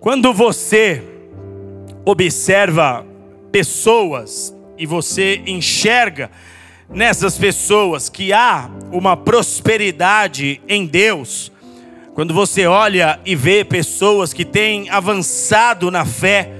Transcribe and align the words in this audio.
Quando 0.00 0.32
você 0.32 1.02
observa 2.06 3.04
pessoas 3.52 4.50
e 4.78 4.86
você 4.86 5.42
enxerga 5.46 6.30
nessas 6.88 7.36
pessoas 7.36 8.08
que 8.08 8.32
há 8.32 8.70
uma 8.90 9.14
prosperidade 9.14 10.58
em 10.66 10.86
Deus, 10.86 11.52
quando 12.14 12.32
você 12.32 12.64
olha 12.64 13.20
e 13.26 13.36
vê 13.36 13.62
pessoas 13.62 14.32
que 14.32 14.42
têm 14.42 14.88
avançado 14.88 15.90
na 15.90 16.06
fé, 16.06 16.50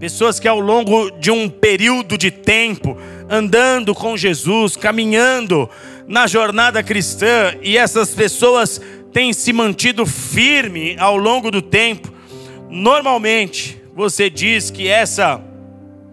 pessoas 0.00 0.40
que 0.40 0.48
ao 0.48 0.58
longo 0.58 1.10
de 1.10 1.30
um 1.30 1.50
período 1.50 2.16
de 2.16 2.30
tempo 2.30 2.96
andando 3.28 3.94
com 3.94 4.16
Jesus, 4.16 4.74
caminhando 4.74 5.68
na 6.08 6.26
jornada 6.26 6.82
cristã, 6.82 7.54
e 7.60 7.76
essas 7.76 8.14
pessoas 8.14 8.80
têm 9.12 9.34
se 9.34 9.52
mantido 9.52 10.06
firme 10.06 10.96
ao 10.98 11.18
longo 11.18 11.50
do 11.50 11.60
tempo, 11.60 12.15
normalmente 12.70 13.80
você 13.94 14.28
diz 14.28 14.70
que 14.70 14.88
essa 14.88 15.40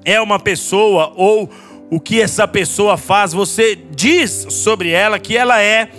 é 0.05 0.19
uma 0.21 0.39
pessoa 0.39 1.13
ou 1.15 1.49
o 1.89 1.99
que 1.99 2.19
essa 2.19 2.47
pessoa 2.47 2.97
faz, 2.97 3.33
você 3.33 3.77
diz 3.91 4.47
sobre 4.49 4.89
ela 4.89 5.19
que 5.19 5.37
ela 5.37 5.61
é 5.61 5.89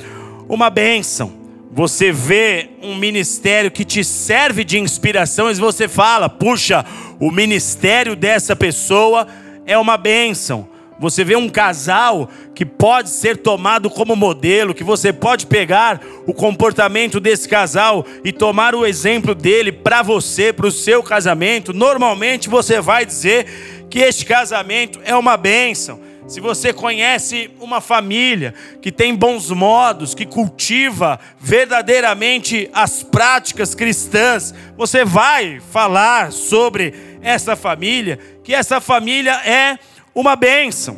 uma 0.49 0.69
bênção. 0.69 1.33
Você 1.71 2.13
vê 2.13 2.71
um 2.83 2.95
ministério 2.95 3.71
que 3.71 3.85
te 3.85 4.05
serve 4.05 4.65
de 4.65 4.79
inspiração 4.79 5.51
e 5.51 5.55
você 5.55 5.89
fala: 5.89 6.29
puxa, 6.29 6.85
o 7.19 7.31
ministério 7.31 8.15
dessa 8.15 8.55
pessoa 8.55 9.27
é 9.67 9.77
uma 9.77 9.97
bênção. 9.97 10.69
Você 10.99 11.25
vê 11.25 11.37
um 11.37 11.49
casal 11.49 12.29
que 12.55 12.65
pode 12.65 13.11
ser 13.11 13.37
tomado 13.39 13.91
como 13.91 14.15
modelo, 14.15 14.75
que 14.75 14.85
você 14.85 15.13
pode 15.13 15.47
pegar 15.47 16.01
o 16.27 16.33
comportamento 16.33 17.19
desse 17.19 17.49
casal 17.49 18.07
e 18.25 18.33
tomar 18.33 18.75
o 18.75 18.87
exemplo 18.87 19.35
dele 19.35 19.73
para 19.73 20.03
você, 20.03 20.53
para 20.53 20.67
o 20.67 20.73
seu 20.73 21.03
casamento. 21.03 21.73
Normalmente 21.73 22.49
você 22.49 22.81
vai 22.81 23.05
dizer 23.05 23.87
que 23.91 23.99
este 23.99 24.25
casamento 24.25 25.01
é 25.05 25.15
uma 25.17 25.37
bênção. 25.37 26.01
Se 26.27 26.41
você 26.41 26.73
conhece 26.73 27.51
uma 27.61 27.83
família 27.83 28.55
que 28.81 28.91
tem 28.91 29.15
bons 29.15 29.51
modos, 29.51 30.15
que 30.15 30.25
cultiva 30.25 31.21
verdadeiramente 31.39 32.71
as 32.73 33.03
práticas 33.03 33.75
cristãs, 33.75 34.55
você 34.75 35.05
vai 35.05 35.61
falar 35.71 36.33
sobre 36.33 36.95
essa 37.21 37.55
família, 37.55 38.19
que 38.43 38.55
essa 38.55 38.81
família 38.81 39.35
é 39.45 39.79
uma 40.15 40.37
bênção, 40.37 40.97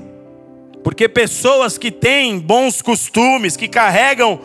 porque 0.84 1.09
pessoas 1.09 1.78
que 1.78 1.91
têm 1.91 2.39
bons 2.39 2.83
costumes, 2.83 3.56
que 3.56 3.67
carregam 3.67 4.39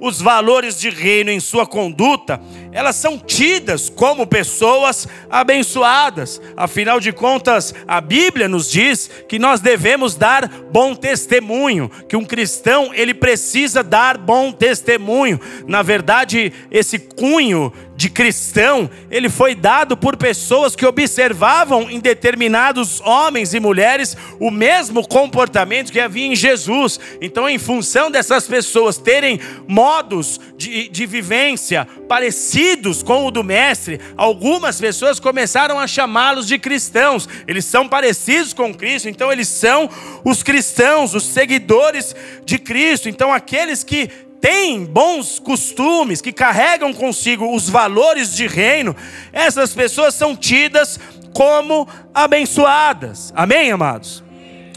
os 0.00 0.20
valores 0.20 0.78
de 0.78 0.90
reino 0.90 1.30
em 1.30 1.40
sua 1.40 1.66
conduta, 1.66 2.40
elas 2.78 2.94
são 2.94 3.18
tidas 3.18 3.90
como 3.90 4.24
pessoas 4.24 5.08
abençoadas. 5.28 6.40
Afinal 6.56 7.00
de 7.00 7.12
contas, 7.12 7.74
a 7.88 8.00
Bíblia 8.00 8.46
nos 8.46 8.70
diz 8.70 9.10
que 9.28 9.36
nós 9.36 9.58
devemos 9.58 10.14
dar 10.14 10.48
bom 10.70 10.94
testemunho, 10.94 11.90
que 12.08 12.14
um 12.14 12.24
cristão 12.24 12.94
ele 12.94 13.12
precisa 13.12 13.82
dar 13.82 14.16
bom 14.16 14.52
testemunho. 14.52 15.40
Na 15.66 15.82
verdade, 15.82 16.52
esse 16.70 17.00
cunho 17.00 17.72
de 17.96 18.08
cristão, 18.08 18.88
ele 19.10 19.28
foi 19.28 19.56
dado 19.56 19.96
por 19.96 20.16
pessoas 20.16 20.76
que 20.76 20.86
observavam 20.86 21.90
em 21.90 21.98
determinados 21.98 23.00
homens 23.00 23.54
e 23.54 23.58
mulheres 23.58 24.16
o 24.38 24.52
mesmo 24.52 25.04
comportamento 25.04 25.90
que 25.90 25.98
havia 25.98 26.26
em 26.26 26.36
Jesus. 26.36 27.00
Então, 27.20 27.48
em 27.48 27.58
função 27.58 28.08
dessas 28.08 28.46
pessoas 28.46 28.98
terem 28.98 29.40
modos 29.66 30.38
de, 30.56 30.88
de 30.88 31.06
vivência 31.06 31.88
parecidos 32.08 32.67
com 33.02 33.26
o 33.26 33.30
do 33.30 33.42
Mestre, 33.42 34.00
algumas 34.16 34.80
pessoas 34.80 35.18
começaram 35.18 35.78
a 35.78 35.86
chamá-los 35.86 36.46
de 36.46 36.58
cristãos. 36.58 37.28
Eles 37.46 37.64
são 37.64 37.88
parecidos 37.88 38.52
com 38.52 38.74
Cristo, 38.74 39.08
então 39.08 39.32
eles 39.32 39.48
são 39.48 39.88
os 40.24 40.42
cristãos, 40.42 41.14
os 41.14 41.24
seguidores 41.24 42.14
de 42.44 42.58
Cristo. 42.58 43.08
Então, 43.08 43.32
aqueles 43.32 43.82
que 43.82 44.08
têm 44.40 44.84
bons 44.84 45.38
costumes, 45.38 46.20
que 46.20 46.32
carregam 46.32 46.92
consigo 46.92 47.54
os 47.54 47.68
valores 47.68 48.34
de 48.34 48.46
reino, 48.46 48.94
essas 49.32 49.74
pessoas 49.74 50.14
são 50.14 50.36
tidas 50.36 50.98
como 51.32 51.88
abençoadas. 52.14 53.32
Amém, 53.34 53.70
amados? 53.70 54.22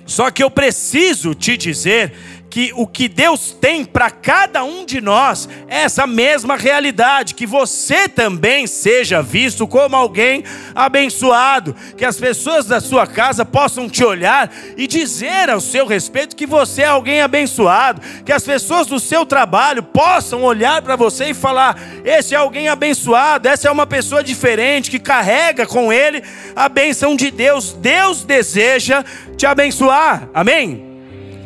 Só 0.05 0.29
que 0.29 0.43
eu 0.43 0.49
preciso 0.51 1.33
te 1.33 1.55
dizer 1.55 2.13
que 2.51 2.73
o 2.75 2.85
que 2.85 3.07
Deus 3.07 3.55
tem 3.59 3.85
para 3.85 4.11
cada 4.11 4.61
um 4.61 4.85
de 4.85 4.99
nós 4.99 5.47
é 5.69 5.83
essa 5.83 6.05
mesma 6.05 6.57
realidade, 6.57 7.33
que 7.33 7.47
você 7.47 8.09
também 8.09 8.67
seja 8.67 9.21
visto 9.23 9.65
como 9.65 9.95
alguém 9.95 10.43
abençoado, 10.75 11.73
que 11.95 12.03
as 12.03 12.19
pessoas 12.19 12.65
da 12.65 12.81
sua 12.81 13.07
casa 13.07 13.45
possam 13.45 13.89
te 13.89 14.03
olhar 14.03 14.51
e 14.75 14.85
dizer 14.85 15.49
ao 15.49 15.61
seu 15.61 15.87
respeito 15.87 16.35
que 16.35 16.45
você 16.45 16.81
é 16.81 16.87
alguém 16.87 17.21
abençoado, 17.21 18.01
que 18.25 18.33
as 18.33 18.43
pessoas 18.43 18.85
do 18.85 18.99
seu 18.99 19.25
trabalho 19.25 19.81
possam 19.81 20.43
olhar 20.43 20.81
para 20.81 20.97
você 20.97 21.29
e 21.29 21.33
falar: 21.33 21.79
esse 22.03 22.35
é 22.35 22.37
alguém 22.37 22.67
abençoado, 22.67 23.47
essa 23.47 23.69
é 23.69 23.71
uma 23.71 23.87
pessoa 23.87 24.21
diferente 24.21 24.91
que 24.91 24.99
carrega 24.99 25.65
com 25.65 25.91
ele 25.91 26.21
a 26.53 26.67
benção 26.67 27.15
de 27.15 27.31
Deus. 27.31 27.71
Deus 27.71 28.25
deseja 28.25 29.05
te 29.37 29.45
abençoar. 29.45 30.27
Amém? 30.33 30.90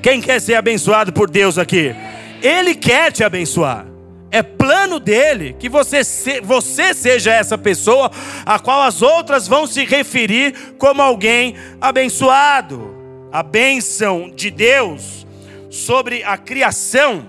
Quem 0.06 0.22
quer 0.22 0.40
ser 0.40 0.54
abençoado 0.54 1.12
por 1.12 1.28
Deus 1.28 1.58
aqui? 1.58 1.96
Ele 2.40 2.76
quer 2.76 3.12
te 3.12 3.24
abençoar. 3.24 3.88
É 4.30 4.44
plano 4.44 5.00
dele 5.00 5.56
que 5.58 5.68
você, 5.68 6.04
se, 6.04 6.42
você 6.42 6.94
seja 6.94 7.34
essa 7.34 7.58
pessoa 7.58 8.12
a 8.46 8.60
qual 8.60 8.84
as 8.84 9.02
outras 9.02 9.48
vão 9.48 9.66
se 9.66 9.84
referir 9.84 10.76
como 10.78 11.02
alguém 11.02 11.56
abençoado. 11.82 12.96
A 13.32 13.42
bênção 13.42 14.30
de 14.30 14.52
Deus 14.52 15.26
sobre 15.72 16.24
a 16.24 16.38
criação, 16.38 17.28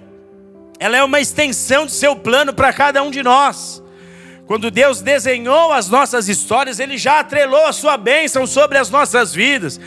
ela 0.78 0.98
é 0.98 1.02
uma 1.02 1.18
extensão 1.18 1.86
de 1.86 1.92
seu 1.92 2.14
plano 2.14 2.52
para 2.52 2.74
cada 2.74 3.02
um 3.02 3.10
de 3.10 3.22
nós. 3.22 3.82
Quando 4.46 4.70
Deus 4.70 5.00
desenhou 5.00 5.72
as 5.72 5.88
nossas 5.88 6.28
histórias, 6.28 6.78
Ele 6.78 6.96
já 6.96 7.18
atrelou 7.18 7.66
a 7.66 7.72
sua 7.72 7.96
bênção 7.96 8.46
sobre 8.46 8.78
as 8.78 8.88
nossas 8.90 9.34
vidas. 9.34 9.80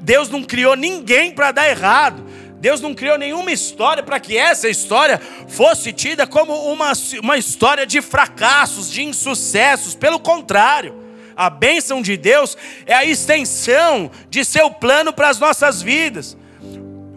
Deus 0.00 0.28
não 0.28 0.42
criou 0.42 0.74
ninguém 0.74 1.30
para 1.30 1.52
dar 1.52 1.68
errado. 1.68 2.24
Deus 2.58 2.80
não 2.80 2.94
criou 2.94 3.16
nenhuma 3.16 3.52
história 3.52 4.02
para 4.02 4.18
que 4.18 4.36
essa 4.36 4.68
história 4.68 5.20
fosse 5.48 5.92
tida 5.92 6.26
como 6.26 6.52
uma, 6.72 6.92
uma 7.22 7.36
história 7.36 7.86
de 7.86 8.00
fracassos, 8.00 8.90
de 8.90 9.02
insucessos. 9.02 9.94
Pelo 9.94 10.18
contrário, 10.18 10.94
a 11.36 11.48
bênção 11.48 12.02
de 12.02 12.16
Deus 12.16 12.56
é 12.86 12.94
a 12.94 13.04
extensão 13.04 14.10
de 14.28 14.44
seu 14.44 14.70
plano 14.70 15.12
para 15.12 15.28
as 15.28 15.38
nossas 15.38 15.80
vidas. 15.80 16.36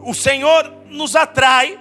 O 0.03 0.13
Senhor 0.13 0.71
nos 0.89 1.15
atrai 1.15 1.79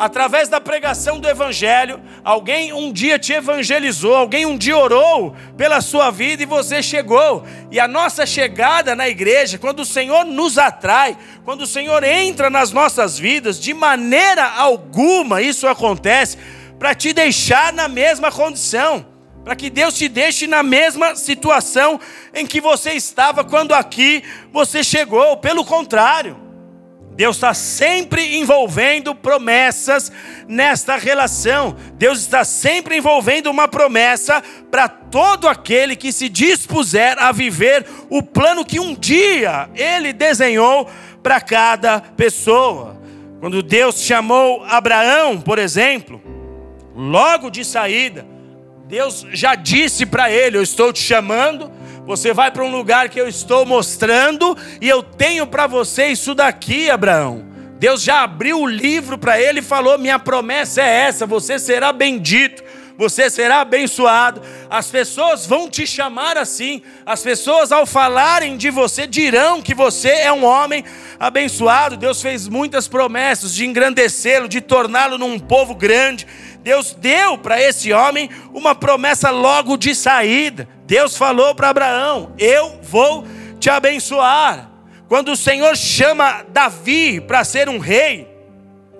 através 0.00 0.48
da 0.48 0.58
pregação 0.58 1.20
do 1.20 1.28
Evangelho, 1.28 2.00
alguém 2.24 2.72
um 2.72 2.90
dia 2.90 3.18
te 3.18 3.34
evangelizou, 3.34 4.16
alguém 4.16 4.46
um 4.46 4.56
dia 4.56 4.74
orou 4.74 5.36
pela 5.58 5.82
sua 5.82 6.10
vida 6.10 6.42
e 6.42 6.46
você 6.46 6.82
chegou. 6.82 7.44
E 7.70 7.78
a 7.78 7.86
nossa 7.86 8.24
chegada 8.24 8.96
na 8.96 9.10
igreja, 9.10 9.58
quando 9.58 9.80
o 9.80 9.84
Senhor 9.84 10.24
nos 10.24 10.56
atrai, 10.56 11.18
quando 11.44 11.60
o 11.60 11.66
Senhor 11.66 12.02
entra 12.02 12.48
nas 12.48 12.72
nossas 12.72 13.18
vidas, 13.18 13.60
de 13.60 13.74
maneira 13.74 14.42
alguma 14.46 15.42
isso 15.42 15.68
acontece 15.68 16.38
para 16.78 16.94
te 16.94 17.12
deixar 17.12 17.70
na 17.70 17.86
mesma 17.86 18.32
condição. 18.32 19.04
Para 19.44 19.54
que 19.54 19.68
Deus 19.68 19.94
te 19.94 20.08
deixe 20.08 20.46
na 20.46 20.62
mesma 20.62 21.14
situação 21.14 22.00
em 22.32 22.46
que 22.46 22.58
você 22.58 22.92
estava 22.92 23.44
quando 23.44 23.74
aqui 23.74 24.24
você 24.50 24.82
chegou. 24.82 25.36
Pelo 25.36 25.62
contrário, 25.62 26.49
Deus 27.10 27.36
está 27.36 27.52
sempre 27.52 28.38
envolvendo 28.38 29.14
promessas 29.14 30.10
nesta 30.48 30.96
relação. 30.96 31.76
Deus 31.94 32.20
está 32.20 32.44
sempre 32.44 32.96
envolvendo 32.96 33.50
uma 33.50 33.68
promessa 33.68 34.42
para 34.70 34.88
todo 34.88 35.48
aquele 35.48 35.96
que 35.96 36.12
se 36.12 36.28
dispuser 36.28 37.18
a 37.18 37.32
viver 37.32 37.84
o 38.08 38.22
plano 38.22 38.64
que 38.64 38.80
um 38.80 38.94
dia 38.94 39.68
Ele 39.74 40.12
desenhou 40.12 40.88
para 41.22 41.40
cada 41.40 42.00
pessoa. 42.00 43.00
Quando 43.40 43.62
Deus 43.62 44.02
chamou 44.02 44.64
Abraão, 44.64 45.40
por 45.40 45.58
exemplo, 45.58 46.22
logo 46.94 47.50
de 47.50 47.64
saída, 47.64 48.26
Deus 48.86 49.26
já 49.32 49.54
disse 49.54 50.04
para 50.04 50.30
ele: 50.30 50.58
Eu 50.58 50.62
estou 50.62 50.92
te 50.92 51.00
chamando 51.00 51.70
você 52.06 52.32
vai 52.32 52.50
para 52.50 52.64
um 52.64 52.70
lugar 52.70 53.08
que 53.08 53.20
eu 53.20 53.28
estou 53.28 53.64
mostrando 53.64 54.56
e 54.80 54.88
eu 54.88 55.02
tenho 55.02 55.46
para 55.46 55.66
você 55.66 56.06
isso 56.08 56.34
daqui, 56.34 56.90
Abraão. 56.90 57.44
Deus 57.78 58.02
já 58.02 58.22
abriu 58.22 58.60
o 58.60 58.66
livro 58.66 59.16
para 59.16 59.40
ele 59.40 59.60
e 59.60 59.62
falou: 59.62 59.98
Minha 59.98 60.18
promessa 60.18 60.82
é 60.82 61.06
essa, 61.06 61.26
você 61.26 61.58
será 61.58 61.92
bendito 61.92 62.62
você 63.00 63.30
será 63.30 63.62
abençoado. 63.62 64.42
As 64.68 64.90
pessoas 64.90 65.46
vão 65.46 65.70
te 65.70 65.86
chamar 65.86 66.36
assim. 66.36 66.82
As 67.06 67.22
pessoas, 67.22 67.72
ao 67.72 67.86
falarem 67.86 68.58
de 68.58 68.68
você, 68.68 69.06
dirão 69.06 69.62
que 69.62 69.74
você 69.74 70.10
é 70.10 70.30
um 70.30 70.44
homem 70.44 70.84
abençoado. 71.18 71.96
Deus 71.96 72.20
fez 72.20 72.46
muitas 72.46 72.86
promessas 72.86 73.54
de 73.54 73.64
engrandecê-lo, 73.64 74.46
de 74.46 74.60
torná-lo 74.60 75.16
num 75.16 75.38
povo 75.38 75.74
grande. 75.74 76.26
Deus 76.62 76.92
deu 76.92 77.38
para 77.38 77.58
esse 77.58 77.90
homem 77.90 78.28
uma 78.52 78.74
promessa 78.74 79.30
logo 79.30 79.78
de 79.78 79.94
saída. 79.94 80.68
Deus 80.90 81.16
falou 81.16 81.54
para 81.54 81.68
Abraão: 81.68 82.34
Eu 82.36 82.80
vou 82.82 83.24
te 83.60 83.70
abençoar. 83.70 84.68
Quando 85.06 85.30
o 85.30 85.36
Senhor 85.36 85.76
chama 85.76 86.44
Davi 86.48 87.20
para 87.20 87.44
ser 87.44 87.68
um 87.68 87.78
rei, 87.78 88.26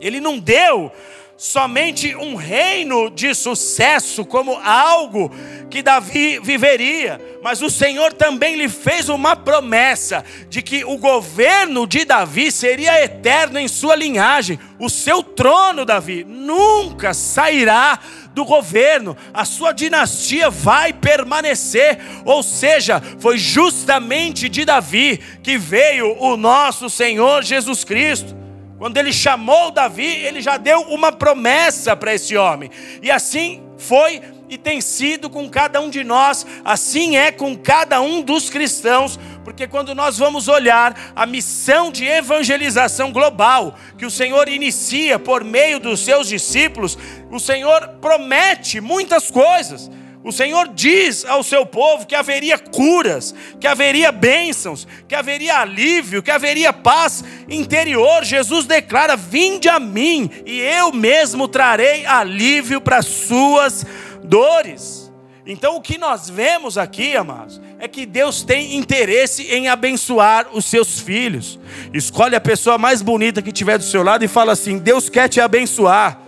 ele 0.01 0.21
não 0.21 0.39
deu 0.39 0.93
somente 1.37 2.15
um 2.15 2.37
reino 2.37 3.11
de 3.11 3.35
sucesso 3.35 4.25
como 4.25 4.55
algo 4.59 5.33
que 5.69 5.83
Davi 5.83 6.39
viveria, 6.39 7.21
mas 7.43 7.61
o 7.61 7.71
Senhor 7.71 8.13
também 8.13 8.55
lhe 8.55 8.69
fez 8.69 9.09
uma 9.09 9.35
promessa 9.35 10.25
de 10.49 10.63
que 10.63 10.85
o 10.85 10.97
governo 10.97 11.89
de 11.89 12.05
Davi 12.05 12.53
seria 12.53 13.03
eterno 13.03 13.59
em 13.59 13.67
sua 13.67 13.97
linhagem, 13.97 14.61
o 14.79 14.89
seu 14.89 15.23
trono, 15.23 15.85
Davi, 15.85 16.25
nunca 16.25 17.15
sairá 17.15 17.99
do 18.35 18.45
governo, 18.45 19.17
a 19.35 19.45
sua 19.45 19.73
dinastia 19.73 20.51
vai 20.51 20.93
permanecer. 20.93 21.99
Ou 22.25 22.43
seja, 22.43 23.03
foi 23.19 23.39
justamente 23.39 24.49
de 24.49 24.65
Davi 24.65 25.19
que 25.43 25.59
veio 25.59 26.17
o 26.19 26.37
nosso 26.37 26.89
Senhor 26.89 27.43
Jesus 27.43 27.85
Cristo. 27.85 28.37
Quando 28.79 28.97
ele 28.97 29.13
chamou 29.13 29.71
Davi, 29.71 30.07
ele 30.07 30.41
já 30.41 30.57
deu 30.57 30.81
uma 30.83 31.13
promessa 31.13 31.95
para 31.95 32.15
esse 32.15 32.37
homem. 32.37 32.71
E 33.03 33.11
assim 33.11 33.63
foi 33.77 34.23
e 34.51 34.59
tem 34.59 34.81
sido 34.81 35.31
com 35.31 35.49
cada 35.49 35.81
um 35.81 35.89
de 35.89 36.03
nós, 36.03 36.45
assim 36.65 37.17
é 37.17 37.31
com 37.31 37.57
cada 37.57 38.01
um 38.01 38.21
dos 38.21 38.51
cristãos, 38.51 39.17
porque 39.51 39.67
quando 39.67 39.97
nós 39.97 40.17
vamos 40.17 40.47
olhar 40.47 41.13
a 41.15 41.27
missão 41.27 41.91
de 41.91 42.07
evangelização 42.07 43.11
global 43.11 43.75
que 43.99 44.07
o 44.07 44.11
Senhor 44.11 44.49
inicia 44.49 45.19
por 45.19 45.43
meio 45.43 45.81
dos 45.81 46.05
seus 46.05 46.29
discípulos, 46.29 46.97
o 47.29 47.41
Senhor 47.41 47.97
promete 48.01 48.81
muitas 48.81 49.29
coisas. 49.29 49.91
O 50.23 50.31
Senhor 50.31 50.69
diz 50.69 51.25
ao 51.25 51.43
seu 51.43 51.67
povo 51.67 52.07
que 52.07 52.15
haveria 52.15 52.61
curas, 52.61 53.35
que 53.59 53.67
haveria 53.67 54.13
bênçãos, 54.13 54.87
que 55.09 55.17
haveria 55.17 55.59
alívio, 55.59 56.23
que 56.23 56.31
haveria 56.31 56.73
paz 56.73 57.25
interior. 57.49 58.25
Jesus 58.25 58.67
declara: 58.67 59.17
Vinde 59.17 59.69
a 59.69 59.81
mim, 59.81 60.31
e 60.47 60.61
eu 60.61 60.93
mesmo 60.93 61.49
trarei 61.49 62.07
alívio 62.07 62.81
para 62.81 62.99
as 62.99 63.07
suas 63.07 63.85
dores. 64.23 65.10
Então, 65.47 65.77
o 65.77 65.81
que 65.81 65.97
nós 65.97 66.29
vemos 66.29 66.77
aqui, 66.77 67.17
amados, 67.17 67.61
é 67.79 67.89
que 67.89 68.05
Deus 68.05 68.43
tem 68.43 68.77
interesse 68.77 69.45
em 69.45 69.69
abençoar 69.69 70.49
os 70.53 70.65
seus 70.65 71.01
filhos. 71.01 71.59
Escolhe 71.95 72.37
a 72.37 72.41
pessoa 72.41 72.77
mais 72.77 73.03
bonita 73.03 73.41
que 73.41 73.53
tiver 73.53 73.79
do 73.79 73.85
seu 73.85 74.03
lado 74.03 74.25
e 74.25 74.29
fala 74.29 74.53
assim: 74.53 74.79
Deus 74.79 75.09
quer 75.09 75.29
te 75.29 75.41
abençoar. 75.41 76.21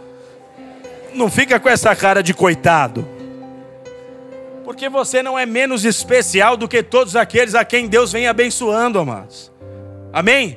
Não 1.15 1.31
fica 1.31 1.61
com 1.61 1.69
essa 1.69 1.95
cara 1.95 2.23
de 2.23 2.33
coitado 2.33 3.07
porque 4.73 4.89
você 4.89 5.23
não 5.23 5.39
é 5.39 5.45
menos 5.45 5.85
especial 5.85 6.57
do 6.57 6.67
que 6.67 6.83
todos 6.83 7.15
aqueles 7.15 7.55
a 7.55 7.63
quem 7.63 7.87
Deus 7.87 8.11
vem 8.11 8.27
abençoando, 8.27 8.99
amados. 8.99 9.53
Amém? 10.11 10.57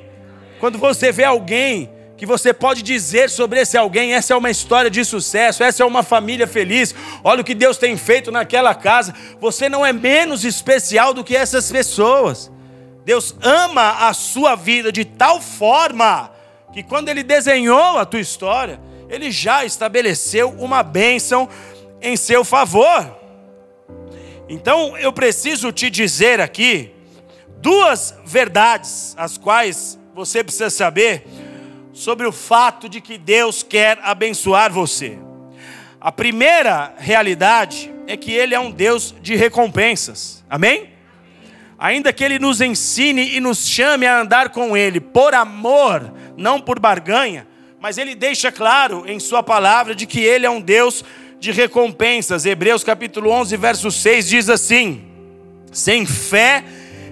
Quando 0.58 0.78
você 0.78 1.12
vê 1.12 1.24
alguém 1.24 1.90
que 2.16 2.24
você 2.24 2.52
pode 2.52 2.82
dizer 2.82 3.28
sobre 3.28 3.60
esse 3.60 3.76
alguém, 3.76 4.14
essa 4.14 4.32
é 4.32 4.36
uma 4.36 4.50
história 4.50 4.90
de 4.90 5.04
sucesso, 5.04 5.62
essa 5.62 5.82
é 5.82 5.86
uma 5.86 6.02
família 6.02 6.46
feliz, 6.46 6.94
olha 7.22 7.42
o 7.42 7.44
que 7.44 7.54
Deus 7.54 7.76
tem 7.76 7.96
feito 7.96 8.32
naquela 8.32 8.74
casa, 8.74 9.14
você 9.38 9.68
não 9.68 9.84
é 9.84 9.92
menos 9.92 10.44
especial 10.44 11.12
do 11.12 11.22
que 11.22 11.36
essas 11.36 11.70
pessoas. 11.70 12.50
Deus 13.04 13.36
ama 13.42 14.08
a 14.08 14.14
sua 14.14 14.56
vida 14.56 14.90
de 14.90 15.04
tal 15.04 15.40
forma 15.40 16.32
que 16.72 16.82
quando 16.82 17.08
Ele 17.08 17.22
desenhou 17.22 17.98
a 17.98 18.06
tua 18.06 18.20
história, 18.20 18.80
Ele 19.08 19.30
já 19.30 19.64
estabeleceu 19.64 20.50
uma 20.58 20.82
bênção 20.82 21.48
em 22.00 22.16
seu 22.16 22.44
favor. 22.44 23.14
Então 24.48 24.96
eu 24.96 25.12
preciso 25.12 25.70
te 25.70 25.90
dizer 25.90 26.40
aqui 26.40 26.92
duas 27.58 28.14
verdades, 28.24 29.14
as 29.18 29.36
quais 29.36 29.98
você 30.14 30.42
precisa 30.42 30.70
saber 30.70 31.26
sobre 31.96 32.26
o 32.26 32.32
fato 32.32 32.90
de 32.90 33.00
que 33.00 33.16
Deus 33.16 33.62
quer 33.62 33.98
abençoar 34.02 34.70
você. 34.70 35.18
A 35.98 36.12
primeira 36.12 36.94
realidade 36.98 37.90
é 38.06 38.18
que 38.18 38.32
Ele 38.32 38.54
é 38.54 38.60
um 38.60 38.70
Deus 38.70 39.14
de 39.22 39.34
recompensas, 39.34 40.44
amém? 40.48 40.90
Ainda 41.78 42.12
que 42.12 42.22
Ele 42.22 42.38
nos 42.38 42.60
ensine 42.60 43.34
e 43.34 43.40
nos 43.40 43.66
chame 43.66 44.06
a 44.06 44.20
andar 44.20 44.50
com 44.50 44.76
Ele 44.76 45.00
por 45.00 45.34
amor, 45.34 46.12
não 46.36 46.60
por 46.60 46.78
barganha, 46.78 47.48
mas 47.80 47.96
Ele 47.96 48.14
deixa 48.14 48.52
claro 48.52 49.04
em 49.06 49.18
Sua 49.18 49.42
palavra 49.42 49.94
de 49.94 50.04
que 50.04 50.20
Ele 50.20 50.44
é 50.44 50.50
um 50.50 50.60
Deus 50.60 51.02
de 51.40 51.50
recompensas. 51.50 52.44
Hebreus 52.44 52.84
capítulo 52.84 53.30
11, 53.30 53.56
verso 53.56 53.90
6 53.90 54.28
diz 54.28 54.50
assim: 54.50 55.02
Sem 55.72 56.04
fé 56.04 56.62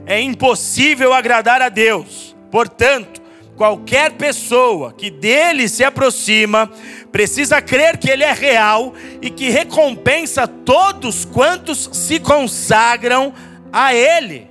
é 0.04 0.20
impossível 0.20 1.14
agradar 1.14 1.62
a 1.62 1.70
Deus. 1.70 2.36
Portanto, 2.50 3.23
qualquer 3.56 4.12
pessoa 4.12 4.92
que 4.92 5.10
dele 5.10 5.68
se 5.68 5.84
aproxima 5.84 6.70
precisa 7.12 7.62
crer 7.62 7.96
que 7.98 8.10
ele 8.10 8.24
é 8.24 8.32
real 8.32 8.94
e 9.22 9.30
que 9.30 9.48
recompensa 9.48 10.46
todos 10.46 11.24
quantos 11.24 11.88
se 11.92 12.18
consagram 12.18 13.32
a 13.72 13.94
ele. 13.94 14.50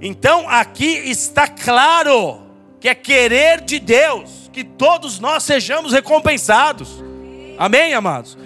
Então, 0.00 0.48
aqui 0.48 0.86
está 0.86 1.48
claro 1.48 2.42
que 2.80 2.88
é 2.88 2.94
querer 2.94 3.60
de 3.60 3.78
Deus 3.78 4.48
que 4.52 4.62
todos 4.62 5.18
nós 5.18 5.42
sejamos 5.42 5.92
recompensados. 5.92 7.02
Amém, 7.58 7.94
amados? 7.94 8.38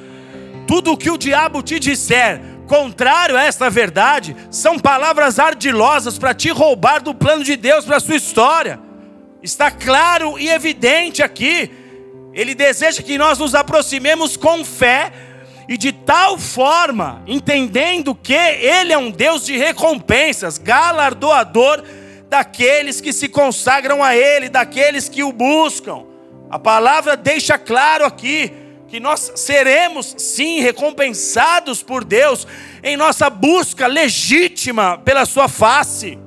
Tudo 0.67 0.93
o 0.93 0.97
que 0.97 1.11
o 1.11 1.19
diabo 1.19 1.63
te 1.63 1.79
disser 1.79 2.41
contrário 2.67 3.37
a 3.37 3.43
esta 3.43 3.69
verdade 3.69 4.35
são 4.51 4.79
palavras 4.79 5.39
ardilosas 5.39 6.19
para 6.19 6.33
te 6.33 6.49
roubar 6.51 7.03
do 7.03 7.15
plano 7.15 7.45
de 7.45 7.57
Deus 7.57 7.85
para 7.85 7.97
a 7.97 8.01
sua 8.01 8.17
história. 8.17 8.81
Está 9.43 9.71
claro 9.71 10.39
e 10.39 10.49
evidente 10.49 11.23
aqui. 11.23 11.71
Ele 12.33 12.55
deseja 12.55 13.03
que 13.03 13.19
nós 13.19 13.39
nos 13.39 13.55
aproximemos 13.55 14.37
com 14.37 14.65
fé 14.65 15.13
e 15.69 15.77
de 15.77 15.93
tal 15.93 16.39
forma, 16.39 17.23
entendendo 17.27 18.15
que 18.15 18.35
Ele 18.35 18.93
é 18.93 18.99
um 18.99 19.11
Deus 19.11 19.45
de 19.45 19.57
recompensas, 19.57 20.59
galardoador 20.59 21.83
daqueles 22.29 23.01
que 23.01 23.13
se 23.13 23.29
consagram 23.29 24.03
a 24.03 24.17
Ele, 24.17 24.49
daqueles 24.49 25.09
que 25.09 25.23
o 25.23 25.33
buscam. 25.33 26.05
A 26.51 26.59
palavra 26.59 27.17
deixa 27.17 27.59
claro 27.59 28.05
aqui 28.05 28.53
que 28.89 29.01
nós 29.01 29.33
seremos 29.37 30.15
sim 30.19 30.61
recompensados 30.61 31.83
por 31.83 32.05
Deus 32.05 32.47
em 32.83 32.97
nossa 32.97 33.31
busca 33.31 33.87
legítima 33.87 34.99
pela 34.99 35.25
Sua 35.25 35.49
face. 35.49 36.19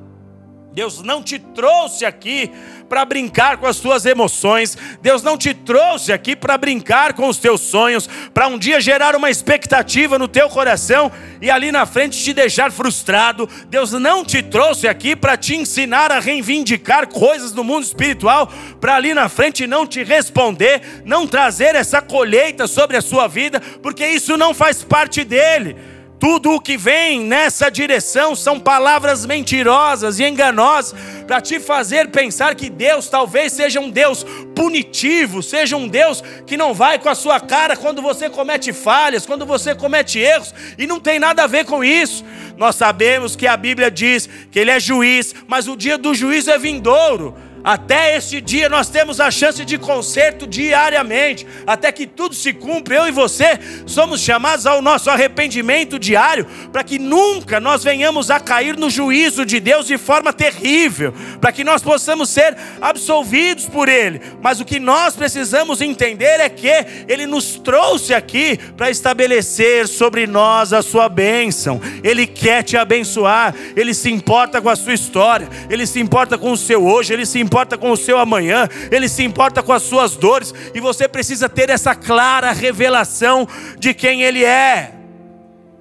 Deus 0.74 1.02
não 1.02 1.24
te 1.24 1.40
trouxe 1.40 2.06
aqui 2.06 2.52
para 2.96 3.04
brincar 3.04 3.58
com 3.58 3.68
as 3.68 3.82
tuas 3.82 4.06
emoções. 4.06 4.78
Deus 5.02 5.22
não 5.22 5.38
te 5.38 5.54
trouxe 5.54 6.14
aqui 6.14 6.34
para 6.34 6.58
brincar 6.58 7.12
com 7.12 7.28
os 7.28 7.36
teus 7.36 7.60
sonhos, 7.60 8.08
para 8.34 8.48
um 8.48 8.58
dia 8.58 8.80
gerar 8.80 9.18
uma 9.18 9.30
expectativa 9.30 10.18
no 10.18 10.30
teu 10.30 10.48
coração 10.48 11.12
e 11.42 11.52
ali 11.52 11.74
na 11.74 11.86
frente 11.86 12.24
te 12.24 12.32
deixar 12.32 12.72
frustrado. 12.72 13.50
Deus 13.68 13.92
não 13.92 14.24
te 14.24 14.42
trouxe 14.42 14.88
aqui 14.88 15.14
para 15.14 15.36
te 15.36 15.58
ensinar 15.58 16.10
a 16.10 16.22
reivindicar 16.22 17.08
coisas 17.08 17.52
no 17.52 17.66
mundo 17.66 17.84
espiritual, 17.84 18.50
para 18.80 18.96
ali 18.96 19.14
na 19.14 19.28
frente 19.28 19.68
não 19.68 19.86
te 19.86 20.02
responder, 20.02 21.04
não 21.04 21.28
trazer 21.28 21.76
essa 21.76 22.02
colheita 22.02 22.66
sobre 22.66 22.96
a 22.96 23.02
sua 23.02 23.28
vida, 23.28 23.60
porque 23.84 24.08
isso 24.08 24.38
não 24.38 24.54
faz 24.54 24.86
parte 24.86 25.26
dele. 25.26 25.76
Tudo 26.20 26.52
o 26.52 26.62
que 26.62 26.78
vem 26.78 27.20
nessa 27.20 27.70
direção 27.70 28.36
são 28.36 28.60
palavras 28.60 29.26
mentirosas 29.26 30.18
e 30.18 30.24
enganosas 30.24 30.98
para 31.28 31.42
te 31.42 31.60
fazer 31.60 32.10
pensar 32.10 32.56
que 32.56 32.70
Deus 32.70 33.10
talvez 33.10 33.52
seja 33.52 33.80
um 33.80 33.90
Deus 33.90 34.26
punitivo, 34.56 35.44
seja 35.44 35.76
um 35.76 35.88
Deus 35.88 36.24
que 36.48 36.56
não 36.56 36.74
vai 36.74 36.98
com 36.98 37.10
a 37.10 37.16
sua 37.16 37.40
cara 37.40 37.76
quando 37.76 38.02
você 38.02 38.30
comete 38.30 38.72
falhas, 38.72 39.26
quando 39.26 39.46
você 39.46 39.76
comete 39.76 40.18
erros, 40.20 40.54
e 40.78 40.88
não 40.88 41.00
tem 41.00 41.20
nada 41.20 41.44
a 41.44 41.48
ver 41.48 41.66
com 41.66 41.84
isso. 41.84 42.24
Nós 42.58 42.76
sabemos 42.76 43.36
que 43.36 43.46
a 43.46 43.58
Bíblia 43.58 43.92
diz 43.92 44.30
que 44.50 44.60
Ele 44.60 44.72
é 44.72 44.80
juiz, 44.80 45.36
mas 45.48 45.68
o 45.68 45.76
dia 45.76 45.98
do 45.98 46.16
juízo 46.16 46.50
é 46.50 46.58
vindouro. 46.58 47.36
Até 47.66 48.16
esse 48.16 48.40
dia 48.40 48.70
nós 48.70 48.90
temos 48.90 49.20
a 49.20 49.32
chance 49.32 49.66
de 49.66 49.80
conserto 49.80 50.46
diariamente, 50.46 51.48
até 51.66 51.92
que 51.92 52.06
tudo 52.06 52.36
se 52.36 52.54
cumpra. 52.54 52.98
Eu 52.98 53.08
e 53.08 53.12
você 53.12 53.60
somos 53.88 54.22
chamados 54.22 54.68
ao 54.68 54.84
nosso 54.84 55.10
arrependimento 55.10 55.98
diário, 55.98 56.46
para 56.72 56.84
que 56.84 57.00
nunca 57.00 57.60
nós 57.60 57.84
venhamos 57.84 58.30
a 58.30 58.40
cair 58.40 58.78
no 58.78 58.88
juízo 58.88 59.44
de 59.44 59.60
Deus 59.60 59.88
de 59.88 59.98
forma 59.98 60.32
terrível, 60.32 61.12
para 61.42 61.52
que 61.52 61.64
nós 61.64 61.82
possamos 61.82 62.30
ser 62.30 62.56
absolvidos 62.80 63.66
por 63.66 63.90
Ele. 63.90 64.22
Mas 64.44 64.60
o 64.60 64.66
que 64.66 64.80
nós 64.80 65.16
precisamos 65.16 65.82
entender 65.82 66.40
é 66.40 66.50
que 66.50 66.70
Ele 67.08 67.26
nos 67.26 67.56
trouxe 67.56 68.14
aqui 68.14 68.60
para 68.78 68.92
estabelecer 68.92 69.88
sobre 69.88 70.28
nós 70.28 70.72
a 70.72 70.84
sua 70.84 71.10
bênção. 71.10 71.82
Ele 72.04 72.28
quer 72.28 72.62
te 72.62 72.78
abençoar, 72.78 73.56
Ele 73.76 73.96
se 73.96 74.12
importa 74.12 74.62
com 74.62 74.70
a 74.70 74.76
sua 74.76 74.94
história, 74.94 75.50
Ele 75.68 75.88
se 75.88 76.00
importa 76.00 76.38
com 76.38 76.52
o 76.52 76.58
seu 76.58 76.86
hoje, 76.86 77.12
Ele 77.12 77.26
se 77.26 77.40
importa 77.40 77.55
importa 77.56 77.78
com 77.78 77.90
o 77.90 77.96
seu 77.96 78.20
amanhã, 78.20 78.68
Ele 78.92 79.08
se 79.08 79.24
importa 79.24 79.64
com 79.64 79.72
as 79.72 79.82
suas 79.82 80.18
dores, 80.18 80.54
e 80.74 80.82
você 80.82 81.08
precisa 81.08 81.48
ter 81.48 81.70
essa 81.70 81.96
clara 81.96 82.52
revelação 82.52 83.48
de 83.80 83.94
quem 83.94 84.24
Ele 84.24 84.44
é. 84.44 84.92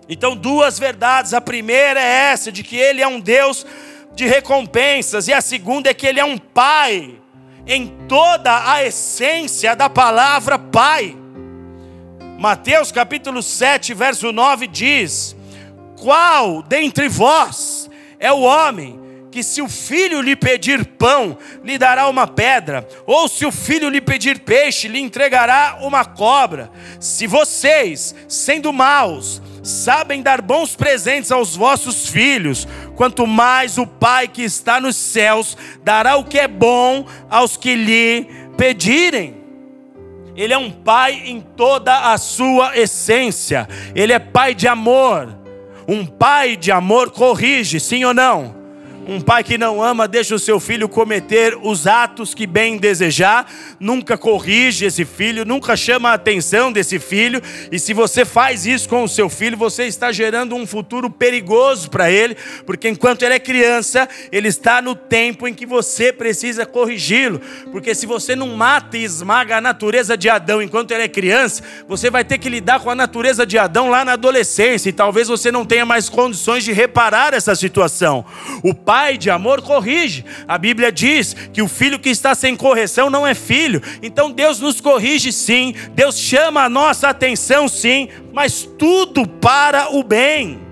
Então, 0.08 0.36
duas 0.36 0.78
verdades. 0.78 1.34
A 1.34 1.40
primeira 1.40 2.00
é 2.00 2.30
essa, 2.30 2.52
de 2.52 2.62
que 2.62 2.76
Ele 2.76 3.02
é 3.02 3.08
um 3.08 3.18
Deus 3.18 3.66
de 4.14 4.24
recompensas, 4.24 5.26
e 5.26 5.32
a 5.32 5.40
segunda 5.40 5.90
é 5.90 5.94
que 5.94 6.06
Ele 6.06 6.20
é 6.20 6.24
um 6.24 6.38
Pai, 6.38 7.16
em 7.66 7.88
toda 8.06 8.70
a 8.72 8.84
essência 8.84 9.74
da 9.74 9.90
palavra 9.90 10.56
Pai. 10.56 11.16
Mateus 12.38 12.92
capítulo 12.92 13.42
7, 13.42 13.94
verso 13.94 14.30
9 14.30 14.68
diz: 14.68 15.34
Qual 15.96 16.62
dentre 16.62 17.08
vós 17.08 17.90
é 18.20 18.30
o 18.30 18.42
homem 18.42 19.03
que, 19.34 19.42
se 19.42 19.60
o 19.60 19.68
filho 19.68 20.20
lhe 20.20 20.36
pedir 20.36 20.84
pão, 20.84 21.36
lhe 21.64 21.76
dará 21.76 22.08
uma 22.08 22.24
pedra, 22.24 22.86
ou 23.04 23.26
se 23.26 23.44
o 23.44 23.50
filho 23.50 23.88
lhe 23.88 24.00
pedir 24.00 24.38
peixe, 24.38 24.86
lhe 24.86 25.00
entregará 25.00 25.78
uma 25.80 26.04
cobra? 26.04 26.70
Se 27.00 27.26
vocês, 27.26 28.14
sendo 28.28 28.72
maus, 28.72 29.42
sabem 29.60 30.22
dar 30.22 30.40
bons 30.40 30.76
presentes 30.76 31.32
aos 31.32 31.56
vossos 31.56 32.08
filhos, 32.08 32.68
quanto 32.94 33.26
mais 33.26 33.76
o 33.76 33.84
Pai 33.84 34.28
que 34.28 34.44
está 34.44 34.80
nos 34.80 34.94
céus 34.94 35.56
dará 35.82 36.14
o 36.14 36.22
que 36.22 36.38
é 36.38 36.46
bom 36.46 37.04
aos 37.28 37.56
que 37.56 37.74
lhe 37.74 38.28
pedirem. 38.56 39.42
Ele 40.36 40.54
é 40.54 40.58
um 40.58 40.70
pai 40.70 41.22
em 41.26 41.40
toda 41.40 42.12
a 42.12 42.18
sua 42.18 42.76
essência. 42.76 43.68
Ele 43.96 44.12
é 44.12 44.18
pai 44.20 44.54
de 44.54 44.68
amor. 44.68 45.36
Um 45.88 46.04
pai 46.04 46.56
de 46.56 46.70
amor 46.72 47.10
corrige, 47.10 47.78
sim 47.80 48.04
ou 48.04 48.12
não? 48.12 48.63
Um 49.06 49.20
pai 49.20 49.44
que 49.44 49.58
não 49.58 49.82
ama 49.82 50.08
deixa 50.08 50.34
o 50.34 50.38
seu 50.38 50.58
filho 50.58 50.88
cometer 50.88 51.58
os 51.62 51.86
atos 51.86 52.32
que 52.32 52.46
bem 52.46 52.78
desejar, 52.78 53.46
nunca 53.78 54.16
corrige 54.16 54.86
esse 54.86 55.04
filho, 55.04 55.44
nunca 55.44 55.76
chama 55.76 56.08
a 56.08 56.14
atenção 56.14 56.72
desse 56.72 56.98
filho, 56.98 57.42
e 57.70 57.78
se 57.78 57.92
você 57.92 58.24
faz 58.24 58.64
isso 58.64 58.88
com 58.88 59.04
o 59.04 59.08
seu 59.08 59.28
filho, 59.28 59.58
você 59.58 59.84
está 59.84 60.10
gerando 60.10 60.54
um 60.54 60.66
futuro 60.66 61.10
perigoso 61.10 61.90
para 61.90 62.10
ele, 62.10 62.34
porque 62.64 62.88
enquanto 62.88 63.24
ele 63.24 63.34
é 63.34 63.38
criança, 63.38 64.08
ele 64.32 64.48
está 64.48 64.80
no 64.80 64.94
tempo 64.94 65.46
em 65.46 65.52
que 65.52 65.66
você 65.66 66.10
precisa 66.10 66.64
corrigi-lo, 66.64 67.40
porque 67.70 67.94
se 67.94 68.06
você 68.06 68.34
não 68.34 68.56
mata 68.56 68.96
e 68.96 69.04
esmaga 69.04 69.58
a 69.58 69.60
natureza 69.60 70.16
de 70.16 70.30
Adão 70.30 70.62
enquanto 70.62 70.92
ele 70.92 71.02
é 71.02 71.08
criança, 71.08 71.62
você 71.86 72.08
vai 72.08 72.24
ter 72.24 72.38
que 72.38 72.48
lidar 72.48 72.80
com 72.80 72.88
a 72.88 72.94
natureza 72.94 73.44
de 73.44 73.58
Adão 73.58 73.90
lá 73.90 74.02
na 74.02 74.12
adolescência, 74.12 74.88
e 74.88 74.92
talvez 74.92 75.28
você 75.28 75.52
não 75.52 75.66
tenha 75.66 75.84
mais 75.84 76.08
condições 76.08 76.64
de 76.64 76.72
reparar 76.72 77.34
essa 77.34 77.54
situação. 77.54 78.24
O 78.62 78.72
pai 78.72 78.93
pai 78.94 79.18
de 79.18 79.28
amor 79.28 79.60
corrige. 79.60 80.24
A 80.46 80.56
Bíblia 80.56 80.92
diz 80.92 81.34
que 81.52 81.60
o 81.60 81.66
filho 81.66 81.98
que 81.98 82.10
está 82.10 82.32
sem 82.32 82.54
correção 82.54 83.10
não 83.10 83.26
é 83.26 83.34
filho. 83.34 83.82
Então 84.00 84.30
Deus 84.30 84.60
nos 84.60 84.80
corrige 84.80 85.32
sim, 85.32 85.74
Deus 85.96 86.16
chama 86.16 86.62
a 86.62 86.68
nossa 86.68 87.08
atenção 87.08 87.66
sim, 87.66 88.08
mas 88.32 88.62
tudo 88.78 89.26
para 89.26 89.92
o 89.92 90.04
bem 90.04 90.62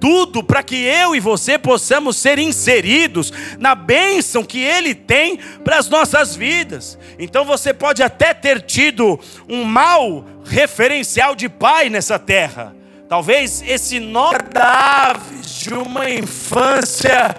tudo 0.00 0.44
para 0.44 0.62
que 0.62 0.76
eu 0.76 1.16
e 1.16 1.20
você 1.20 1.56
possamos 1.58 2.18
ser 2.18 2.38
inseridos 2.38 3.32
na 3.58 3.74
bênção 3.74 4.44
que 4.44 4.58
Ele 4.58 4.94
tem 4.94 5.38
para 5.64 5.78
as 5.78 5.88
nossas 5.88 6.36
vidas. 6.36 6.98
Então 7.18 7.42
você 7.42 7.72
pode 7.72 8.02
até 8.02 8.34
ter 8.34 8.60
tido 8.60 9.18
um 9.48 9.64
mau 9.64 10.26
referencial 10.44 11.34
de 11.34 11.48
pai 11.48 11.88
nessa 11.88 12.18
terra, 12.18 12.76
Talvez 13.14 13.62
esse 13.64 14.00
nó 14.00 14.32
de 14.32 15.72
uma 15.72 16.10
infância 16.10 17.36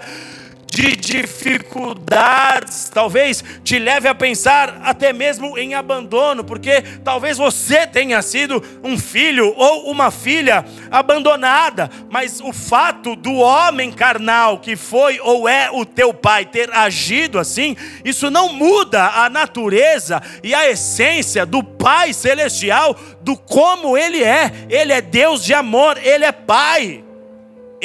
de 0.76 0.94
dificuldades, 0.94 2.90
talvez 2.92 3.42
te 3.64 3.78
leve 3.78 4.06
a 4.06 4.14
pensar 4.14 4.78
até 4.84 5.10
mesmo 5.10 5.56
em 5.56 5.74
abandono, 5.74 6.44
porque 6.44 6.82
talvez 7.02 7.38
você 7.38 7.86
tenha 7.86 8.20
sido 8.20 8.62
um 8.84 8.98
filho 8.98 9.54
ou 9.56 9.90
uma 9.90 10.10
filha 10.10 10.66
abandonada, 10.90 11.90
mas 12.10 12.42
o 12.42 12.52
fato 12.52 13.16
do 13.16 13.36
homem 13.36 13.90
carnal 13.90 14.58
que 14.58 14.76
foi 14.76 15.18
ou 15.20 15.48
é 15.48 15.70
o 15.72 15.86
teu 15.86 16.12
pai 16.12 16.44
ter 16.44 16.70
agido 16.70 17.38
assim, 17.38 17.74
isso 18.04 18.30
não 18.30 18.52
muda 18.52 19.06
a 19.06 19.30
natureza 19.30 20.22
e 20.44 20.54
a 20.54 20.68
essência 20.68 21.46
do 21.46 21.64
Pai 21.64 22.12
celestial, 22.12 22.96
do 23.22 23.36
como 23.36 23.96
ele 23.96 24.22
é. 24.22 24.50
Ele 24.68 24.92
é 24.92 25.00
Deus 25.00 25.44
de 25.44 25.54
amor, 25.54 25.96
ele 26.02 26.24
é 26.24 26.32
Pai 26.32 27.05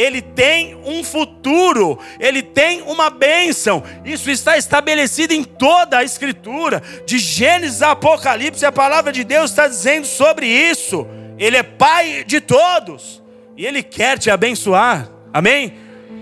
ele 0.02 0.22
tem 0.22 0.76
um 0.84 1.04
futuro, 1.04 2.00
ele 2.20 2.42
tem 2.42 2.82
uma 2.82 3.10
bênção. 3.10 3.84
Isso 4.04 4.32
está 4.32 4.58
estabelecido 4.58 5.34
em 5.34 5.44
toda 5.44 6.00
a 6.00 6.04
Escritura, 6.04 6.82
de 7.06 7.20
Gênesis 7.20 7.82
a 7.82 7.92
Apocalipse, 7.92 8.66
a 8.66 8.72
palavra 8.72 9.12
de 9.12 9.24
Deus 9.24 9.52
está 9.52 9.68
dizendo 9.68 10.06
sobre 10.06 10.48
isso. 10.48 11.06
Ele 11.38 11.58
é 11.58 11.64
Pai 11.64 12.24
de 12.26 12.42
todos 12.42 13.22
e 13.56 13.66
Ele 13.66 13.84
quer 13.84 14.18
te 14.18 14.32
abençoar, 14.32 15.10
amém? 15.32 15.74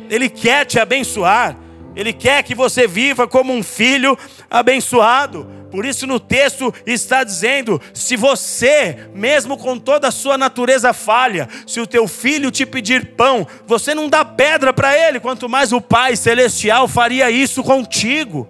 Ele 0.10 0.30
quer 0.30 0.66
te 0.66 0.80
abençoar, 0.80 1.56
Ele 1.96 2.12
quer 2.12 2.44
que 2.44 2.54
você 2.54 2.86
viva 2.86 3.28
como 3.28 3.54
um 3.54 3.64
filho 3.64 4.18
abençoado. 4.50 5.59
Por 5.72 5.86
isso 5.86 6.08
no 6.08 6.20
texto 6.20 6.74
está 6.86 7.24
dizendo: 7.24 7.82
se 7.94 8.16
você, 8.16 9.10
mesmo 9.14 9.58
com 9.58 9.78
toda 9.78 10.08
a 10.08 10.12
sua 10.12 10.38
natureza 10.38 10.94
falha, 10.94 11.48
se 11.68 11.80
o 11.80 11.88
teu 11.88 12.08
filho 12.08 12.52
te 12.52 12.66
pedir 12.66 13.16
pão, 13.16 13.48
você 13.66 13.94
não 13.94 14.10
dá 14.10 14.26
pedra 14.26 14.74
para 14.74 14.98
ele, 14.98 15.20
quanto 15.20 15.48
mais 15.48 15.72
o 15.72 15.82
Pai 15.82 16.16
celestial 16.16 16.88
faria 16.88 17.30
isso 17.30 17.64
contigo. 17.64 18.48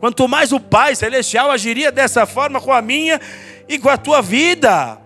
Quanto 0.00 0.28
mais 0.28 0.52
o 0.52 0.60
Pai 0.60 0.94
celestial 0.94 1.50
agiria 1.50 1.90
dessa 1.90 2.24
forma 2.24 2.60
com 2.60 2.72
a 2.72 2.80
minha 2.80 3.20
e 3.68 3.78
com 3.78 3.88
a 3.88 3.96
tua 3.96 4.22
vida. 4.22 4.98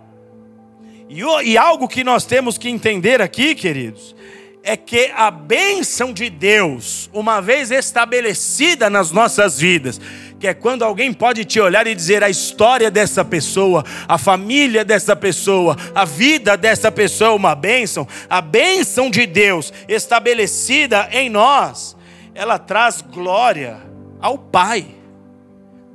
E, 1.08 1.22
e 1.44 1.58
algo 1.58 1.88
que 1.88 2.04
nós 2.04 2.24
temos 2.24 2.56
que 2.56 2.68
entender 2.68 3.20
aqui, 3.20 3.54
queridos, 3.54 4.14
é 4.62 4.76
que 4.76 5.10
a 5.14 5.30
bênção 5.30 6.12
de 6.12 6.30
Deus, 6.30 7.10
uma 7.12 7.40
vez 7.40 7.70
estabelecida 7.70 8.88
nas 8.88 9.10
nossas 9.10 9.58
vidas, 9.58 10.00
que 10.42 10.48
é 10.48 10.54
quando 10.54 10.82
alguém 10.82 11.12
pode 11.12 11.44
te 11.44 11.60
olhar 11.60 11.86
e 11.86 11.94
dizer 11.94 12.24
a 12.24 12.28
história 12.28 12.90
dessa 12.90 13.24
pessoa, 13.24 13.84
a 14.08 14.18
família 14.18 14.84
dessa 14.84 15.14
pessoa, 15.14 15.76
a 15.94 16.04
vida 16.04 16.56
dessa 16.56 16.90
pessoa 16.90 17.30
é 17.30 17.34
uma 17.34 17.54
bênção, 17.54 18.08
a 18.28 18.40
bênção 18.40 19.08
de 19.08 19.24
Deus 19.24 19.72
estabelecida 19.86 21.08
em 21.12 21.30
nós, 21.30 21.96
ela 22.34 22.58
traz 22.58 23.00
glória 23.00 23.76
ao 24.20 24.36
Pai. 24.36 24.84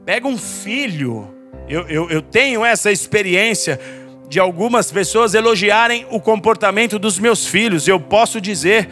Pega 0.06 0.25
um 0.25 0.38
filho, 0.38 1.27
eu, 1.68 1.86
eu, 1.89 2.10
eu 2.10 2.22
tenho 2.22 2.63
essa 2.63 2.89
experiência 2.89 3.77
de 4.30 4.39
algumas 4.39 4.89
pessoas 4.89 5.34
elogiarem 5.34 6.08
o 6.10 6.22
comportamento 6.22 6.98
dos 6.98 7.20
meus 7.20 7.46
filhos, 7.46 7.86
eu 7.86 8.00
posso 8.00 8.39
dizer, 8.39 8.88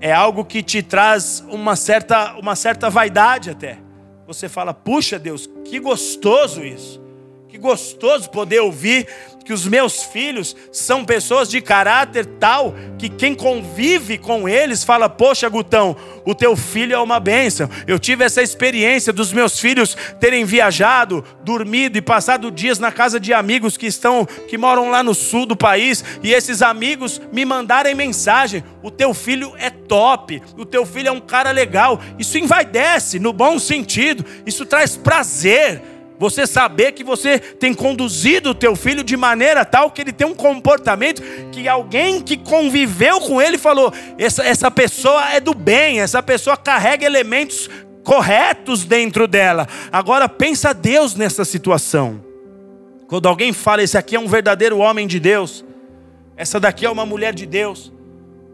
é 0.00 0.12
algo 0.12 0.44
que 0.44 0.60
te 0.60 0.82
traz 0.82 1.44
uma 1.48 1.76
certa, 1.76 2.34
uma 2.34 2.56
certa 2.56 2.90
vaidade 2.90 3.50
até 3.50 3.86
você 4.28 4.46
fala: 4.46 4.74
puxa 4.74 5.18
Deus, 5.18 5.48
que 5.64 5.80
gostoso 5.80 6.62
isso. 6.62 7.00
Que 7.48 7.56
gostoso 7.56 8.28
poder 8.30 8.60
ouvir 8.60 9.08
que 9.48 9.52
os 9.54 9.66
meus 9.66 10.02
filhos 10.02 10.54
são 10.70 11.06
pessoas 11.06 11.48
de 11.48 11.62
caráter 11.62 12.26
tal 12.38 12.74
que 12.98 13.08
quem 13.08 13.34
convive 13.34 14.18
com 14.18 14.46
eles 14.46 14.84
fala: 14.84 15.08
Poxa, 15.08 15.48
Gutão, 15.48 15.96
o 16.22 16.34
teu 16.34 16.54
filho 16.54 16.92
é 16.92 16.98
uma 16.98 17.18
bênção. 17.18 17.66
Eu 17.86 17.98
tive 17.98 18.24
essa 18.24 18.42
experiência 18.42 19.10
dos 19.10 19.32
meus 19.32 19.58
filhos 19.58 19.96
terem 20.20 20.44
viajado, 20.44 21.24
dormido 21.42 21.96
e 21.96 22.02
passado 22.02 22.50
dias 22.50 22.78
na 22.78 22.92
casa 22.92 23.18
de 23.18 23.32
amigos 23.32 23.78
que 23.78 23.86
estão, 23.86 24.26
que 24.26 24.58
moram 24.58 24.90
lá 24.90 25.02
no 25.02 25.14
sul 25.14 25.46
do 25.46 25.56
país, 25.56 26.04
e 26.22 26.34
esses 26.34 26.60
amigos 26.60 27.18
me 27.32 27.46
mandarem 27.46 27.94
mensagem: 27.94 28.62
O 28.82 28.90
teu 28.90 29.14
filho 29.14 29.54
é 29.56 29.70
top, 29.70 30.42
o 30.58 30.66
teu 30.66 30.84
filho 30.84 31.08
é 31.08 31.12
um 31.12 31.22
cara 31.22 31.52
legal. 31.52 31.98
Isso 32.18 32.36
envaidece 32.36 33.18
no 33.18 33.32
bom 33.32 33.58
sentido, 33.58 34.26
isso 34.44 34.66
traz 34.66 34.94
prazer 34.94 35.80
você 36.18 36.46
saber 36.46 36.92
que 36.92 37.04
você 37.04 37.38
tem 37.38 37.72
conduzido 37.72 38.50
o 38.50 38.54
teu 38.54 38.74
filho 38.74 39.04
de 39.04 39.16
maneira 39.16 39.64
tal 39.64 39.90
que 39.90 40.00
ele 40.00 40.12
tem 40.12 40.26
um 40.26 40.34
comportamento 40.34 41.22
que 41.52 41.68
alguém 41.68 42.20
que 42.20 42.36
conviveu 42.36 43.20
com 43.20 43.40
ele 43.40 43.56
falou: 43.56 43.92
essa, 44.18 44.44
essa 44.44 44.70
pessoa 44.70 45.32
é 45.32 45.40
do 45.40 45.54
bem, 45.54 46.00
essa 46.00 46.22
pessoa 46.22 46.56
carrega 46.56 47.06
elementos 47.06 47.70
corretos 48.02 48.84
dentro 48.84 49.28
dela. 49.28 49.68
Agora 49.92 50.28
pensa 50.28 50.72
Deus 50.72 51.14
nessa 51.14 51.44
situação. 51.44 52.24
Quando 53.06 53.28
alguém 53.28 53.52
fala, 53.52 53.82
esse 53.82 53.96
aqui 53.96 54.16
é 54.16 54.20
um 54.20 54.26
verdadeiro 54.26 54.78
homem 54.78 55.06
de 55.06 55.18
Deus, 55.18 55.64
essa 56.36 56.58
daqui 56.60 56.84
é 56.84 56.90
uma 56.90 57.06
mulher 57.06 57.32
de 57.34 57.46
Deus. 57.46 57.92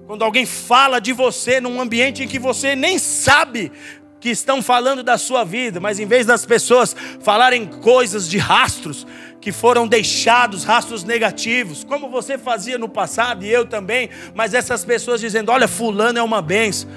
Quando 0.07 0.23
alguém 0.23 0.45
fala 0.45 1.01
de 1.01 1.13
você 1.13 1.61
num 1.61 1.81
ambiente 1.81 2.23
em 2.23 2.29
que 2.29 2.39
você 2.39 2.77
nem 2.77 2.99
sabe 2.99 3.73
que 4.25 4.31
estão 4.31 4.63
falando 4.63 5.03
da 5.03 5.19
sua 5.19 5.45
vida, 5.45 5.79
mas 5.79 6.01
em 6.01 6.07
vez 6.07 6.25
das 6.25 6.47
pessoas 6.47 6.97
falarem 7.21 7.67
coisas 7.67 8.27
de 8.27 8.39
rastros 8.39 9.07
que 9.39 9.53
foram 9.53 9.87
deixados, 9.87 10.65
rastros 10.65 11.05
negativos, 11.05 11.85
como 11.85 12.09
você 12.09 12.39
fazia 12.39 12.79
no 12.79 12.89
passado 12.89 13.45
e 13.45 13.51
eu 13.51 13.67
também, 13.67 14.09
mas 14.35 14.55
essas 14.55 14.83
pessoas 14.83 15.21
dizendo: 15.21 15.53
olha, 15.53 15.69
Fulano 15.69 16.19
é 16.19 16.23
uma 16.23 16.41
benção. 16.41 16.89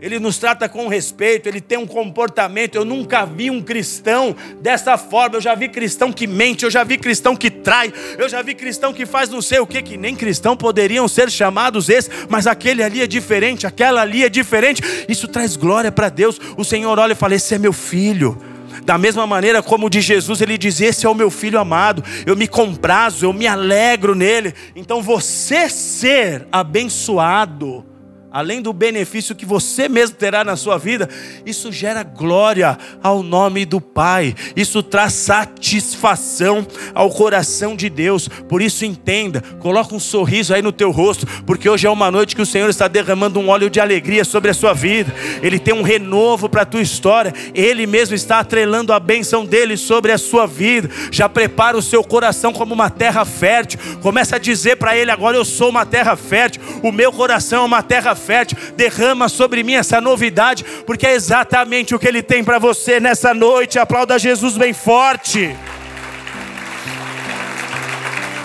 Ele 0.00 0.18
nos 0.18 0.38
trata 0.38 0.68
com 0.68 0.86
respeito, 0.86 1.48
ele 1.48 1.60
tem 1.60 1.76
um 1.76 1.86
comportamento. 1.86 2.76
Eu 2.76 2.84
nunca 2.84 3.24
vi 3.24 3.50
um 3.50 3.60
cristão 3.60 4.34
dessa 4.60 4.96
forma. 4.96 5.36
Eu 5.36 5.40
já 5.40 5.54
vi 5.54 5.68
cristão 5.68 6.12
que 6.12 6.26
mente, 6.26 6.64
eu 6.64 6.70
já 6.70 6.84
vi 6.84 6.96
cristão 6.96 7.34
que 7.34 7.50
trai, 7.50 7.92
eu 8.16 8.28
já 8.28 8.40
vi 8.42 8.54
cristão 8.54 8.92
que 8.92 9.04
faz 9.04 9.28
não 9.28 9.42
sei 9.42 9.58
o 9.58 9.66
que, 9.66 9.82
que 9.82 9.96
nem 9.96 10.14
cristão 10.14 10.56
poderiam 10.56 11.08
ser 11.08 11.30
chamados 11.30 11.88
esses, 11.88 12.10
mas 12.28 12.46
aquele 12.46 12.82
ali 12.82 13.02
é 13.02 13.06
diferente, 13.06 13.66
aquela 13.66 14.02
ali 14.02 14.24
é 14.24 14.28
diferente. 14.28 14.82
Isso 15.08 15.26
traz 15.26 15.56
glória 15.56 15.90
para 15.90 16.08
Deus. 16.08 16.40
O 16.56 16.64
Senhor 16.64 16.96
olha 16.98 17.12
e 17.12 17.16
fala: 17.16 17.34
Esse 17.34 17.54
é 17.54 17.58
meu 17.58 17.72
filho. 17.72 18.38
Da 18.84 18.96
mesma 18.96 19.26
maneira 19.26 19.62
como 19.62 19.90
de 19.90 20.00
Jesus, 20.00 20.40
ele 20.40 20.56
diz: 20.56 20.80
Esse 20.80 21.06
é 21.06 21.08
o 21.08 21.14
meu 21.14 21.30
filho 21.30 21.58
amado, 21.58 22.04
eu 22.24 22.36
me 22.36 22.46
comprazo, 22.46 23.26
eu 23.26 23.32
me 23.32 23.46
alegro 23.46 24.14
nele. 24.14 24.54
Então 24.76 25.02
você 25.02 25.68
ser 25.68 26.46
abençoado 26.52 27.84
além 28.30 28.60
do 28.60 28.72
benefício 28.72 29.34
que 29.34 29.46
você 29.46 29.88
mesmo 29.88 30.16
terá 30.16 30.44
na 30.44 30.56
sua 30.56 30.76
vida, 30.76 31.08
isso 31.46 31.72
gera 31.72 32.02
glória 32.02 32.76
ao 33.02 33.22
nome 33.22 33.64
do 33.64 33.80
Pai, 33.80 34.34
isso 34.54 34.82
traz 34.82 35.14
satisfação 35.14 36.66
ao 36.94 37.10
coração 37.10 37.74
de 37.74 37.88
Deus. 37.88 38.28
Por 38.28 38.60
isso, 38.60 38.84
entenda, 38.84 39.40
coloca 39.60 39.94
um 39.94 40.00
sorriso 40.00 40.52
aí 40.54 40.60
no 40.60 40.72
teu 40.72 40.90
rosto, 40.90 41.26
porque 41.46 41.68
hoje 41.68 41.86
é 41.86 41.90
uma 41.90 42.10
noite 42.10 42.36
que 42.36 42.42
o 42.42 42.46
Senhor 42.46 42.68
está 42.68 42.86
derramando 42.86 43.40
um 43.40 43.48
óleo 43.48 43.70
de 43.70 43.80
alegria 43.80 44.24
sobre 44.24 44.50
a 44.50 44.54
sua 44.54 44.74
vida, 44.74 45.14
Ele 45.42 45.58
tem 45.58 45.74
um 45.74 45.82
renovo 45.82 46.48
para 46.48 46.62
a 46.62 46.66
tua 46.66 46.82
história, 46.82 47.32
Ele 47.54 47.86
mesmo 47.86 48.14
está 48.14 48.40
atrelando 48.40 48.92
a 48.92 49.00
bênção 49.00 49.44
dele 49.44 49.76
sobre 49.76 50.12
a 50.12 50.18
sua 50.18 50.46
vida. 50.46 50.90
Já 51.10 51.28
prepara 51.28 51.76
o 51.76 51.82
seu 51.82 52.04
coração 52.04 52.52
como 52.52 52.74
uma 52.74 52.90
terra 52.90 53.24
fértil, 53.24 53.78
começa 54.02 54.36
a 54.36 54.38
dizer 54.38 54.76
para 54.76 54.96
Ele: 54.96 55.10
agora 55.10 55.36
eu 55.36 55.44
sou 55.44 55.70
uma 55.70 55.86
terra 55.86 56.14
fértil, 56.14 56.60
o 56.82 56.92
meu 56.92 57.12
coração 57.12 57.62
é 57.62 57.66
uma 57.66 57.82
terra 57.82 58.14
fértil, 58.18 58.58
derrama 58.76 59.28
sobre 59.28 59.62
mim 59.62 59.74
essa 59.74 60.00
novidade, 60.00 60.64
porque 60.84 61.06
é 61.06 61.14
exatamente 61.14 61.94
o 61.94 61.98
que 61.98 62.06
Ele 62.06 62.22
tem 62.22 62.44
para 62.44 62.58
você 62.58 63.00
nessa 63.00 63.32
noite. 63.32 63.78
Aplauda 63.78 64.18
Jesus 64.18 64.56
bem 64.56 64.72
forte. 64.72 65.56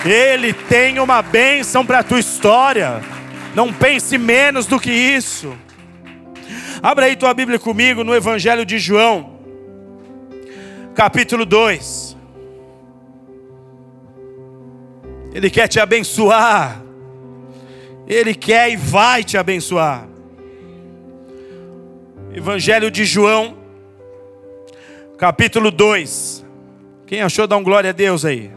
Ele 0.06 0.54
tem 0.54 1.00
uma 1.00 1.22
bênção 1.22 1.86
para 1.86 2.00
a 2.00 2.04
tua 2.04 2.20
história. 2.20 3.02
Não 3.56 3.72
pense 3.72 4.18
menos 4.18 4.66
do 4.66 4.80
que 4.80 4.92
isso. 4.92 5.56
Abra 6.82 7.06
aí 7.06 7.16
tua 7.16 7.34
Bíblia 7.34 7.58
comigo 7.58 8.04
no 8.04 8.14
Evangelho 8.14 8.66
de 8.66 8.78
João, 8.78 9.40
capítulo 10.94 11.46
2. 11.46 12.18
Ele 15.34 15.50
quer 15.50 15.68
te 15.68 15.80
abençoar. 15.80 16.82
Ele 18.08 18.36
quer 18.36 18.70
e 18.70 18.76
vai 18.76 19.24
te 19.24 19.38
abençoar. 19.38 20.08
Evangelho 22.34 22.92
de 22.92 23.06
João, 23.06 23.58
capítulo 25.18 25.72
2. 25.72 26.46
Quem 27.06 27.22
achou, 27.22 27.46
dá 27.48 27.56
um 27.56 27.64
glória 27.64 27.92
a 27.92 27.94
Deus 27.94 28.26
aí. 28.26 28.52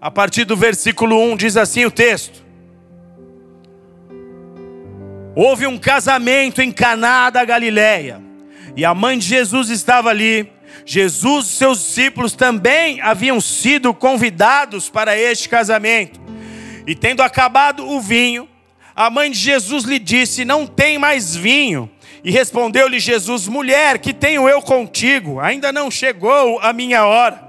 A 0.00 0.10
partir 0.10 0.44
do 0.44 0.54
versículo 0.56 1.18
1 1.32 1.36
diz 1.36 1.56
assim 1.56 1.86
o 1.86 1.90
texto: 1.90 2.44
Houve 5.34 5.66
um 5.66 5.78
casamento 5.78 6.60
em 6.60 6.70
Caná 6.70 7.30
da 7.30 7.44
Galileia, 7.44 8.20
e 8.76 8.84
a 8.84 8.94
mãe 8.94 9.18
de 9.18 9.26
Jesus 9.26 9.70
estava 9.70 10.10
ali. 10.10 10.52
Jesus 10.86 11.46
e 11.46 11.50
seus 11.50 11.78
discípulos 11.78 12.32
também 12.32 13.00
haviam 13.00 13.40
sido 13.40 13.92
convidados 13.94 14.88
para 14.88 15.18
este 15.18 15.48
casamento. 15.48 16.20
E 16.86 16.94
tendo 16.94 17.22
acabado 17.22 17.88
o 17.88 18.00
vinho, 18.00 18.48
a 18.94 19.10
mãe 19.10 19.30
de 19.30 19.38
Jesus 19.38 19.84
lhe 19.84 19.98
disse: 19.98 20.44
Não 20.44 20.66
tem 20.66 20.98
mais 20.98 21.34
vinho. 21.34 21.90
E 22.22 22.30
respondeu-lhe 22.30 23.00
Jesus: 23.00 23.48
Mulher, 23.48 23.98
que 23.98 24.12
tenho 24.12 24.48
eu 24.48 24.62
contigo? 24.62 25.40
Ainda 25.40 25.72
não 25.72 25.90
chegou 25.90 26.58
a 26.60 26.72
minha 26.72 27.04
hora. 27.06 27.42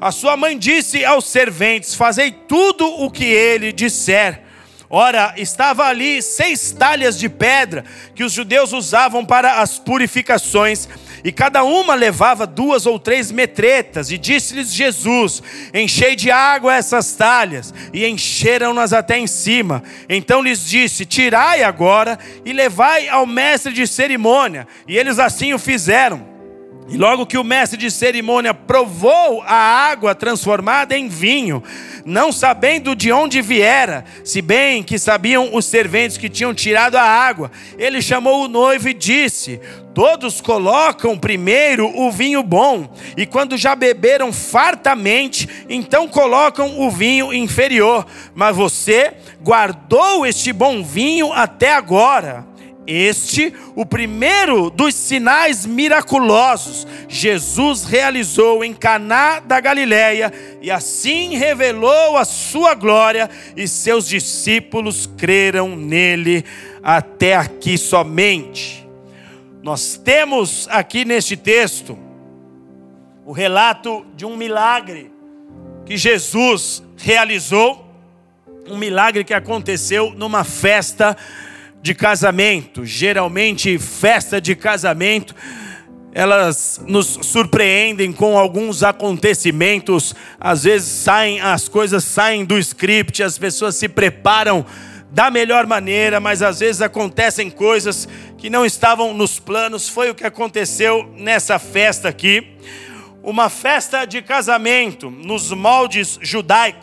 A 0.00 0.12
sua 0.12 0.36
mãe 0.36 0.58
disse 0.58 1.04
aos 1.04 1.26
serventes: 1.26 1.94
Fazei 1.94 2.30
tudo 2.30 2.86
o 2.86 3.10
que 3.10 3.24
ele 3.24 3.72
disser. 3.72 4.42
Ora, 4.88 5.34
estava 5.36 5.86
ali 5.86 6.22
seis 6.22 6.70
talhas 6.70 7.18
de 7.18 7.28
pedra 7.28 7.84
que 8.14 8.22
os 8.22 8.32
judeus 8.32 8.72
usavam 8.72 9.24
para 9.24 9.60
as 9.60 9.78
purificações 9.78 10.88
e 11.24 11.32
cada 11.32 11.64
uma 11.64 11.94
levava 11.94 12.46
duas 12.46 12.84
ou 12.84 12.98
três 12.98 13.32
metretas, 13.32 14.12
e 14.12 14.18
disse-lhes 14.18 14.74
Jesus: 14.74 15.42
Enchei 15.72 16.14
de 16.14 16.30
água 16.30 16.74
essas 16.74 17.14
talhas, 17.14 17.72
e 17.94 18.06
encheram-nas 18.06 18.92
até 18.92 19.18
em 19.18 19.26
cima. 19.26 19.82
Então 20.06 20.42
lhes 20.42 20.62
disse: 20.66 21.06
Tirai 21.06 21.62
agora 21.62 22.18
e 22.44 22.52
levai 22.52 23.08
ao 23.08 23.24
mestre 23.24 23.72
de 23.72 23.86
cerimônia. 23.86 24.68
E 24.86 24.98
eles 24.98 25.18
assim 25.18 25.54
o 25.54 25.58
fizeram. 25.58 26.33
E 26.86 26.98
logo 26.98 27.24
que 27.24 27.38
o 27.38 27.44
mestre 27.44 27.78
de 27.78 27.90
cerimônia 27.90 28.52
provou 28.52 29.42
a 29.46 29.54
água 29.54 30.14
transformada 30.14 30.96
em 30.96 31.08
vinho, 31.08 31.62
não 32.04 32.30
sabendo 32.30 32.94
de 32.94 33.10
onde 33.10 33.40
viera, 33.40 34.04
se 34.22 34.42
bem 34.42 34.82
que 34.82 34.98
sabiam 34.98 35.54
os 35.54 35.64
serventes 35.64 36.18
que 36.18 36.28
tinham 36.28 36.52
tirado 36.52 36.96
a 36.96 37.02
água, 37.02 37.50
ele 37.78 38.02
chamou 38.02 38.44
o 38.44 38.48
noivo 38.48 38.86
e 38.86 38.92
disse: 38.92 39.58
Todos 39.94 40.42
colocam 40.42 41.18
primeiro 41.18 41.90
o 41.98 42.12
vinho 42.12 42.42
bom, 42.42 42.94
e 43.16 43.24
quando 43.24 43.56
já 43.56 43.74
beberam 43.74 44.30
fartamente, 44.30 45.48
então 45.70 46.06
colocam 46.06 46.80
o 46.80 46.90
vinho 46.90 47.32
inferior. 47.32 48.06
Mas 48.34 48.54
você 48.54 49.14
guardou 49.42 50.26
este 50.26 50.52
bom 50.52 50.84
vinho 50.84 51.32
até 51.32 51.72
agora. 51.72 52.44
Este, 52.86 53.54
o 53.74 53.86
primeiro 53.86 54.68
dos 54.68 54.94
sinais 54.94 55.64
miraculosos, 55.64 56.86
Jesus 57.08 57.84
realizou 57.84 58.62
em 58.62 58.74
Caná 58.74 59.40
da 59.40 59.58
Galileia, 59.58 60.30
e 60.60 60.70
assim 60.70 61.36
revelou 61.36 62.18
a 62.18 62.26
sua 62.26 62.74
glória, 62.74 63.30
e 63.56 63.66
seus 63.66 64.06
discípulos 64.06 65.08
creram 65.16 65.74
nele 65.74 66.44
até 66.82 67.36
aqui 67.36 67.78
somente. 67.78 68.86
Nós 69.62 69.96
temos 69.96 70.68
aqui 70.70 71.06
neste 71.06 71.38
texto 71.38 71.98
o 73.24 73.32
relato 73.32 74.04
de 74.14 74.26
um 74.26 74.36
milagre 74.36 75.10
que 75.86 75.96
Jesus 75.96 76.82
realizou, 76.98 77.82
um 78.68 78.76
milagre 78.76 79.24
que 79.24 79.32
aconteceu 79.32 80.12
numa 80.14 80.44
festa 80.44 81.16
de 81.84 81.94
casamento, 81.94 82.86
geralmente 82.86 83.78
festa 83.78 84.40
de 84.40 84.56
casamento, 84.56 85.34
elas 86.14 86.80
nos 86.86 87.18
surpreendem 87.20 88.10
com 88.10 88.38
alguns 88.38 88.82
acontecimentos, 88.82 90.14
às 90.40 90.64
vezes 90.64 90.88
saem, 90.88 91.42
as 91.42 91.68
coisas 91.68 92.02
saem 92.02 92.42
do 92.42 92.58
script, 92.58 93.22
as 93.22 93.36
pessoas 93.36 93.76
se 93.76 93.86
preparam 93.86 94.64
da 95.10 95.30
melhor 95.30 95.66
maneira, 95.66 96.18
mas 96.20 96.40
às 96.40 96.60
vezes 96.60 96.80
acontecem 96.80 97.50
coisas 97.50 98.08
que 98.38 98.48
não 98.48 98.64
estavam 98.64 99.12
nos 99.12 99.38
planos. 99.38 99.86
Foi 99.86 100.08
o 100.08 100.14
que 100.14 100.24
aconteceu 100.24 101.12
nessa 101.18 101.58
festa 101.58 102.08
aqui. 102.08 102.56
Uma 103.22 103.50
festa 103.50 104.06
de 104.06 104.22
casamento 104.22 105.10
nos 105.10 105.52
moldes 105.52 106.18
judaicos. 106.22 106.82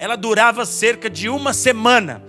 Ela 0.00 0.16
durava 0.16 0.66
cerca 0.66 1.08
de 1.08 1.28
uma 1.28 1.52
semana. 1.52 2.24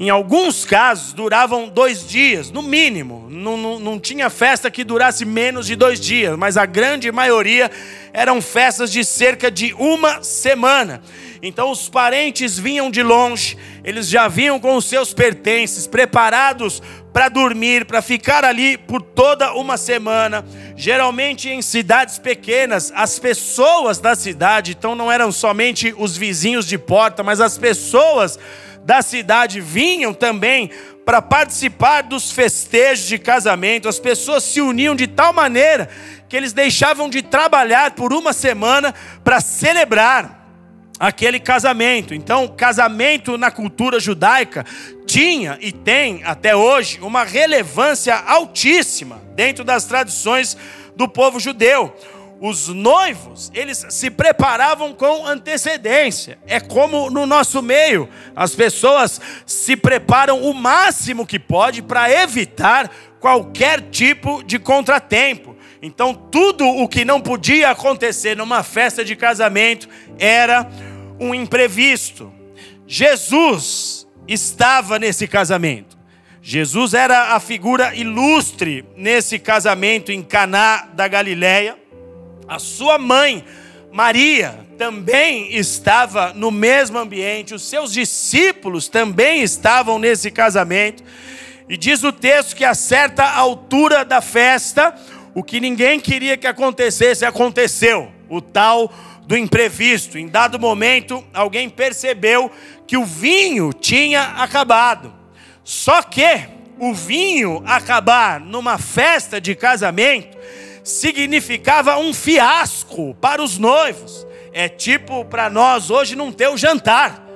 Em 0.00 0.08
alguns 0.08 0.64
casos 0.64 1.12
duravam 1.12 1.68
dois 1.68 2.08
dias, 2.08 2.50
no 2.50 2.62
mínimo. 2.62 3.26
Não, 3.28 3.58
não, 3.58 3.78
não, 3.78 4.00
tinha 4.00 4.30
festa 4.30 4.70
que 4.70 4.82
durasse 4.82 5.26
menos 5.26 5.66
de 5.66 5.76
dois 5.76 6.00
dias, 6.00 6.38
mas 6.38 6.56
a 6.56 6.64
grande 6.64 7.12
maioria 7.12 7.70
eram 8.10 8.40
festas 8.40 8.90
de 8.90 9.04
cerca 9.04 9.50
de 9.50 9.74
uma 9.74 10.22
semana. 10.22 11.02
Então 11.42 11.70
os 11.70 11.90
parentes 11.90 12.58
vinham 12.58 12.90
de 12.90 13.02
longe, 13.02 13.58
eles 13.84 14.08
já 14.08 14.26
vinham 14.26 14.58
com 14.58 14.74
os 14.74 14.86
seus 14.86 15.12
pertences, 15.12 15.86
preparados 15.86 16.82
para 17.12 17.28
dormir, 17.28 17.84
para 17.84 18.00
ficar 18.00 18.42
ali 18.42 18.78
por 18.78 19.02
toda 19.02 19.52
uma 19.52 19.76
semana. 19.76 20.42
Geralmente 20.76 21.50
em 21.50 21.60
cidades 21.60 22.18
pequenas, 22.18 22.90
as 22.94 23.18
pessoas 23.18 23.98
da 23.98 24.14
cidade, 24.14 24.72
então 24.72 24.94
não 24.94 25.12
eram 25.12 25.30
somente 25.30 25.94
os 25.98 26.16
vizinhos 26.16 26.66
de 26.66 26.78
porta, 26.78 27.22
mas 27.22 27.38
as 27.38 27.58
pessoas 27.58 28.38
da 28.90 29.02
cidade 29.02 29.60
vinham 29.60 30.12
também 30.12 30.68
para 31.04 31.22
participar 31.22 32.02
dos 32.02 32.32
festejos 32.32 33.06
de 33.06 33.18
casamento. 33.20 33.88
As 33.88 34.00
pessoas 34.00 34.42
se 34.42 34.60
uniam 34.60 34.96
de 34.96 35.06
tal 35.06 35.32
maneira 35.32 35.88
que 36.28 36.36
eles 36.36 36.52
deixavam 36.52 37.08
de 37.08 37.22
trabalhar 37.22 37.92
por 37.92 38.12
uma 38.12 38.32
semana 38.32 38.92
para 39.22 39.40
celebrar 39.40 40.44
aquele 40.98 41.38
casamento. 41.38 42.12
Então, 42.12 42.48
casamento 42.48 43.38
na 43.38 43.48
cultura 43.48 44.00
judaica 44.00 44.66
tinha 45.06 45.56
e 45.60 45.70
tem 45.70 46.24
até 46.24 46.56
hoje 46.56 46.98
uma 47.00 47.22
relevância 47.22 48.16
altíssima 48.16 49.22
dentro 49.36 49.62
das 49.62 49.84
tradições 49.84 50.56
do 50.96 51.06
povo 51.06 51.38
judeu. 51.38 51.94
Os 52.40 52.68
noivos, 52.68 53.50
eles 53.54 53.84
se 53.90 54.10
preparavam 54.10 54.94
com 54.94 55.26
antecedência. 55.26 56.38
É 56.46 56.58
como 56.58 57.10
no 57.10 57.26
nosso 57.26 57.60
meio, 57.60 58.08
as 58.34 58.54
pessoas 58.54 59.20
se 59.44 59.76
preparam 59.76 60.40
o 60.40 60.54
máximo 60.54 61.26
que 61.26 61.38
pode 61.38 61.82
para 61.82 62.10
evitar 62.10 62.90
qualquer 63.20 63.82
tipo 63.90 64.42
de 64.42 64.58
contratempo. 64.58 65.54
Então, 65.82 66.14
tudo 66.14 66.66
o 66.66 66.88
que 66.88 67.04
não 67.04 67.20
podia 67.20 67.70
acontecer 67.70 68.34
numa 68.34 68.62
festa 68.62 69.04
de 69.04 69.14
casamento 69.14 69.86
era 70.18 70.66
um 71.18 71.34
imprevisto. 71.34 72.32
Jesus 72.86 74.06
estava 74.26 74.98
nesse 74.98 75.28
casamento. 75.28 75.98
Jesus 76.42 76.94
era 76.94 77.34
a 77.34 77.40
figura 77.40 77.94
ilustre 77.94 78.84
nesse 78.96 79.38
casamento 79.38 80.10
em 80.10 80.22
Caná 80.22 80.88
da 80.94 81.06
Galileia. 81.06 81.79
A 82.50 82.58
sua 82.58 82.98
mãe, 82.98 83.44
Maria, 83.92 84.66
também 84.76 85.54
estava 85.54 86.32
no 86.34 86.50
mesmo 86.50 86.98
ambiente, 86.98 87.54
os 87.54 87.62
seus 87.62 87.92
discípulos 87.92 88.88
também 88.88 89.40
estavam 89.40 90.00
nesse 90.00 90.32
casamento. 90.32 91.04
E 91.68 91.76
diz 91.76 92.02
o 92.02 92.10
texto 92.10 92.56
que 92.56 92.64
a 92.64 92.74
certa 92.74 93.22
altura 93.22 94.04
da 94.04 94.20
festa, 94.20 94.92
o 95.32 95.44
que 95.44 95.60
ninguém 95.60 96.00
queria 96.00 96.36
que 96.36 96.48
acontecesse, 96.48 97.24
aconteceu. 97.24 98.10
O 98.28 98.40
tal 98.40 98.92
do 99.28 99.36
imprevisto. 99.36 100.18
Em 100.18 100.26
dado 100.26 100.58
momento, 100.58 101.24
alguém 101.32 101.70
percebeu 101.70 102.50
que 102.84 102.96
o 102.96 103.04
vinho 103.04 103.72
tinha 103.72 104.22
acabado. 104.22 105.14
Só 105.62 106.02
que 106.02 106.48
o 106.80 106.92
vinho 106.92 107.62
acabar 107.64 108.40
numa 108.40 108.76
festa 108.76 109.40
de 109.40 109.54
casamento 109.54 110.36
significava 110.82 111.96
um 111.98 112.12
fiasco 112.12 113.14
para 113.20 113.42
os 113.42 113.58
noivos. 113.58 114.26
É 114.52 114.68
tipo 114.68 115.24
para 115.24 115.48
nós 115.48 115.90
hoje 115.90 116.16
não 116.16 116.32
ter 116.32 116.48
o 116.48 116.56
jantar, 116.56 117.26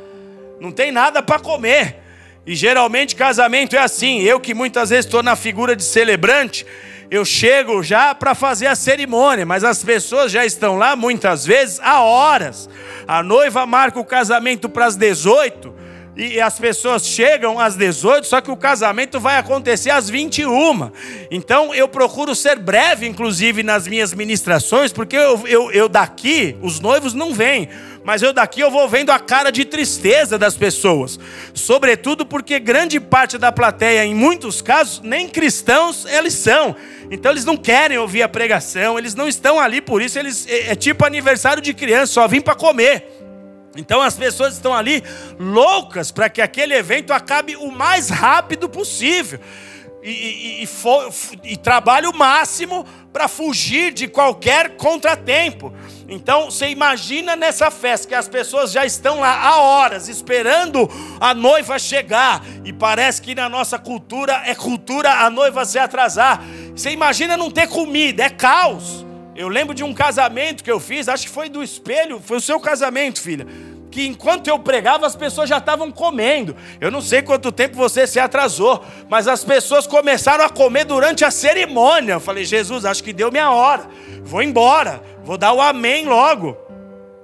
não 0.60 0.72
tem 0.72 0.90
nada 0.90 1.22
para 1.22 1.38
comer. 1.38 1.96
E 2.46 2.54
geralmente 2.54 3.16
casamento 3.16 3.76
é 3.76 3.78
assim. 3.78 4.20
Eu 4.20 4.38
que 4.40 4.52
muitas 4.52 4.90
vezes 4.90 5.06
estou 5.06 5.22
na 5.22 5.36
figura 5.36 5.74
de 5.74 5.84
celebrante, 5.84 6.66
eu 7.10 7.24
chego 7.24 7.82
já 7.82 8.14
para 8.14 8.34
fazer 8.34 8.66
a 8.66 8.74
cerimônia, 8.74 9.46
mas 9.46 9.62
as 9.62 9.82
pessoas 9.84 10.32
já 10.32 10.44
estão 10.44 10.76
lá 10.76 10.96
muitas 10.96 11.46
vezes 11.46 11.80
há 11.80 12.00
horas. 12.02 12.68
A 13.06 13.22
noiva 13.22 13.64
marca 13.66 14.00
o 14.00 14.04
casamento 14.04 14.68
para 14.68 14.86
as 14.86 14.96
18 14.96 15.73
e 16.16 16.40
as 16.40 16.58
pessoas 16.58 17.06
chegam 17.06 17.58
às 17.58 17.74
18, 17.74 18.26
só 18.26 18.40
que 18.40 18.50
o 18.50 18.56
casamento 18.56 19.18
vai 19.18 19.36
acontecer 19.36 19.90
às 19.90 20.08
21. 20.08 20.90
Então 21.30 21.74
eu 21.74 21.88
procuro 21.88 22.34
ser 22.34 22.58
breve, 22.58 23.06
inclusive, 23.06 23.62
nas 23.64 23.88
minhas 23.88 24.14
ministrações, 24.14 24.92
porque 24.92 25.16
eu, 25.16 25.44
eu, 25.46 25.72
eu 25.72 25.88
daqui, 25.88 26.56
os 26.62 26.78
noivos 26.78 27.14
não 27.14 27.34
vêm, 27.34 27.68
mas 28.04 28.22
eu 28.22 28.32
daqui 28.32 28.60
eu 28.60 28.70
vou 28.70 28.88
vendo 28.88 29.10
a 29.10 29.18
cara 29.18 29.50
de 29.50 29.64
tristeza 29.64 30.38
das 30.38 30.56
pessoas. 30.56 31.18
Sobretudo 31.52 32.24
porque 32.24 32.60
grande 32.60 33.00
parte 33.00 33.36
da 33.36 33.50
plateia, 33.50 34.04
em 34.04 34.14
muitos 34.14 34.62
casos, 34.62 35.00
nem 35.02 35.28
cristãos 35.28 36.04
eles 36.06 36.34
são. 36.34 36.76
Então 37.10 37.32
eles 37.32 37.44
não 37.44 37.56
querem 37.56 37.98
ouvir 37.98 38.22
a 38.22 38.28
pregação, 38.28 38.96
eles 38.96 39.16
não 39.16 39.26
estão 39.26 39.58
ali 39.58 39.80
por 39.80 40.00
isso, 40.00 40.16
eles 40.18 40.46
é, 40.46 40.72
é 40.72 40.74
tipo 40.76 41.04
aniversário 41.04 41.60
de 41.60 41.74
criança, 41.74 42.12
só 42.12 42.28
vim 42.28 42.40
para 42.40 42.54
comer. 42.54 43.23
Então 43.76 44.00
as 44.00 44.14
pessoas 44.14 44.54
estão 44.54 44.74
ali 44.74 45.02
loucas 45.38 46.10
para 46.10 46.28
que 46.28 46.40
aquele 46.40 46.74
evento 46.74 47.12
acabe 47.12 47.56
o 47.56 47.70
mais 47.70 48.08
rápido 48.08 48.68
possível. 48.68 49.40
E, 50.02 50.62
e, 50.62 50.64
e, 50.64 51.52
e 51.52 51.56
trabalhe 51.56 52.06
o 52.06 52.14
máximo 52.14 52.84
para 53.10 53.26
fugir 53.26 53.90
de 53.92 54.06
qualquer 54.06 54.76
contratempo. 54.76 55.72
Então 56.06 56.50
você 56.50 56.68
imagina 56.68 57.34
nessa 57.34 57.70
festa 57.70 58.08
que 58.08 58.14
as 58.14 58.28
pessoas 58.28 58.70
já 58.70 58.84
estão 58.84 59.20
lá 59.20 59.40
há 59.40 59.56
horas 59.56 60.08
esperando 60.08 60.90
a 61.18 61.32
noiva 61.32 61.78
chegar. 61.78 62.44
E 62.64 62.72
parece 62.72 63.22
que 63.22 63.34
na 63.34 63.48
nossa 63.48 63.78
cultura 63.78 64.42
é 64.44 64.54
cultura 64.54 65.10
a 65.10 65.30
noiva 65.30 65.64
se 65.64 65.78
atrasar. 65.78 66.42
Você 66.76 66.90
imagina 66.90 67.36
não 67.36 67.50
ter 67.50 67.66
comida, 67.68 68.24
é 68.24 68.30
caos. 68.30 69.03
Eu 69.36 69.48
lembro 69.48 69.74
de 69.74 69.82
um 69.82 69.92
casamento 69.92 70.62
que 70.62 70.70
eu 70.70 70.78
fiz, 70.78 71.08
acho 71.08 71.26
que 71.26 71.32
foi 71.32 71.48
do 71.48 71.62
espelho, 71.62 72.20
foi 72.24 72.36
o 72.36 72.40
seu 72.40 72.60
casamento, 72.60 73.20
filha. 73.20 73.46
Que 73.90 74.06
enquanto 74.06 74.48
eu 74.48 74.58
pregava, 74.58 75.06
as 75.06 75.16
pessoas 75.16 75.48
já 75.48 75.58
estavam 75.58 75.90
comendo. 75.90 76.56
Eu 76.80 76.90
não 76.90 77.00
sei 77.00 77.20
quanto 77.20 77.50
tempo 77.50 77.76
você 77.76 78.06
se 78.06 78.20
atrasou, 78.20 78.84
mas 79.08 79.26
as 79.26 79.42
pessoas 79.44 79.86
começaram 79.86 80.44
a 80.44 80.48
comer 80.48 80.84
durante 80.84 81.24
a 81.24 81.30
cerimônia. 81.30 82.14
Eu 82.14 82.20
falei, 82.20 82.44
Jesus, 82.44 82.84
acho 82.84 83.02
que 83.02 83.12
deu 83.12 83.30
minha 83.30 83.50
hora. 83.50 83.88
Vou 84.22 84.42
embora, 84.42 85.02
vou 85.24 85.36
dar 85.36 85.52
o 85.52 85.60
amém 85.60 86.06
logo. 86.06 86.56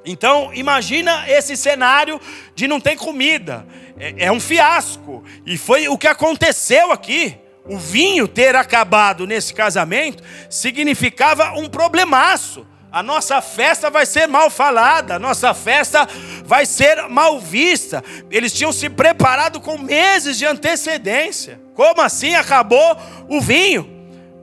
Então, 0.04 0.50
imagina 0.54 1.28
esse 1.28 1.56
cenário 1.56 2.20
de 2.54 2.66
não 2.66 2.80
ter 2.80 2.96
comida. 2.96 3.66
É, 3.98 4.26
é 4.26 4.32
um 4.32 4.40
fiasco. 4.40 5.22
E 5.46 5.56
foi 5.56 5.88
o 5.88 5.98
que 5.98 6.08
aconteceu 6.08 6.90
aqui 6.90 7.38
o 7.66 7.78
vinho 7.78 8.26
ter 8.26 8.56
acabado 8.56 9.26
nesse 9.26 9.54
casamento 9.54 10.22
significava 10.48 11.52
um 11.52 11.68
problemaço. 11.68 12.66
A 12.92 13.02
nossa 13.02 13.40
festa 13.40 13.88
vai 13.88 14.04
ser 14.04 14.26
mal 14.26 14.50
falada, 14.50 15.14
a 15.14 15.18
nossa 15.18 15.54
festa 15.54 16.08
vai 16.44 16.66
ser 16.66 17.08
mal 17.08 17.38
vista. 17.38 18.02
Eles 18.30 18.52
tinham 18.52 18.72
se 18.72 18.90
preparado 18.90 19.60
com 19.60 19.78
meses 19.78 20.36
de 20.36 20.44
antecedência. 20.44 21.60
Como 21.74 22.00
assim 22.00 22.34
acabou 22.34 22.96
o 23.28 23.40
vinho? 23.40 23.88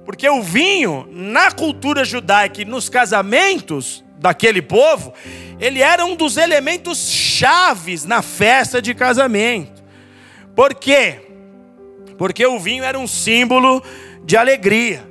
Porque 0.06 0.30
o 0.30 0.42
vinho, 0.42 1.06
na 1.12 1.52
cultura 1.52 2.06
judaica 2.06 2.62
e 2.62 2.66
nos 2.66 2.88
casamentos 2.88 4.02
daquele 4.18 4.62
povo, 4.62 5.14
ele 5.60 5.82
era 5.82 6.06
um 6.06 6.16
dos 6.16 6.38
elementos 6.38 7.10
chaves 7.10 8.06
na 8.06 8.22
festa 8.22 8.82
de 8.82 8.94
casamento. 8.96 9.84
Por 10.56 10.74
quê? 10.74 11.27
Porque 12.18 12.46
o 12.46 12.60
vinho 12.60 12.84
era 12.84 12.98
um 12.98 13.08
símbolo 13.08 13.84
de 14.24 14.36
alegria. 14.36 15.08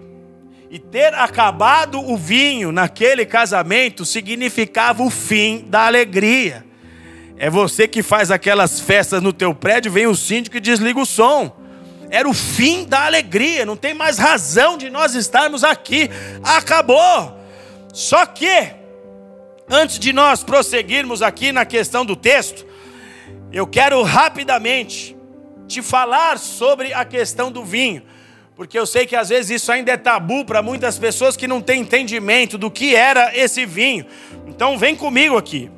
E 0.68 0.78
ter 0.78 1.14
acabado 1.14 2.00
o 2.00 2.16
vinho 2.16 2.72
naquele 2.72 3.24
casamento 3.24 4.04
significava 4.04 5.02
o 5.02 5.10
fim 5.10 5.64
da 5.68 5.86
alegria. 5.86 6.66
É 7.38 7.48
você 7.48 7.86
que 7.86 8.02
faz 8.02 8.30
aquelas 8.30 8.80
festas 8.80 9.22
no 9.22 9.32
teu 9.32 9.54
prédio, 9.54 9.92
vem 9.92 10.06
o 10.06 10.14
síndico 10.16 10.56
e 10.56 10.60
desliga 10.60 10.98
o 10.98 11.06
som. 11.06 11.54
Era 12.10 12.28
o 12.28 12.34
fim 12.34 12.84
da 12.84 13.04
alegria, 13.04 13.64
não 13.64 13.76
tem 13.76 13.94
mais 13.94 14.18
razão 14.18 14.76
de 14.76 14.90
nós 14.90 15.14
estarmos 15.14 15.62
aqui. 15.62 16.10
Acabou. 16.42 17.36
Só 17.92 18.26
que 18.26 18.70
antes 19.68 19.98
de 19.98 20.12
nós 20.12 20.42
prosseguirmos 20.42 21.22
aqui 21.22 21.52
na 21.52 21.64
questão 21.64 22.04
do 22.04 22.16
texto, 22.16 22.66
eu 23.52 23.66
quero 23.66 24.02
rapidamente 24.02 25.15
te 25.66 25.82
falar 25.82 26.38
sobre 26.38 26.92
a 26.92 27.04
questão 27.04 27.50
do 27.50 27.64
vinho, 27.64 28.02
porque 28.54 28.78
eu 28.78 28.86
sei 28.86 29.06
que 29.06 29.14
às 29.14 29.28
vezes 29.28 29.62
isso 29.62 29.70
ainda 29.70 29.92
é 29.92 29.96
tabu 29.96 30.44
para 30.44 30.62
muitas 30.62 30.98
pessoas 30.98 31.36
que 31.36 31.46
não 31.46 31.60
têm 31.60 31.82
entendimento 31.82 32.56
do 32.56 32.70
que 32.70 32.94
era 32.94 33.36
esse 33.36 33.66
vinho. 33.66 34.06
Então 34.46 34.78
vem 34.78 34.96
comigo 34.96 35.36
aqui. 35.36 35.70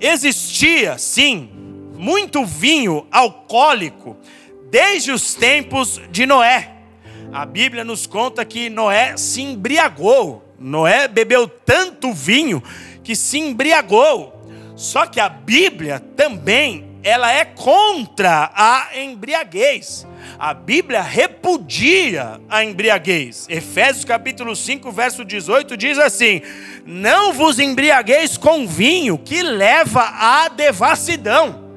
Existia, 0.00 0.96
sim, 0.96 1.50
muito 1.98 2.44
vinho 2.44 3.06
alcoólico 3.10 4.16
desde 4.70 5.12
os 5.12 5.34
tempos 5.34 6.00
de 6.10 6.24
Noé. 6.24 6.70
A 7.32 7.44
Bíblia 7.44 7.84
nos 7.84 8.06
conta 8.06 8.44
que 8.44 8.70
Noé 8.70 9.16
se 9.16 9.42
embriagou. 9.42 10.42
Noé 10.58 11.06
bebeu 11.06 11.46
tanto 11.46 12.12
vinho 12.12 12.62
que 13.04 13.14
se 13.14 13.38
embriagou. 13.38 14.40
Só 14.74 15.04
que 15.04 15.20
a 15.20 15.28
Bíblia 15.28 16.00
também 16.16 16.89
ela 17.02 17.32
é 17.32 17.44
contra 17.44 18.50
a 18.54 18.88
embriaguez. 18.98 20.06
A 20.38 20.52
Bíblia 20.52 21.00
repudia 21.00 22.40
a 22.48 22.64
embriaguez. 22.64 23.46
Efésios 23.48 24.04
capítulo 24.04 24.54
5, 24.54 24.90
verso 24.92 25.24
18 25.24 25.76
diz 25.76 25.98
assim: 25.98 26.42
Não 26.84 27.32
vos 27.32 27.58
embriagueis 27.58 28.36
com 28.36 28.66
vinho 28.66 29.18
que 29.18 29.42
leva 29.42 30.02
à 30.02 30.48
devassidão. 30.48 31.68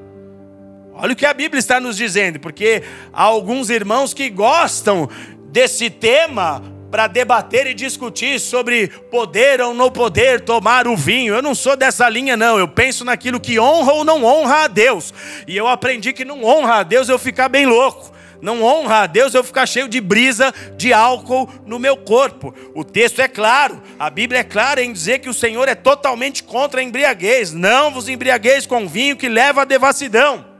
Olha 0.94 1.12
o 1.12 1.16
que 1.16 1.26
a 1.26 1.34
Bíblia 1.34 1.58
está 1.58 1.80
nos 1.80 1.96
dizendo, 1.96 2.38
porque 2.38 2.82
há 3.12 3.22
alguns 3.22 3.68
irmãos 3.68 4.14
que 4.14 4.30
gostam 4.30 5.08
desse 5.50 5.90
tema 5.90 6.62
para 6.90 7.06
debater 7.06 7.66
e 7.66 7.74
discutir 7.74 8.38
sobre 8.38 8.88
poder 9.10 9.60
ou 9.60 9.74
não 9.74 9.90
poder 9.90 10.40
tomar 10.40 10.86
o 10.86 10.96
vinho. 10.96 11.34
Eu 11.34 11.42
não 11.42 11.54
sou 11.54 11.76
dessa 11.76 12.08
linha, 12.08 12.36
não. 12.36 12.58
Eu 12.58 12.68
penso 12.68 13.04
naquilo 13.04 13.40
que 13.40 13.58
honra 13.58 13.92
ou 13.92 14.04
não 14.04 14.24
honra 14.24 14.64
a 14.64 14.66
Deus. 14.68 15.12
E 15.46 15.56
eu 15.56 15.66
aprendi 15.66 16.12
que 16.12 16.24
não 16.24 16.44
honra 16.44 16.76
a 16.76 16.82
Deus 16.82 17.08
eu 17.08 17.18
ficar 17.18 17.48
bem 17.48 17.66
louco. 17.66 18.12
Não 18.40 18.62
honra 18.62 19.04
a 19.04 19.06
Deus 19.06 19.32
eu 19.32 19.42
ficar 19.42 19.64
cheio 19.64 19.88
de 19.88 20.00
brisa, 20.00 20.52
de 20.76 20.92
álcool 20.92 21.48
no 21.64 21.78
meu 21.78 21.96
corpo. 21.96 22.54
O 22.74 22.84
texto 22.84 23.20
é 23.20 23.26
claro, 23.26 23.82
a 23.98 24.10
Bíblia 24.10 24.40
é 24.40 24.44
clara 24.44 24.82
em 24.82 24.92
dizer 24.92 25.20
que 25.20 25.30
o 25.30 25.34
Senhor 25.34 25.66
é 25.66 25.74
totalmente 25.74 26.42
contra 26.42 26.80
a 26.80 26.84
embriaguez. 26.84 27.52
Não 27.52 27.90
vos 27.90 28.06
embriagueis 28.06 28.66
com 28.66 28.86
vinho 28.86 29.16
que 29.16 29.30
leva 29.30 29.62
à 29.62 29.64
devassidão. 29.64 30.53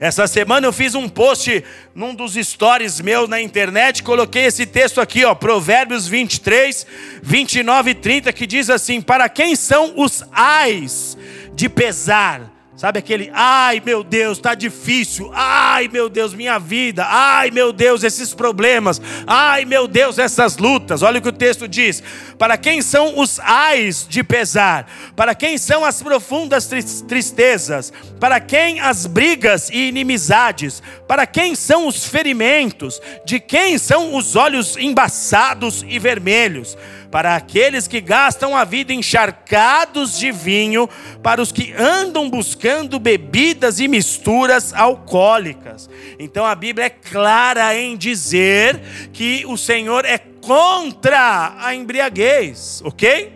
Essa 0.00 0.26
semana 0.26 0.66
eu 0.66 0.72
fiz 0.72 0.94
um 0.94 1.08
post 1.08 1.64
num 1.94 2.14
dos 2.14 2.34
stories 2.34 3.00
meus 3.00 3.28
na 3.28 3.40
internet, 3.40 4.02
coloquei 4.02 4.44
esse 4.44 4.64
texto 4.64 5.00
aqui, 5.00 5.24
ó, 5.24 5.34
Provérbios 5.34 6.06
23, 6.06 6.86
29 7.22 7.90
e 7.90 7.94
30, 7.94 8.32
que 8.32 8.46
diz 8.46 8.70
assim: 8.70 9.00
Para 9.00 9.28
quem 9.28 9.56
são 9.56 9.94
os 9.96 10.22
ais 10.32 11.16
de 11.54 11.68
pesar? 11.68 12.57
Sabe 12.78 13.00
aquele, 13.00 13.28
ai 13.34 13.82
meu 13.84 14.04
Deus, 14.04 14.38
está 14.38 14.54
difícil, 14.54 15.32
ai 15.34 15.88
meu 15.88 16.08
Deus, 16.08 16.32
minha 16.32 16.60
vida, 16.60 17.04
ai 17.04 17.50
meu 17.50 17.72
Deus, 17.72 18.04
esses 18.04 18.32
problemas, 18.32 19.02
ai 19.26 19.64
meu 19.64 19.88
Deus, 19.88 20.16
essas 20.16 20.58
lutas. 20.58 21.02
Olha 21.02 21.18
o 21.18 21.20
que 21.20 21.28
o 21.28 21.32
texto 21.32 21.66
diz: 21.66 22.00
para 22.38 22.56
quem 22.56 22.80
são 22.80 23.18
os 23.18 23.40
ais 23.40 24.06
de 24.08 24.22
pesar, 24.22 24.88
para 25.16 25.34
quem 25.34 25.58
são 25.58 25.84
as 25.84 26.00
profundas 26.00 26.70
tristezas, 27.08 27.92
para 28.20 28.38
quem 28.38 28.78
as 28.78 29.06
brigas 29.06 29.68
e 29.70 29.88
inimizades, 29.88 30.80
para 31.08 31.26
quem 31.26 31.56
são 31.56 31.88
os 31.88 32.04
ferimentos, 32.04 33.02
de 33.26 33.40
quem 33.40 33.76
são 33.76 34.14
os 34.14 34.36
olhos 34.36 34.76
embaçados 34.76 35.84
e 35.88 35.98
vermelhos 35.98 36.78
para 37.10 37.36
aqueles 37.36 37.88
que 37.88 38.00
gastam 38.00 38.56
a 38.56 38.64
vida 38.64 38.92
encharcados 38.92 40.18
de 40.18 40.30
vinho, 40.30 40.88
para 41.22 41.40
os 41.40 41.50
que 41.50 41.72
andam 41.72 42.28
buscando 42.28 42.98
bebidas 42.98 43.80
e 43.80 43.88
misturas 43.88 44.74
alcoólicas. 44.74 45.88
Então 46.18 46.44
a 46.44 46.54
Bíblia 46.54 46.86
é 46.86 46.90
clara 46.90 47.74
em 47.76 47.96
dizer 47.96 48.80
que 49.12 49.44
o 49.46 49.56
Senhor 49.56 50.04
é 50.04 50.18
contra 50.18 51.54
a 51.58 51.74
embriaguez, 51.74 52.82
ok? 52.84 53.32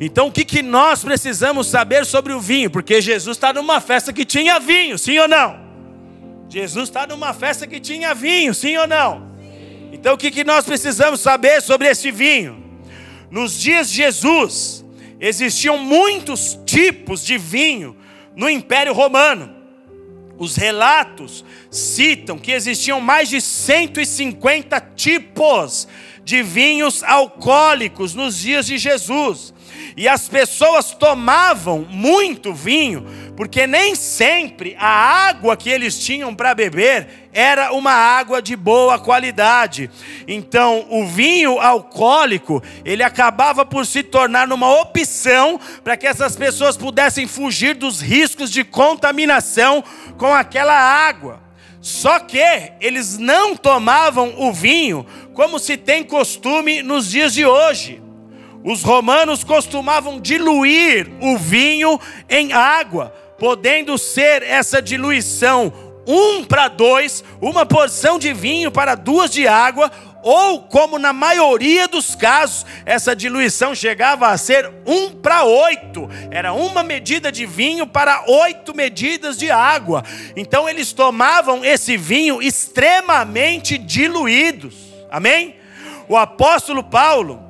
Então 0.00 0.28
o 0.28 0.32
que, 0.32 0.44
que 0.44 0.62
nós 0.62 1.02
precisamos 1.02 1.66
saber 1.66 2.06
sobre 2.06 2.32
o 2.32 2.40
vinho? 2.40 2.70
Porque 2.70 3.00
Jesus 3.00 3.36
está 3.36 3.52
numa 3.52 3.80
festa 3.80 4.12
que 4.12 4.24
tinha 4.24 4.58
vinho, 4.58 4.96
sim 4.96 5.18
ou 5.18 5.28
não? 5.28 5.58
Jesus 6.48 6.88
está 6.88 7.06
numa 7.06 7.32
festa 7.32 7.66
que 7.66 7.78
tinha 7.78 8.14
vinho, 8.14 8.54
sim 8.54 8.76
ou 8.76 8.86
não? 8.86 9.29
Então 9.92 10.14
o 10.14 10.18
que, 10.18 10.30
que 10.30 10.44
nós 10.44 10.64
precisamos 10.64 11.20
saber 11.20 11.60
sobre 11.60 11.88
esse 11.88 12.10
vinho? 12.10 12.62
Nos 13.30 13.58
dias 13.60 13.90
de 13.90 13.96
Jesus, 13.96 14.84
existiam 15.20 15.78
muitos 15.78 16.58
tipos 16.64 17.24
de 17.24 17.38
vinho 17.38 17.96
no 18.34 18.48
Império 18.48 18.92
Romano. 18.92 19.54
Os 20.38 20.56
relatos 20.56 21.44
citam 21.70 22.38
que 22.38 22.52
existiam 22.52 23.00
mais 23.00 23.28
de 23.28 23.40
150 23.40 24.80
tipos 24.96 25.86
de 26.24 26.42
vinhos 26.42 27.02
alcoólicos 27.02 28.14
nos 28.14 28.38
dias 28.38 28.66
de 28.66 28.78
Jesus. 28.78 29.52
E 29.96 30.08
as 30.08 30.28
pessoas 30.28 30.92
tomavam 30.92 31.86
muito 31.88 32.52
vinho, 32.52 33.06
porque 33.36 33.66
nem 33.66 33.94
sempre 33.94 34.76
a 34.78 34.88
água 34.88 35.56
que 35.56 35.70
eles 35.70 35.98
tinham 35.98 36.34
para 36.34 36.54
beber 36.54 37.28
era 37.32 37.72
uma 37.72 37.92
água 37.92 38.42
de 38.42 38.56
boa 38.56 38.98
qualidade. 38.98 39.90
Então, 40.26 40.86
o 40.90 41.06
vinho 41.06 41.58
alcoólico, 41.58 42.62
ele 42.84 43.02
acabava 43.02 43.64
por 43.64 43.86
se 43.86 44.02
tornar 44.02 44.50
uma 44.52 44.80
opção 44.80 45.60
para 45.84 45.96
que 45.96 46.06
essas 46.06 46.36
pessoas 46.36 46.76
pudessem 46.76 47.26
fugir 47.26 47.74
dos 47.74 48.00
riscos 48.00 48.50
de 48.50 48.64
contaminação 48.64 49.82
com 50.16 50.34
aquela 50.34 50.74
água. 50.74 51.40
Só 51.80 52.18
que 52.18 52.38
eles 52.80 53.16
não 53.16 53.56
tomavam 53.56 54.34
o 54.36 54.52
vinho 54.52 55.06
como 55.32 55.58
se 55.58 55.76
tem 55.76 56.04
costume 56.04 56.82
nos 56.82 57.10
dias 57.10 57.32
de 57.32 57.46
hoje. 57.46 58.02
Os 58.64 58.82
romanos 58.82 59.42
costumavam 59.42 60.20
diluir 60.20 61.10
o 61.20 61.36
vinho 61.38 61.98
em 62.28 62.52
água, 62.52 63.14
podendo 63.38 63.96
ser 63.96 64.42
essa 64.42 64.82
diluição 64.82 65.72
um 66.06 66.44
para 66.44 66.68
dois, 66.68 67.22
uma 67.40 67.64
porção 67.64 68.18
de 68.18 68.32
vinho 68.32 68.70
para 68.70 68.94
duas 68.94 69.30
de 69.30 69.46
água, 69.46 69.90
ou 70.22 70.62
como 70.62 70.98
na 70.98 71.12
maioria 71.12 71.88
dos 71.88 72.14
casos, 72.14 72.66
essa 72.84 73.16
diluição 73.16 73.74
chegava 73.74 74.28
a 74.28 74.36
ser 74.36 74.70
um 74.86 75.10
para 75.10 75.44
oito, 75.44 76.08
era 76.30 76.52
uma 76.52 76.82
medida 76.82 77.32
de 77.32 77.46
vinho 77.46 77.86
para 77.86 78.24
oito 78.26 78.74
medidas 78.74 79.38
de 79.38 79.50
água. 79.50 80.04
Então 80.36 80.68
eles 80.68 80.92
tomavam 80.92 81.64
esse 81.64 81.96
vinho 81.96 82.42
extremamente 82.42 83.78
diluídos, 83.78 84.74
amém? 85.10 85.56
O 86.08 86.16
apóstolo 86.16 86.82
Paulo, 86.82 87.49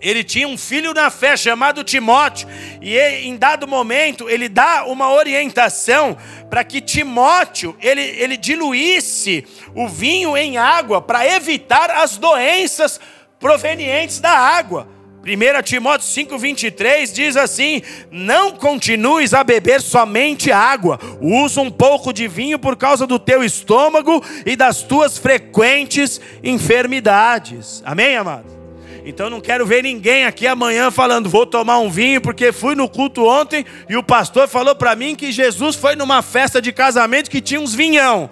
ele 0.00 0.24
tinha 0.24 0.48
um 0.48 0.56
filho 0.56 0.94
na 0.94 1.10
fé 1.10 1.36
chamado 1.36 1.84
Timóteo, 1.84 2.48
e 2.80 2.98
em 2.98 3.36
dado 3.36 3.68
momento 3.68 4.28
ele 4.28 4.48
dá 4.48 4.84
uma 4.86 5.12
orientação 5.12 6.16
para 6.48 6.64
que 6.64 6.80
Timóteo 6.80 7.76
ele, 7.80 8.00
ele 8.00 8.36
diluísse 8.36 9.46
o 9.74 9.86
vinho 9.86 10.36
em 10.36 10.56
água 10.56 11.00
para 11.02 11.26
evitar 11.26 11.90
as 11.90 12.16
doenças 12.16 12.98
provenientes 13.38 14.20
da 14.20 14.32
água. 14.32 14.88
1 15.22 15.62
Timóteo 15.62 16.08
5,23 16.08 17.12
diz 17.12 17.36
assim: 17.36 17.82
Não 18.10 18.52
continues 18.52 19.34
a 19.34 19.44
beber 19.44 19.82
somente 19.82 20.50
água, 20.50 20.98
usa 21.20 21.60
um 21.60 21.70
pouco 21.70 22.10
de 22.10 22.26
vinho 22.26 22.58
por 22.58 22.74
causa 22.74 23.06
do 23.06 23.18
teu 23.18 23.44
estômago 23.44 24.24
e 24.46 24.56
das 24.56 24.82
tuas 24.82 25.18
frequentes 25.18 26.20
enfermidades. 26.42 27.82
Amém, 27.84 28.16
amado? 28.16 28.59
Então 29.04 29.30
não 29.30 29.40
quero 29.40 29.66
ver 29.66 29.82
ninguém 29.82 30.24
aqui 30.24 30.46
amanhã 30.46 30.90
falando, 30.90 31.28
vou 31.28 31.46
tomar 31.46 31.78
um 31.78 31.90
vinho 31.90 32.20
porque 32.20 32.52
fui 32.52 32.74
no 32.74 32.88
culto 32.88 33.24
ontem 33.26 33.64
e 33.88 33.96
o 33.96 34.02
pastor 34.02 34.48
falou 34.48 34.74
para 34.74 34.94
mim 34.94 35.14
que 35.14 35.32
Jesus 35.32 35.76
foi 35.76 35.96
numa 35.96 36.22
festa 36.22 36.60
de 36.60 36.72
casamento 36.72 37.30
que 37.30 37.40
tinha 37.40 37.60
uns 37.60 37.74
vinhão. 37.74 38.28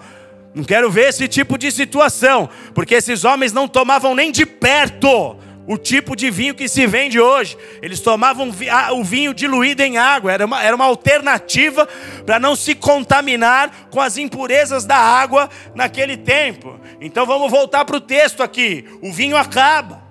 Não 0.53 0.63
quero 0.63 0.89
ver 0.89 1.09
esse 1.09 1.27
tipo 1.27 1.57
de 1.57 1.71
situação, 1.71 2.49
porque 2.73 2.95
esses 2.95 3.23
homens 3.23 3.53
não 3.53 3.67
tomavam 3.67 4.15
nem 4.15 4.31
de 4.31 4.45
perto 4.45 5.37
o 5.67 5.77
tipo 5.77 6.15
de 6.15 6.31
vinho 6.31 6.55
que 6.55 6.67
se 6.67 6.87
vende 6.87 7.19
hoje. 7.19 7.55
Eles 7.79 7.99
tomavam 7.99 8.51
o 8.93 9.03
vinho 9.03 9.35
diluído 9.35 9.83
em 9.83 9.99
água, 9.99 10.31
era 10.31 10.43
uma, 10.43 10.63
era 10.63 10.75
uma 10.75 10.85
alternativa 10.85 11.87
para 12.25 12.39
não 12.39 12.55
se 12.55 12.73
contaminar 12.73 13.87
com 13.91 14.01
as 14.01 14.17
impurezas 14.17 14.83
da 14.83 14.97
água 14.97 15.47
naquele 15.75 16.17
tempo. 16.17 16.79
Então 16.99 17.23
vamos 17.23 17.51
voltar 17.51 17.85
para 17.85 17.97
o 17.97 18.01
texto 18.01 18.41
aqui: 18.41 18.83
o 18.99 19.13
vinho 19.13 19.37
acaba. 19.37 20.08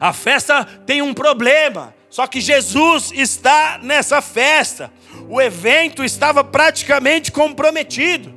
A 0.00 0.12
festa 0.12 0.64
tem 0.86 1.02
um 1.02 1.12
problema, 1.12 1.94
só 2.08 2.26
que 2.26 2.40
Jesus 2.40 3.10
está 3.12 3.78
nessa 3.82 4.22
festa. 4.22 4.92
O 5.28 5.40
evento 5.40 6.04
estava 6.04 6.42
praticamente 6.44 7.32
comprometido. 7.32 8.34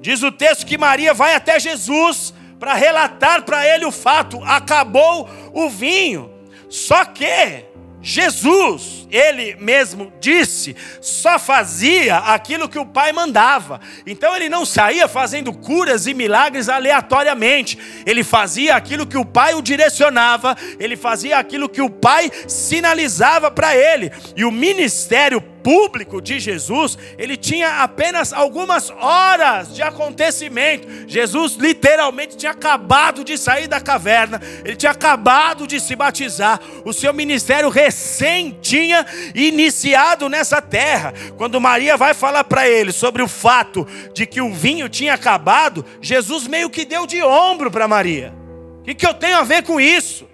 Diz 0.00 0.22
o 0.22 0.32
texto 0.32 0.66
que 0.66 0.76
Maria 0.76 1.14
vai 1.14 1.34
até 1.34 1.58
Jesus 1.58 2.34
para 2.58 2.74
relatar 2.74 3.42
para 3.42 3.66
ele 3.66 3.84
o 3.84 3.92
fato: 3.92 4.42
acabou 4.44 5.28
o 5.52 5.68
vinho. 5.68 6.30
Só 6.68 7.04
que 7.04 7.64
Jesus, 8.00 9.01
ele 9.12 9.54
mesmo 9.60 10.10
disse, 10.18 10.74
só 11.02 11.38
fazia 11.38 12.16
aquilo 12.16 12.66
que 12.68 12.78
o 12.78 12.86
Pai 12.86 13.12
mandava. 13.12 13.78
Então 14.06 14.34
ele 14.34 14.48
não 14.48 14.64
saía 14.64 15.06
fazendo 15.06 15.52
curas 15.52 16.06
e 16.06 16.14
milagres 16.14 16.70
aleatoriamente. 16.70 17.78
Ele 18.06 18.24
fazia 18.24 18.74
aquilo 18.74 19.06
que 19.06 19.18
o 19.18 19.24
Pai 19.24 19.52
o 19.52 19.60
direcionava, 19.60 20.56
ele 20.80 20.96
fazia 20.96 21.36
aquilo 21.36 21.68
que 21.68 21.82
o 21.82 21.90
Pai 21.90 22.30
sinalizava 22.48 23.50
para 23.50 23.76
ele. 23.76 24.10
E 24.34 24.46
o 24.46 24.50
ministério 24.50 25.51
público 25.62 26.20
de 26.20 26.40
Jesus, 26.40 26.98
ele 27.16 27.36
tinha 27.36 27.82
apenas 27.82 28.32
algumas 28.32 28.90
horas 28.90 29.74
de 29.74 29.82
acontecimento. 29.82 30.88
Jesus 31.06 31.56
literalmente 31.56 32.36
tinha 32.36 32.52
acabado 32.52 33.24
de 33.24 33.38
sair 33.38 33.68
da 33.68 33.80
caverna, 33.80 34.40
ele 34.64 34.76
tinha 34.76 34.92
acabado 34.92 35.66
de 35.66 35.80
se 35.80 35.94
batizar. 35.94 36.60
O 36.84 36.92
seu 36.92 37.12
ministério 37.14 37.68
recém 37.68 38.58
tinha 38.60 39.06
iniciado 39.34 40.28
nessa 40.28 40.60
terra. 40.60 41.14
Quando 41.36 41.60
Maria 41.60 41.96
vai 41.96 42.14
falar 42.14 42.44
para 42.44 42.68
ele 42.68 42.92
sobre 42.92 43.22
o 43.22 43.28
fato 43.28 43.86
de 44.12 44.26
que 44.26 44.40
o 44.40 44.52
vinho 44.52 44.88
tinha 44.88 45.14
acabado, 45.14 45.84
Jesus 46.00 46.46
meio 46.46 46.68
que 46.68 46.84
deu 46.84 47.06
de 47.06 47.22
ombro 47.22 47.70
para 47.70 47.88
Maria. 47.88 48.34
O 48.80 48.84
que, 48.84 48.94
que 48.94 49.06
eu 49.06 49.14
tenho 49.14 49.36
a 49.36 49.44
ver 49.44 49.62
com 49.62 49.80
isso? 49.80 50.28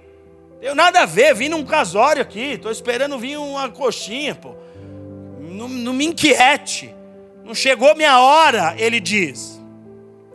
Tenho 0.61 0.75
nada 0.75 1.03
a 1.03 1.07
ver, 1.07 1.35
vim 1.35 1.49
num 1.49 1.65
casório 1.65 2.21
aqui, 2.21 2.55
estou 2.55 2.73
esperando 2.73 3.19
vir 3.19 3.39
uma 3.39 3.69
coxinha, 3.69 4.35
pô 4.35 4.57
não, 5.59 5.69
não 5.69 5.93
me 5.93 6.07
inquiete, 6.07 6.95
não 7.45 7.53
chegou 7.53 7.97
minha 7.97 8.21
hora, 8.21 8.77
ele 8.79 9.01
diz. 9.01 9.61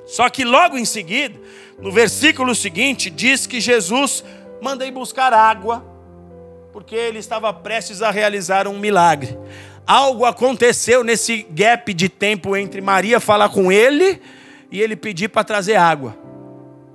Só 0.06 0.30
que 0.30 0.44
logo 0.44 0.78
em 0.78 0.84
seguida, 0.84 1.40
no 1.80 1.94
versículo 1.94 2.54
seguinte, 2.54 3.10
diz 3.10 3.48
que 3.48 3.62
Jesus 3.62 4.22
manda 4.62 4.86
ir 4.86 4.92
buscar 4.92 5.34
água, 5.34 5.82
porque 6.74 6.94
ele 6.94 7.20
estava 7.20 7.54
prestes 7.54 8.02
a 8.02 8.12
realizar 8.12 8.68
um 8.68 8.78
milagre. 8.78 9.38
Algo 9.88 10.26
aconteceu 10.26 11.06
nesse 11.06 11.48
gap 11.50 11.94
de 11.94 12.10
tempo 12.10 12.58
entre 12.58 12.82
Maria 12.82 13.20
falar 13.22 13.48
com 13.48 13.72
ele 13.72 14.22
e 14.70 14.82
ele 14.82 14.98
pedir 14.98 15.30
para 15.30 15.46
trazer 15.46 15.76
água. 15.76 16.18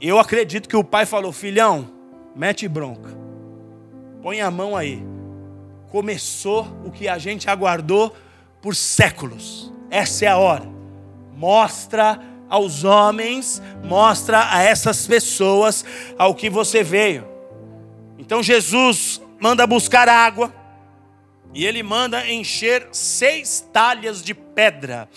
Eu 0.01 0.19
acredito 0.19 0.69
que 0.69 0.77
o 0.77 0.85
pai 0.85 1.07
falou: 1.07 1.33
Filhão, 1.33 1.91
mete 2.37 2.69
bronca, 2.69 3.11
põe 4.23 4.41
a 4.41 4.51
mão 4.51 4.77
aí 4.77 5.08
começou 5.91 6.67
o 6.85 6.91
que 6.91 7.09
a 7.09 7.19
gente 7.19 7.49
aguardou 7.49 8.15
por 8.61 8.75
séculos. 8.75 9.73
Essa 9.91 10.27
é 10.27 10.29
a 10.29 10.37
hora. 10.37 10.69
Mostra 11.35 12.21
aos 12.49 12.85
homens, 12.85 13.63
mostra 13.85 14.53
a 14.53 14.63
essas 14.63 15.07
pessoas 15.07 15.85
ao 16.19 16.35
que 16.35 16.51
você 16.51 16.83
veio. 16.83 17.27
Então 18.19 18.43
Jesus 18.43 19.21
manda 19.41 19.67
buscar 19.67 20.09
água 20.09 20.53
e 21.55 21.65
ele 21.65 21.83
manda 21.83 22.29
encher 22.31 22.89
seis 22.93 23.67
talhas 23.73 24.23
de 24.23 24.35
pedra. 24.35 25.09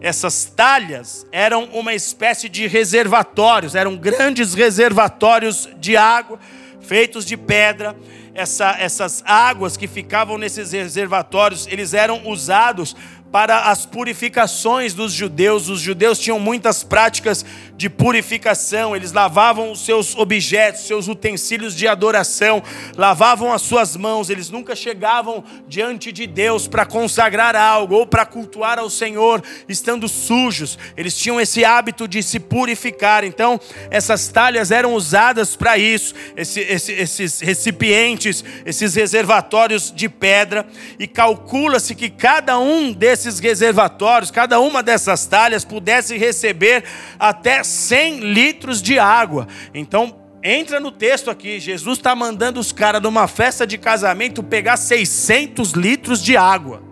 Essas 0.00 0.44
talhas 0.44 1.26
eram 1.30 1.64
uma 1.72 1.94
espécie 1.94 2.48
de 2.48 2.66
reservatórios, 2.66 3.74
eram 3.74 3.96
grandes 3.96 4.54
reservatórios 4.54 5.68
de 5.78 5.96
água 5.96 6.38
feitos 6.86 7.24
de 7.24 7.36
pedra. 7.36 7.96
Essa, 8.36 8.76
essas 8.78 9.22
águas 9.26 9.76
que 9.76 9.88
ficavam 9.88 10.36
nesses 10.36 10.72
reservatórios, 10.72 11.66
eles 11.66 11.94
eram 11.94 12.28
usados 12.28 12.94
para 13.32 13.70
as 13.70 13.86
purificações 13.86 14.94
dos 14.94 15.12
judeus. 15.12 15.68
Os 15.68 15.80
judeus 15.80 16.18
tinham 16.18 16.38
muitas 16.38 16.84
práticas 16.84 17.44
de 17.76 17.90
purificação, 17.90 18.96
eles 18.96 19.12
lavavam 19.12 19.70
os 19.70 19.84
seus 19.84 20.16
objetos, 20.16 20.86
seus 20.86 21.08
utensílios 21.08 21.74
de 21.74 21.86
adoração, 21.86 22.62
lavavam 22.96 23.52
as 23.52 23.62
suas 23.62 23.96
mãos, 23.96 24.30
eles 24.30 24.50
nunca 24.50 24.74
chegavam 24.74 25.44
diante 25.68 26.10
de 26.10 26.26
Deus 26.26 26.66
para 26.66 26.86
consagrar 26.86 27.54
algo 27.54 27.96
ou 27.96 28.06
para 28.06 28.24
cultuar 28.24 28.78
ao 28.78 28.88
Senhor 28.88 29.42
estando 29.68 30.08
sujos, 30.08 30.78
eles 30.96 31.16
tinham 31.16 31.40
esse 31.40 31.64
hábito 31.64 32.08
de 32.08 32.22
se 32.22 32.40
purificar, 32.40 33.24
então 33.24 33.60
essas 33.90 34.28
talhas 34.28 34.70
eram 34.70 34.94
usadas 34.94 35.56
para 35.56 35.76
isso, 35.76 36.14
esse, 36.36 36.60
esse, 36.60 36.92
esses 36.92 37.40
recipientes, 37.40 38.44
esses 38.64 38.94
reservatórios 38.94 39.92
de 39.94 40.08
pedra, 40.08 40.66
e 40.98 41.06
calcula-se 41.06 41.94
que 41.94 42.08
cada 42.08 42.58
um 42.58 42.92
desses 42.92 43.16
desses 43.16 43.40
reservatórios, 43.40 44.30
cada 44.30 44.60
uma 44.60 44.82
dessas 44.82 45.26
talhas 45.26 45.64
pudesse 45.64 46.16
receber 46.16 46.84
até 47.18 47.62
100 47.66 48.20
litros 48.20 48.80
de 48.80 48.98
água. 48.98 49.46
Então, 49.74 50.16
entra 50.42 50.78
no 50.78 50.90
texto 50.90 51.30
aqui, 51.30 51.58
Jesus 51.58 51.98
está 51.98 52.14
mandando 52.14 52.60
os 52.60 52.72
caras 52.72 53.02
numa 53.02 53.26
festa 53.26 53.66
de 53.66 53.76
casamento 53.76 54.42
pegar 54.42 54.76
600 54.76 55.72
litros 55.72 56.22
de 56.22 56.36
água. 56.36 56.82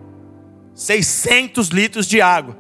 600 0.74 1.68
litros 1.68 2.06
de 2.06 2.20
água. 2.20 2.56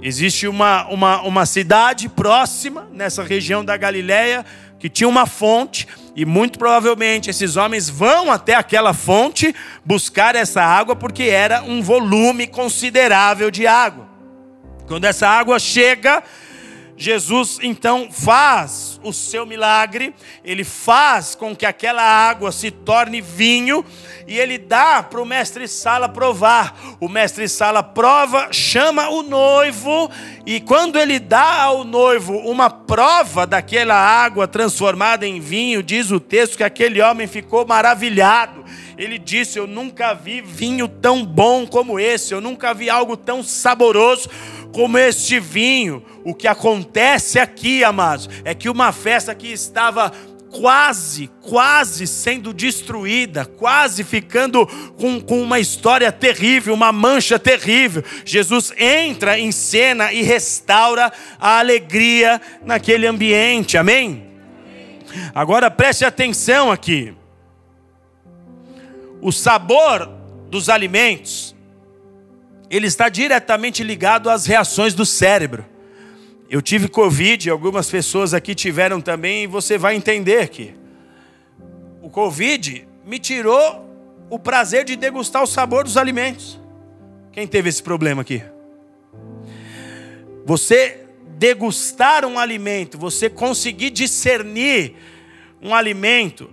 Existe 0.00 0.46
uma, 0.46 0.86
uma, 0.88 1.22
uma 1.22 1.46
cidade 1.46 2.08
próxima, 2.08 2.88
nessa 2.92 3.22
região 3.22 3.64
da 3.64 3.76
Galileia, 3.76 4.44
que 4.78 4.88
tinha 4.88 5.08
uma 5.08 5.26
fonte, 5.26 5.88
e 6.14 6.24
muito 6.24 6.58
provavelmente 6.58 7.30
esses 7.30 7.56
homens 7.56 7.88
vão 7.88 8.30
até 8.30 8.54
aquela 8.54 8.94
fonte 8.94 9.54
buscar 9.84 10.36
essa 10.36 10.62
água, 10.62 10.94
porque 10.94 11.24
era 11.24 11.62
um 11.62 11.82
volume 11.82 12.46
considerável 12.46 13.50
de 13.50 13.66
água. 13.66 14.08
Quando 14.86 15.04
essa 15.04 15.28
água 15.28 15.58
chega, 15.58 16.22
Jesus 16.98 17.60
então 17.62 18.08
faz 18.10 18.98
o 19.04 19.12
seu 19.12 19.46
milagre, 19.46 20.12
ele 20.44 20.64
faz 20.64 21.36
com 21.36 21.54
que 21.54 21.64
aquela 21.64 22.02
água 22.02 22.50
se 22.50 22.72
torne 22.72 23.20
vinho 23.20 23.84
e 24.26 24.36
ele 24.36 24.58
dá 24.58 25.00
para 25.00 25.22
o 25.22 25.24
mestre 25.24 25.68
Sala 25.68 26.08
provar. 26.08 26.76
O 26.98 27.08
mestre 27.08 27.48
Sala 27.48 27.84
prova, 27.84 28.48
chama 28.50 29.08
o 29.10 29.22
noivo 29.22 30.10
e 30.44 30.58
quando 30.60 30.98
ele 30.98 31.20
dá 31.20 31.62
ao 31.62 31.84
noivo 31.84 32.36
uma 32.38 32.68
prova 32.68 33.46
daquela 33.46 33.94
água 33.94 34.48
transformada 34.48 35.24
em 35.24 35.38
vinho, 35.38 35.84
diz 35.84 36.10
o 36.10 36.18
texto 36.18 36.56
que 36.56 36.64
aquele 36.64 37.00
homem 37.00 37.28
ficou 37.28 37.64
maravilhado. 37.64 38.64
Ele 38.98 39.16
disse: 39.16 39.58
Eu 39.58 39.66
nunca 39.68 40.12
vi 40.12 40.40
vinho 40.40 40.88
tão 40.88 41.24
bom 41.24 41.64
como 41.64 42.00
esse, 42.00 42.34
eu 42.34 42.40
nunca 42.40 42.74
vi 42.74 42.90
algo 42.90 43.16
tão 43.16 43.42
saboroso 43.44 44.28
como 44.72 44.98
este 44.98 45.40
vinho. 45.40 46.02
O 46.24 46.34
que 46.34 46.46
acontece 46.46 47.38
aqui, 47.38 47.82
amados, 47.82 48.28
é 48.44 48.54
que 48.54 48.68
uma 48.68 48.92
festa 48.92 49.34
que 49.34 49.48
estava 49.48 50.12
quase, 50.50 51.28
quase 51.42 52.06
sendo 52.06 52.52
destruída, 52.52 53.44
quase 53.44 54.02
ficando 54.02 54.66
com, 54.96 55.20
com 55.20 55.42
uma 55.42 55.60
história 55.60 56.10
terrível, 56.10 56.74
uma 56.74 56.92
mancha 56.92 57.38
terrível. 57.38 58.02
Jesus 58.24 58.72
entra 58.76 59.38
em 59.38 59.52
cena 59.52 60.12
e 60.12 60.22
restaura 60.22 61.12
a 61.38 61.58
alegria 61.58 62.40
naquele 62.64 63.06
ambiente, 63.06 63.76
amém? 63.76 64.26
Agora 65.34 65.70
preste 65.70 66.04
atenção 66.04 66.70
aqui. 66.70 67.14
O 69.20 69.32
sabor 69.32 70.08
dos 70.50 70.68
alimentos 70.68 71.54
ele 72.70 72.86
está 72.86 73.08
diretamente 73.08 73.82
ligado 73.82 74.28
às 74.28 74.46
reações 74.46 74.94
do 74.94 75.06
cérebro. 75.06 75.64
Eu 76.50 76.60
tive 76.62 76.88
Covid, 76.88 77.50
algumas 77.50 77.90
pessoas 77.90 78.34
aqui 78.34 78.54
tiveram 78.54 79.00
também, 79.00 79.44
e 79.44 79.46
você 79.46 79.78
vai 79.78 79.94
entender 79.94 80.48
que 80.48 80.74
o 82.02 82.10
Covid 82.10 82.86
me 83.04 83.18
tirou 83.18 83.86
o 84.30 84.38
prazer 84.38 84.84
de 84.84 84.96
degustar 84.96 85.42
o 85.42 85.46
sabor 85.46 85.84
dos 85.84 85.96
alimentos. 85.96 86.60
Quem 87.32 87.46
teve 87.46 87.68
esse 87.68 87.82
problema 87.82 88.22
aqui? 88.22 88.42
Você 90.44 91.04
degustar 91.38 92.24
um 92.24 92.38
alimento, 92.38 92.98
você 92.98 93.30
conseguir 93.30 93.90
discernir 93.90 94.94
um 95.62 95.74
alimento, 95.74 96.50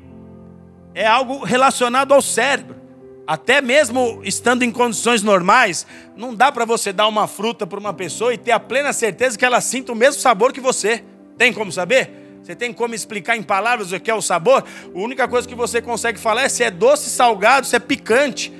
é 0.93 1.05
algo 1.05 1.43
relacionado 1.43 2.13
ao 2.13 2.21
cérebro 2.21 2.84
até 3.27 3.61
mesmo 3.61 4.21
estando 4.23 4.63
em 4.63 4.71
condições 4.71 5.23
normais, 5.23 5.85
não 6.15 6.33
dá 6.33 6.51
para 6.51 6.65
você 6.65 6.93
dar 6.93 7.07
uma 7.07 7.27
fruta 7.27 7.65
para 7.65 7.79
uma 7.79 7.93
pessoa 7.93 8.33
e 8.33 8.37
ter 8.37 8.51
a 8.51 8.59
plena 8.59 8.93
certeza 8.93 9.37
que 9.37 9.45
ela 9.45 9.61
sinta 9.61 9.91
o 9.91 9.95
mesmo 9.95 10.21
sabor 10.21 10.53
que 10.53 10.61
você. 10.61 11.03
Tem 11.37 11.51
como 11.51 11.71
saber? 11.71 12.11
Você 12.43 12.55
tem 12.55 12.71
como 12.71 12.93
explicar 12.93 13.35
em 13.35 13.41
palavras 13.41 13.91
o 13.91 13.99
que 13.99 14.11
é 14.11 14.13
o 14.13 14.21
sabor? 14.21 14.63
A 14.63 14.97
única 14.97 15.27
coisa 15.27 15.47
que 15.47 15.55
você 15.55 15.81
consegue 15.81 16.19
falar 16.19 16.43
é 16.43 16.49
se 16.49 16.63
é 16.63 16.69
doce, 16.69 17.09
salgado, 17.09 17.65
se 17.65 17.75
é 17.75 17.79
picante. 17.79 18.53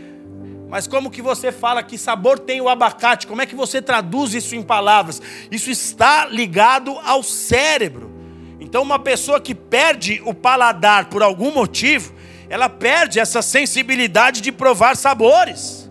Mas 0.68 0.88
como 0.88 1.12
que 1.12 1.22
você 1.22 1.52
fala 1.52 1.84
que 1.84 1.96
sabor 1.96 2.40
tem 2.40 2.60
o 2.60 2.68
abacate? 2.68 3.28
Como 3.28 3.44
é 3.44 3.46
que 3.46 3.54
você 3.54 3.80
traduz 3.80 4.34
isso 4.34 4.56
em 4.56 4.64
palavras? 4.64 5.22
Isso 5.52 5.70
está 5.70 6.26
ligado 6.26 6.98
ao 7.06 7.22
cérebro. 7.22 8.12
Então, 8.60 8.82
uma 8.82 8.98
pessoa 8.98 9.40
que 9.40 9.54
perde 9.54 10.20
o 10.26 10.34
paladar 10.34 11.06
por 11.06 11.22
algum 11.22 11.52
motivo, 11.52 12.15
ela 12.50 12.70
perde 12.70 13.20
essa 13.20 13.42
sensibilidade 13.42 14.42
de 14.42 14.52
provar 14.52 14.96
sabores. 14.96 15.90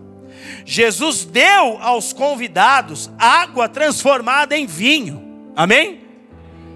Jesus 0.65 1.25
deu 1.25 1.77
aos 1.79 2.11
convidados 2.11 3.09
água 3.19 3.69
transformada 3.69 4.57
em 4.57 4.65
vinho. 4.65 5.23
Amém? 5.55 6.01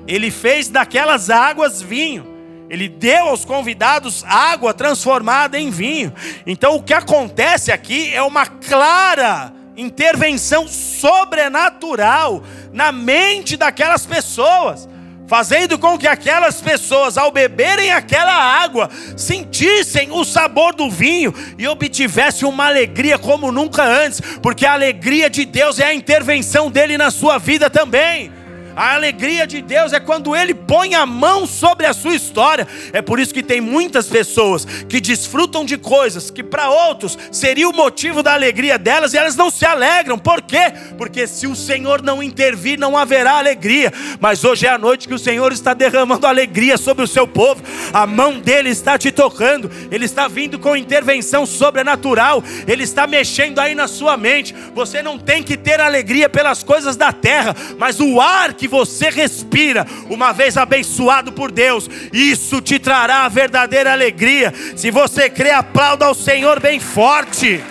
Ele 0.08 0.30
fez 0.30 0.70
daquelas 0.70 1.30
águas 1.30 1.82
vinho. 1.82 2.28
Ele 2.70 2.88
deu 2.88 3.30
aos 3.30 3.44
convidados 3.46 4.24
água 4.26 4.74
transformada 4.74 5.60
em 5.60 5.72
vinho. 5.72 6.14
Então 6.46 6.76
o 6.76 6.84
que 6.84 6.94
acontece 6.94 7.72
aqui 7.72 8.14
é 8.14 8.22
uma 8.22 8.46
clara 8.46 9.52
intervenção 9.76 10.68
sobrenatural 10.68 12.44
na 12.72 12.92
mente 12.92 13.58
daquelas 13.58 14.06
pessoas 14.06 14.88
fazendo 15.30 15.78
com 15.78 15.96
que 15.96 16.08
aquelas 16.08 16.60
pessoas, 16.60 17.16
ao 17.16 17.32
beberem 17.32 17.92
aquela 17.92 18.34
água, 18.34 18.90
sentissem 19.16 20.10
o 20.12 20.26
sabor 20.26 20.74
do 20.74 20.90
vinho 20.90 21.32
e 21.56 21.68
obtivessem 21.68 22.50
uma 22.50 22.66
alegria 22.66 23.20
como 23.20 23.52
nunca 23.52 23.84
antes, 23.84 24.20
porque 24.42 24.66
a 24.66 24.74
alegria 24.74 25.30
de 25.30 25.46
Deus 25.46 25.78
é 25.78 25.86
a 25.86 25.94
intervenção 25.94 26.72
dele 26.72 26.98
na 26.98 27.12
sua 27.12 27.38
vida 27.38 27.70
também. 27.70 28.39
A 28.76 28.94
alegria 28.94 29.46
de 29.46 29.62
Deus 29.62 29.94
é 29.94 30.00
quando 30.00 30.36
Ele 30.36 30.54
põe 30.54 30.96
a 30.96 31.06
mão 31.06 31.46
sobre 31.46 31.86
a 31.86 31.94
sua 31.94 32.16
história. 32.16 32.68
É 32.94 33.02
por 33.02 33.20
isso 33.20 33.34
que 33.34 33.44
tem 33.44 33.60
muitas 33.60 34.08
pessoas 34.08 34.66
que 34.66 35.02
desfrutam 35.02 35.66
de 35.66 35.78
coisas 35.78 36.32
que 36.32 36.44
para 36.44 36.70
outros 36.70 37.18
seria 37.32 37.68
o 37.68 37.74
motivo 37.74 38.24
da 38.24 38.34
alegria 38.34 38.78
delas 38.78 39.14
e 39.14 39.18
elas 39.18 39.36
não 39.36 39.50
se 39.50 39.66
alegram. 39.66 40.18
Por 40.18 40.42
quê? 40.42 40.72
Porque 40.98 41.28
se 41.28 41.48
o 41.48 41.56
Senhor 41.56 42.02
não 42.02 42.24
intervir, 42.24 42.80
não 42.80 42.98
haverá 42.98 43.34
alegria. 43.34 43.92
Mas 44.20 44.44
hoje 44.44 44.66
é 44.66 44.70
a 44.70 44.78
noite 44.78 45.08
que 45.08 45.14
o 45.14 45.20
Senhor 45.20 45.52
está 45.52 45.74
derramando 45.74 46.26
alegria 46.26 46.78
sobre 46.78 47.04
o 47.04 47.08
seu 47.08 47.28
povo. 47.28 47.62
A 47.94 48.06
mão 48.06 48.40
dele 48.40 48.70
está 48.70 48.98
te 48.98 49.12
tocando. 49.12 49.70
Ele 49.92 50.06
está 50.06 50.28
vindo 50.28 50.58
com 50.58 50.76
intervenção 50.76 51.46
sobrenatural. 51.46 52.44
Ele 52.68 52.84
está 52.84 53.06
mexendo 53.06 53.60
aí 53.60 53.76
na 53.76 53.88
sua 53.88 54.16
mente. 54.16 54.56
Você 54.74 55.02
não 55.02 55.18
tem 55.18 55.44
que 55.44 55.58
ter 55.58 55.82
alegria 55.82 56.30
pelas 56.30 56.64
coisas 56.64 56.96
da 56.96 57.12
terra, 57.12 57.56
mas 57.78 58.00
o 58.00 58.22
ar 58.22 58.54
que 58.54 58.68
você 58.70 59.10
respira, 59.10 59.86
uma 60.10 60.32
vez 60.32 60.56
abençoado 60.56 61.34
por 61.34 61.52
Deus, 61.52 61.90
isso 62.14 62.62
te 62.62 62.80
trará 62.80 63.26
a 63.26 63.30
verdadeira 63.30 63.92
alegria. 63.92 64.54
Se 64.76 64.92
você 64.92 65.30
crê, 65.30 65.52
aplauda 65.52 66.06
ao 66.06 66.14
Senhor 66.14 66.60
bem 66.62 66.80
forte. 66.80 67.62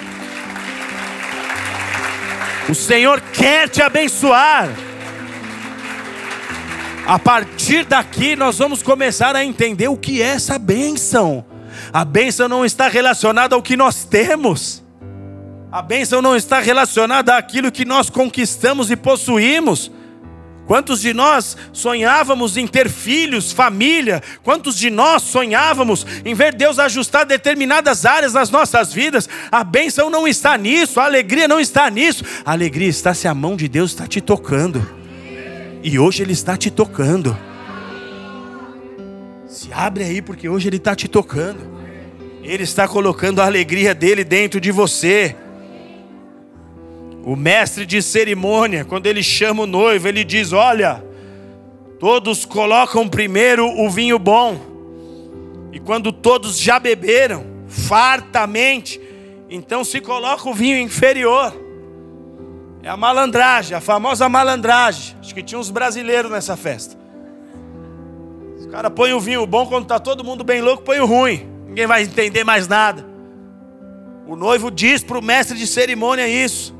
O 2.68 2.74
Senhor 2.74 3.20
quer 3.32 3.68
te 3.68 3.80
abençoar. 3.80 4.68
A 7.06 7.18
partir 7.18 7.86
daqui, 7.86 8.36
nós 8.36 8.58
vamos 8.58 8.82
começar 8.82 9.34
a 9.34 9.42
entender 9.42 9.88
o 9.88 9.96
que 9.96 10.20
é 10.20 10.26
essa 10.26 10.58
bênção. 10.58 11.42
A 11.90 12.04
bênção 12.04 12.46
não 12.46 12.66
está 12.66 12.88
relacionada 12.88 13.54
ao 13.54 13.62
que 13.62 13.78
nós 13.78 14.04
temos. 14.04 14.84
A 15.72 15.80
bênção 15.80 16.20
não 16.20 16.36
está 16.36 16.60
relacionada 16.60 17.34
àquilo 17.34 17.72
que 17.72 17.86
nós 17.86 18.10
conquistamos 18.10 18.90
e 18.90 18.96
possuímos. 18.96 19.90
Quantos 20.68 21.00
de 21.00 21.14
nós 21.14 21.56
sonhávamos 21.72 22.58
em 22.58 22.66
ter 22.66 22.90
filhos, 22.90 23.52
família? 23.52 24.22
Quantos 24.44 24.76
de 24.76 24.90
nós 24.90 25.22
sonhávamos 25.22 26.06
em 26.26 26.34
ver 26.34 26.54
Deus 26.54 26.78
ajustar 26.78 27.24
determinadas 27.24 28.04
áreas 28.04 28.34
das 28.34 28.50
nossas 28.50 28.92
vidas? 28.92 29.26
A 29.50 29.64
bênção 29.64 30.10
não 30.10 30.28
está 30.28 30.58
nisso, 30.58 31.00
a 31.00 31.06
alegria 31.06 31.48
não 31.48 31.58
está 31.58 31.88
nisso. 31.88 32.22
A 32.44 32.52
alegria 32.52 32.90
está 32.90 33.14
se 33.14 33.26
a 33.26 33.32
mão 33.32 33.56
de 33.56 33.66
Deus 33.66 33.92
está 33.92 34.06
te 34.06 34.20
tocando. 34.20 34.86
E 35.82 35.98
hoje 35.98 36.22
Ele 36.22 36.34
está 36.34 36.54
te 36.54 36.70
tocando. 36.70 37.34
Se 39.48 39.72
abre 39.72 40.04
aí, 40.04 40.20
porque 40.20 40.50
hoje 40.50 40.68
Ele 40.68 40.76
está 40.76 40.94
te 40.94 41.08
tocando. 41.08 41.60
Ele 42.42 42.64
está 42.64 42.86
colocando 42.86 43.40
a 43.40 43.46
alegria 43.46 43.94
dele 43.94 44.22
dentro 44.22 44.60
de 44.60 44.70
você. 44.70 45.34
O 47.28 47.36
mestre 47.36 47.84
de 47.84 48.00
cerimônia, 48.00 48.86
quando 48.86 49.04
ele 49.04 49.22
chama 49.22 49.64
o 49.64 49.66
noivo, 49.66 50.08
ele 50.08 50.24
diz: 50.24 50.50
Olha, 50.50 51.04
todos 52.00 52.46
colocam 52.46 53.06
primeiro 53.06 53.66
o 53.66 53.90
vinho 53.90 54.18
bom, 54.18 54.58
e 55.70 55.78
quando 55.78 56.10
todos 56.10 56.58
já 56.58 56.78
beberam 56.78 57.44
fartamente, 57.68 58.98
então 59.50 59.84
se 59.84 60.00
coloca 60.00 60.48
o 60.48 60.54
vinho 60.54 60.78
inferior. 60.78 61.54
É 62.82 62.88
a 62.88 62.96
malandragem, 62.96 63.76
a 63.76 63.80
famosa 63.82 64.26
malandragem. 64.26 65.14
Acho 65.20 65.34
que 65.34 65.42
tinha 65.42 65.58
uns 65.58 65.68
brasileiros 65.68 66.30
nessa 66.30 66.56
festa. 66.56 66.96
Os 68.58 68.64
caras 68.68 68.90
põem 68.90 69.12
o 69.12 69.20
vinho 69.20 69.46
bom 69.46 69.66
quando 69.66 69.82
está 69.82 69.98
todo 69.98 70.24
mundo 70.24 70.42
bem 70.42 70.62
louco, 70.62 70.82
põe 70.82 70.98
o 70.98 71.04
ruim. 71.04 71.46
Ninguém 71.66 71.86
vai 71.86 72.04
entender 72.04 72.42
mais 72.42 72.66
nada. 72.66 73.06
O 74.26 74.34
noivo 74.34 74.70
diz 74.70 75.04
para 75.04 75.18
o 75.18 75.22
mestre 75.22 75.58
de 75.58 75.66
cerimônia 75.66 76.26
isso. 76.26 76.77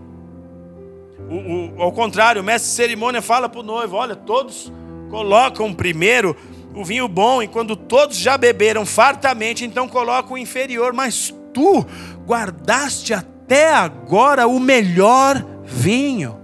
Ao 1.79 1.93
contrário, 1.93 2.43
o 2.43 2.45
mestre 2.45 2.70
de 2.70 2.76
cerimônia 2.76 3.22
fala 3.22 3.49
para 3.49 3.61
o 3.61 3.64
noivo: 3.64 3.97
olha, 3.97 4.16
todos 4.16 4.72
colocam 5.09 5.72
primeiro 5.72 6.37
o 6.74 6.85
vinho 6.85 7.09
bom, 7.09 7.43
e 7.43 7.49
quando 7.49 7.74
todos 7.74 8.16
já 8.16 8.37
beberam 8.37 8.85
fartamente, 8.85 9.64
então 9.64 9.89
coloca 9.89 10.33
o 10.33 10.39
inferior, 10.39 10.93
mas 10.93 11.35
tu 11.53 11.87
guardaste 12.26 13.14
até 13.14 13.72
agora 13.72 14.47
o 14.47 14.61
melhor 14.61 15.45
vinho. 15.64 16.39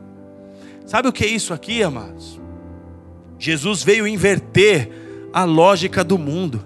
Sabe 0.87 1.09
o 1.09 1.12
que 1.12 1.24
é 1.24 1.28
isso 1.28 1.53
aqui, 1.53 1.82
amados? 1.82 2.41
Jesus 3.39 3.82
veio 3.82 4.07
inverter 4.07 4.91
a 5.32 5.45
lógica 5.45 6.03
do 6.03 6.16
mundo. 6.16 6.64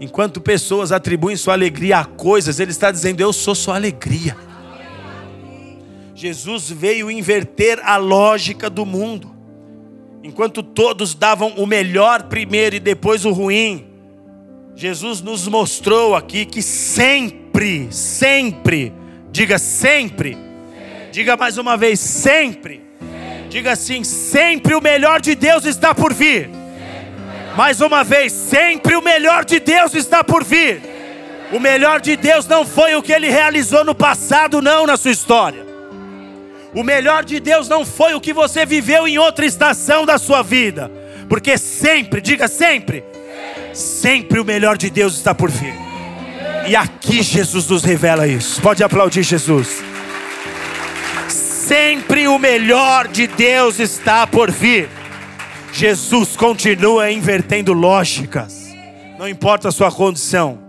Enquanto 0.00 0.40
pessoas 0.40 0.92
atribuem 0.92 1.36
sua 1.36 1.54
alegria 1.54 2.00
a 2.00 2.04
coisas, 2.04 2.60
ele 2.60 2.70
está 2.70 2.90
dizendo: 2.90 3.20
Eu 3.20 3.32
sou 3.32 3.54
sua 3.54 3.76
alegria. 3.76 4.36
Jesus 6.16 6.70
veio 6.70 7.10
inverter 7.10 7.78
a 7.84 7.98
lógica 7.98 8.70
do 8.70 8.86
mundo. 8.86 9.36
Enquanto 10.24 10.62
todos 10.62 11.14
davam 11.14 11.50
o 11.58 11.66
melhor 11.66 12.22
primeiro 12.22 12.74
e 12.74 12.80
depois 12.80 13.26
o 13.26 13.32
ruim, 13.32 13.86
Jesus 14.74 15.20
nos 15.20 15.46
mostrou 15.46 16.16
aqui 16.16 16.46
que 16.46 16.62
sempre, 16.62 17.92
sempre, 17.92 18.94
diga 19.30 19.58
sempre, 19.58 20.38
diga 21.12 21.36
mais 21.36 21.58
uma 21.58 21.76
vez, 21.76 22.00
sempre, 22.00 22.80
diga 23.50 23.72
assim: 23.72 24.02
sempre 24.02 24.74
o 24.74 24.80
melhor 24.80 25.20
de 25.20 25.34
Deus 25.34 25.66
está 25.66 25.94
por 25.94 26.14
vir. 26.14 26.48
Mais 27.54 27.82
uma 27.82 28.02
vez, 28.02 28.32
sempre 28.32 28.96
o 28.96 29.02
melhor 29.02 29.44
de 29.44 29.60
Deus 29.60 29.94
está 29.94 30.24
por 30.24 30.42
vir. 30.42 30.80
O 31.52 31.60
melhor 31.60 32.00
de 32.00 32.16
Deus 32.16 32.46
não 32.46 32.64
foi 32.64 32.94
o 32.94 33.02
que 33.02 33.12
ele 33.12 33.28
realizou 33.28 33.84
no 33.84 33.94
passado, 33.94 34.62
não, 34.62 34.86
na 34.86 34.96
sua 34.96 35.10
história. 35.10 35.75
O 36.76 36.82
melhor 36.82 37.24
de 37.24 37.40
Deus 37.40 37.70
não 37.70 37.86
foi 37.86 38.12
o 38.12 38.20
que 38.20 38.34
você 38.34 38.66
viveu 38.66 39.08
em 39.08 39.16
outra 39.16 39.46
estação 39.46 40.04
da 40.04 40.18
sua 40.18 40.42
vida, 40.42 40.92
porque 41.26 41.56
sempre, 41.56 42.20
diga 42.20 42.46
sempre, 42.48 43.02
sempre 43.72 44.38
o 44.38 44.44
melhor 44.44 44.76
de 44.76 44.90
Deus 44.90 45.16
está 45.16 45.34
por 45.34 45.50
vir. 45.50 45.72
E 46.68 46.76
aqui 46.76 47.22
Jesus 47.22 47.66
nos 47.66 47.82
revela 47.82 48.28
isso. 48.28 48.60
Pode 48.60 48.84
aplaudir 48.84 49.22
Jesus. 49.22 49.82
Sempre 51.30 52.28
o 52.28 52.38
melhor 52.38 53.08
de 53.08 53.26
Deus 53.26 53.78
está 53.78 54.26
por 54.26 54.50
vir. 54.50 54.90
Jesus 55.72 56.36
continua 56.36 57.10
invertendo 57.10 57.72
lógicas. 57.72 58.66
Não 59.18 59.26
importa 59.26 59.68
a 59.68 59.72
sua 59.72 59.90
condição. 59.90 60.65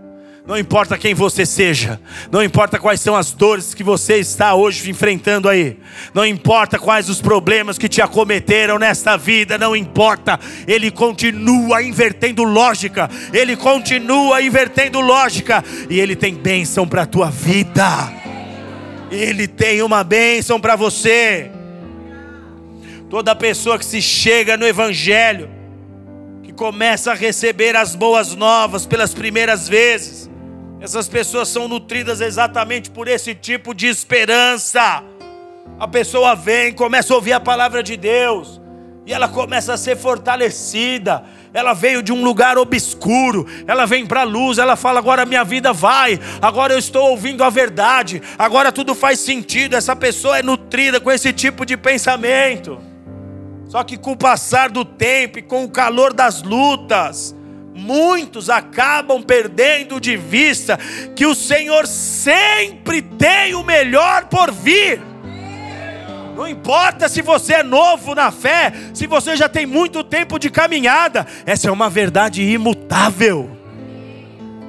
Não 0.48 0.56
importa 0.56 0.96
quem 0.96 1.12
você 1.12 1.44
seja, 1.44 2.00
não 2.32 2.42
importa 2.42 2.78
quais 2.78 3.02
são 3.02 3.14
as 3.14 3.32
dores 3.32 3.74
que 3.74 3.84
você 3.84 4.16
está 4.16 4.54
hoje 4.54 4.88
enfrentando 4.88 5.46
aí, 5.46 5.76
não 6.14 6.24
importa 6.24 6.78
quais 6.78 7.10
os 7.10 7.20
problemas 7.20 7.76
que 7.76 7.86
te 7.86 8.00
acometeram 8.00 8.78
nesta 8.78 9.14
vida, 9.18 9.58
não 9.58 9.76
importa, 9.76 10.40
Ele 10.66 10.90
continua 10.90 11.82
invertendo 11.82 12.44
lógica, 12.44 13.10
Ele 13.30 13.58
continua 13.58 14.40
invertendo 14.40 15.00
lógica, 15.00 15.62
e 15.90 16.00
Ele 16.00 16.16
tem 16.16 16.34
bênção 16.34 16.88
para 16.88 17.02
a 17.02 17.06
tua 17.06 17.30
vida, 17.30 18.10
Ele 19.10 19.46
tem 19.46 19.82
uma 19.82 20.02
bênção 20.02 20.58
para 20.58 20.76
você. 20.76 21.50
Toda 23.10 23.36
pessoa 23.36 23.78
que 23.78 23.84
se 23.84 24.00
chega 24.00 24.56
no 24.56 24.66
Evangelho, 24.66 25.50
que 26.42 26.54
começa 26.54 27.12
a 27.12 27.14
receber 27.14 27.76
as 27.76 27.94
boas 27.94 28.34
novas 28.34 28.86
pelas 28.86 29.12
primeiras 29.12 29.68
vezes, 29.68 30.27
essas 30.80 31.08
pessoas 31.08 31.48
são 31.48 31.66
nutridas 31.66 32.20
exatamente 32.20 32.90
por 32.90 33.08
esse 33.08 33.34
tipo 33.34 33.74
de 33.74 33.86
esperança. 33.86 35.02
A 35.78 35.88
pessoa 35.88 36.34
vem, 36.34 36.72
começa 36.72 37.12
a 37.12 37.16
ouvir 37.16 37.32
a 37.32 37.40
palavra 37.40 37.82
de 37.82 37.96
Deus, 37.96 38.60
e 39.04 39.12
ela 39.12 39.28
começa 39.28 39.74
a 39.74 39.78
ser 39.78 39.96
fortalecida. 39.96 41.24
Ela 41.52 41.72
veio 41.72 42.02
de 42.02 42.12
um 42.12 42.22
lugar 42.22 42.58
obscuro, 42.58 43.46
ela 43.66 43.86
vem 43.86 44.06
para 44.06 44.20
a 44.20 44.24
luz, 44.24 44.58
ela 44.58 44.76
fala: 44.76 44.98
agora 44.98 45.24
minha 45.24 45.44
vida 45.44 45.72
vai, 45.72 46.20
agora 46.42 46.74
eu 46.74 46.78
estou 46.78 47.10
ouvindo 47.10 47.42
a 47.42 47.50
verdade, 47.50 48.22
agora 48.38 48.70
tudo 48.70 48.94
faz 48.94 49.18
sentido. 49.18 49.74
Essa 49.74 49.96
pessoa 49.96 50.38
é 50.38 50.42
nutrida 50.42 51.00
com 51.00 51.10
esse 51.10 51.32
tipo 51.32 51.64
de 51.64 51.76
pensamento. 51.76 52.78
Só 53.66 53.82
que 53.82 53.96
com 53.96 54.12
o 54.12 54.16
passar 54.16 54.70
do 54.70 54.84
tempo 54.84 55.38
e 55.38 55.42
com 55.42 55.64
o 55.64 55.70
calor 55.70 56.12
das 56.12 56.42
lutas, 56.42 57.34
muitos 57.88 58.50
acabam 58.50 59.22
perdendo 59.22 59.98
de 59.98 60.14
vista 60.14 60.78
que 61.16 61.24
o 61.24 61.34
Senhor 61.34 61.86
sempre 61.86 63.00
tem 63.00 63.54
o 63.54 63.64
melhor 63.64 64.26
por 64.26 64.52
vir. 64.52 65.00
Não 66.36 66.46
importa 66.46 67.08
se 67.08 67.22
você 67.22 67.54
é 67.54 67.62
novo 67.62 68.14
na 68.14 68.30
fé, 68.30 68.74
se 68.92 69.06
você 69.06 69.34
já 69.34 69.48
tem 69.48 69.64
muito 69.64 70.04
tempo 70.04 70.38
de 70.38 70.50
caminhada, 70.50 71.26
essa 71.46 71.68
é 71.68 71.72
uma 71.72 71.88
verdade 71.88 72.42
imutável. 72.42 73.50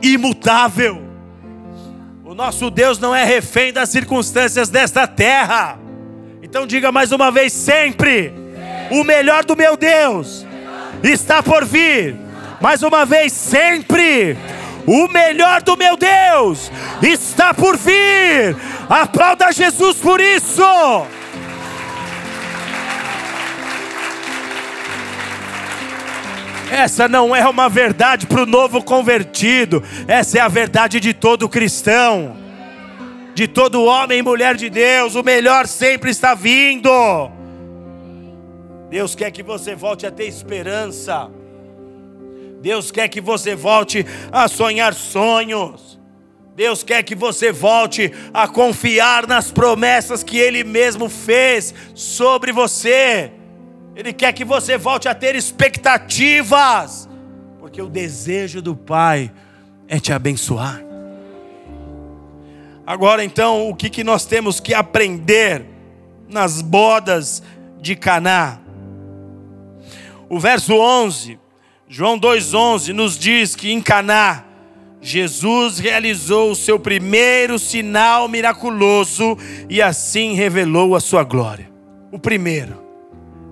Imutável. 0.01 1.03
O 2.23 2.33
nosso 2.33 2.69
Deus 2.69 2.97
não 2.99 3.13
é 3.13 3.25
refém 3.25 3.73
das 3.73 3.89
circunstâncias 3.89 4.69
desta 4.69 5.05
terra. 5.05 5.77
Então 6.41 6.65
diga 6.65 6.89
mais 6.89 7.11
uma 7.11 7.29
vez: 7.29 7.51
sempre, 7.51 8.31
o 8.89 9.03
melhor 9.03 9.43
do 9.43 9.57
meu 9.57 9.75
Deus 9.75 10.47
está 11.03 11.43
por 11.43 11.65
vir 11.65 12.28
mais 12.61 12.83
uma 12.83 13.05
vez, 13.05 13.33
sempre. 13.33 14.37
O 14.85 15.07
melhor 15.07 15.61
do 15.61 15.77
meu 15.77 15.95
Deus 15.95 16.71
está 17.01 17.53
por 17.53 17.77
vir. 17.77 18.55
Aplauda 18.89 19.51
Jesus 19.51 19.97
por 19.97 20.19
isso. 20.19 20.63
Essa 26.71 27.07
não 27.07 27.35
é 27.35 27.47
uma 27.47 27.67
verdade 27.67 28.27
para 28.27 28.43
o 28.43 28.45
novo 28.45 28.83
convertido, 28.83 29.83
essa 30.07 30.37
é 30.37 30.41
a 30.41 30.47
verdade 30.47 30.99
de 30.99 31.15
todo 31.15 31.49
cristão, 31.49 32.37
de 33.33 33.47
todo 33.47 33.83
homem 33.83 34.19
e 34.19 34.21
mulher 34.21 34.55
de 34.55 34.69
Deus. 34.69 35.15
O 35.15 35.23
melhor 35.23 35.67
sempre 35.67 36.11
está 36.11 36.35
vindo. 36.35 36.89
Deus 38.89 39.15
quer 39.15 39.31
que 39.31 39.41
você 39.41 39.75
volte 39.75 40.05
a 40.05 40.11
ter 40.11 40.25
esperança. 40.25 41.29
Deus 42.61 42.91
quer 42.91 43.07
que 43.07 43.21
você 43.21 43.55
volte 43.55 44.05
a 44.31 44.47
sonhar 44.47 44.93
sonhos. 44.93 45.99
Deus 46.55 46.83
quer 46.83 47.03
que 47.03 47.15
você 47.15 47.53
volte 47.53 48.11
a 48.33 48.45
confiar 48.47 49.25
nas 49.25 49.49
promessas 49.49 50.23
que 50.23 50.37
Ele 50.37 50.63
mesmo 50.63 51.07
fez 51.07 51.73
sobre 51.95 52.51
você. 52.51 53.31
Ele 53.95 54.11
quer 54.11 54.33
que 54.33 54.43
você 54.43 54.77
volte 54.77 55.07
a 55.07 55.15
ter 55.15 55.35
expectativas, 55.35 57.07
porque 57.59 57.81
o 57.81 57.87
desejo 57.87 58.61
do 58.61 58.75
Pai 58.75 59.31
é 59.87 59.99
te 59.99 60.11
abençoar. 60.11 60.83
Agora 62.85 63.23
então, 63.23 63.69
o 63.69 63.75
que, 63.75 63.89
que 63.89 64.03
nós 64.03 64.25
temos 64.25 64.59
que 64.59 64.73
aprender 64.73 65.65
nas 66.27 66.61
bodas 66.61 67.41
de 67.79 67.95
Caná? 67.95 68.59
O 70.27 70.39
verso 70.39 70.73
11 70.73 71.39
João 71.91 72.19
2,11 72.19 72.93
nos 72.93 73.17
diz 73.17 73.55
que 73.55 73.71
em 73.71 73.81
Caná, 73.81 74.43
Jesus 75.01 75.79
realizou 75.79 76.51
o 76.51 76.55
seu 76.55 76.79
primeiro 76.79 77.57
sinal 77.57 78.27
miraculoso 78.27 79.35
e 79.67 79.81
assim 79.81 80.35
revelou 80.35 80.95
a 80.95 80.99
sua 80.99 81.23
glória. 81.23 81.67
O 82.11 82.19
primeiro 82.19 82.79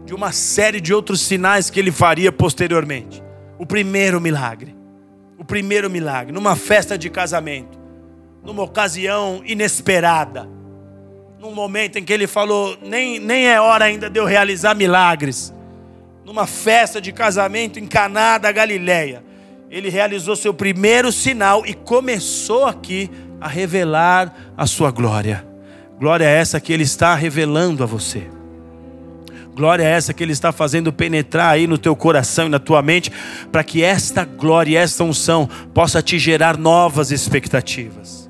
de 0.06 0.14
uma 0.14 0.32
série 0.32 0.80
de 0.80 0.94
outros 0.94 1.22
sinais 1.22 1.72
que 1.72 1.80
ele 1.80 1.92
faria 1.92 2.32
posteriormente. 2.32 3.24
O 3.58 3.66
primeiro 3.66 4.22
milagre. 4.22 4.76
O 5.36 5.44
primeiro 5.44 5.90
milagre, 5.90 6.32
numa 6.32 6.56
festa 6.56 6.96
de 6.96 7.10
casamento, 7.10 7.80
numa 8.44 8.62
ocasião 8.62 9.42
inesperada, 9.46 10.48
num 11.40 11.56
momento 11.56 11.98
em 11.98 12.04
que 12.04 12.14
ele 12.14 12.28
falou: 12.28 12.78
nem, 12.84 13.20
nem 13.20 13.48
é 13.48 13.60
hora 13.60 13.86
ainda 13.86 14.12
de 14.12 14.20
eu 14.20 14.26
realizar 14.26 14.76
milagres. 14.76 15.52
Numa 16.28 16.46
festa 16.46 17.00
de 17.00 17.14
casamento 17.14 17.80
em 17.80 17.88
Caná 17.88 18.38
da 18.38 18.52
Galileia 18.52 19.24
ele 19.72 19.88
realizou 19.88 20.36
seu 20.36 20.54
primeiro 20.54 21.10
sinal 21.10 21.66
e 21.66 21.74
começou 21.74 22.66
aqui 22.66 23.10
a 23.40 23.48
revelar 23.48 24.36
a 24.58 24.68
sua 24.68 24.92
glória. 24.92 25.48
Glória 25.98 26.26
é 26.26 26.36
essa 26.38 26.60
que 26.60 26.74
ele 26.74 26.84
está 26.84 27.16
revelando 27.16 27.82
a 27.82 27.86
você. 27.86 28.28
Glória 29.56 29.84
é 29.84 29.90
essa 29.90 30.14
que 30.14 30.22
ele 30.22 30.34
está 30.34 30.52
fazendo 30.52 30.92
penetrar 30.92 31.52
aí 31.52 31.66
no 31.66 31.78
teu 31.78 31.96
coração 31.96 32.48
e 32.48 32.50
na 32.50 32.60
tua 32.60 32.82
mente, 32.82 33.10
para 33.50 33.64
que 33.64 33.82
esta 33.82 34.26
glória 34.26 34.78
esta 34.78 35.06
unção 35.06 35.50
possa 35.74 36.02
te 36.02 36.20
gerar 36.20 36.58
novas 36.58 37.10
expectativas. 37.10 38.30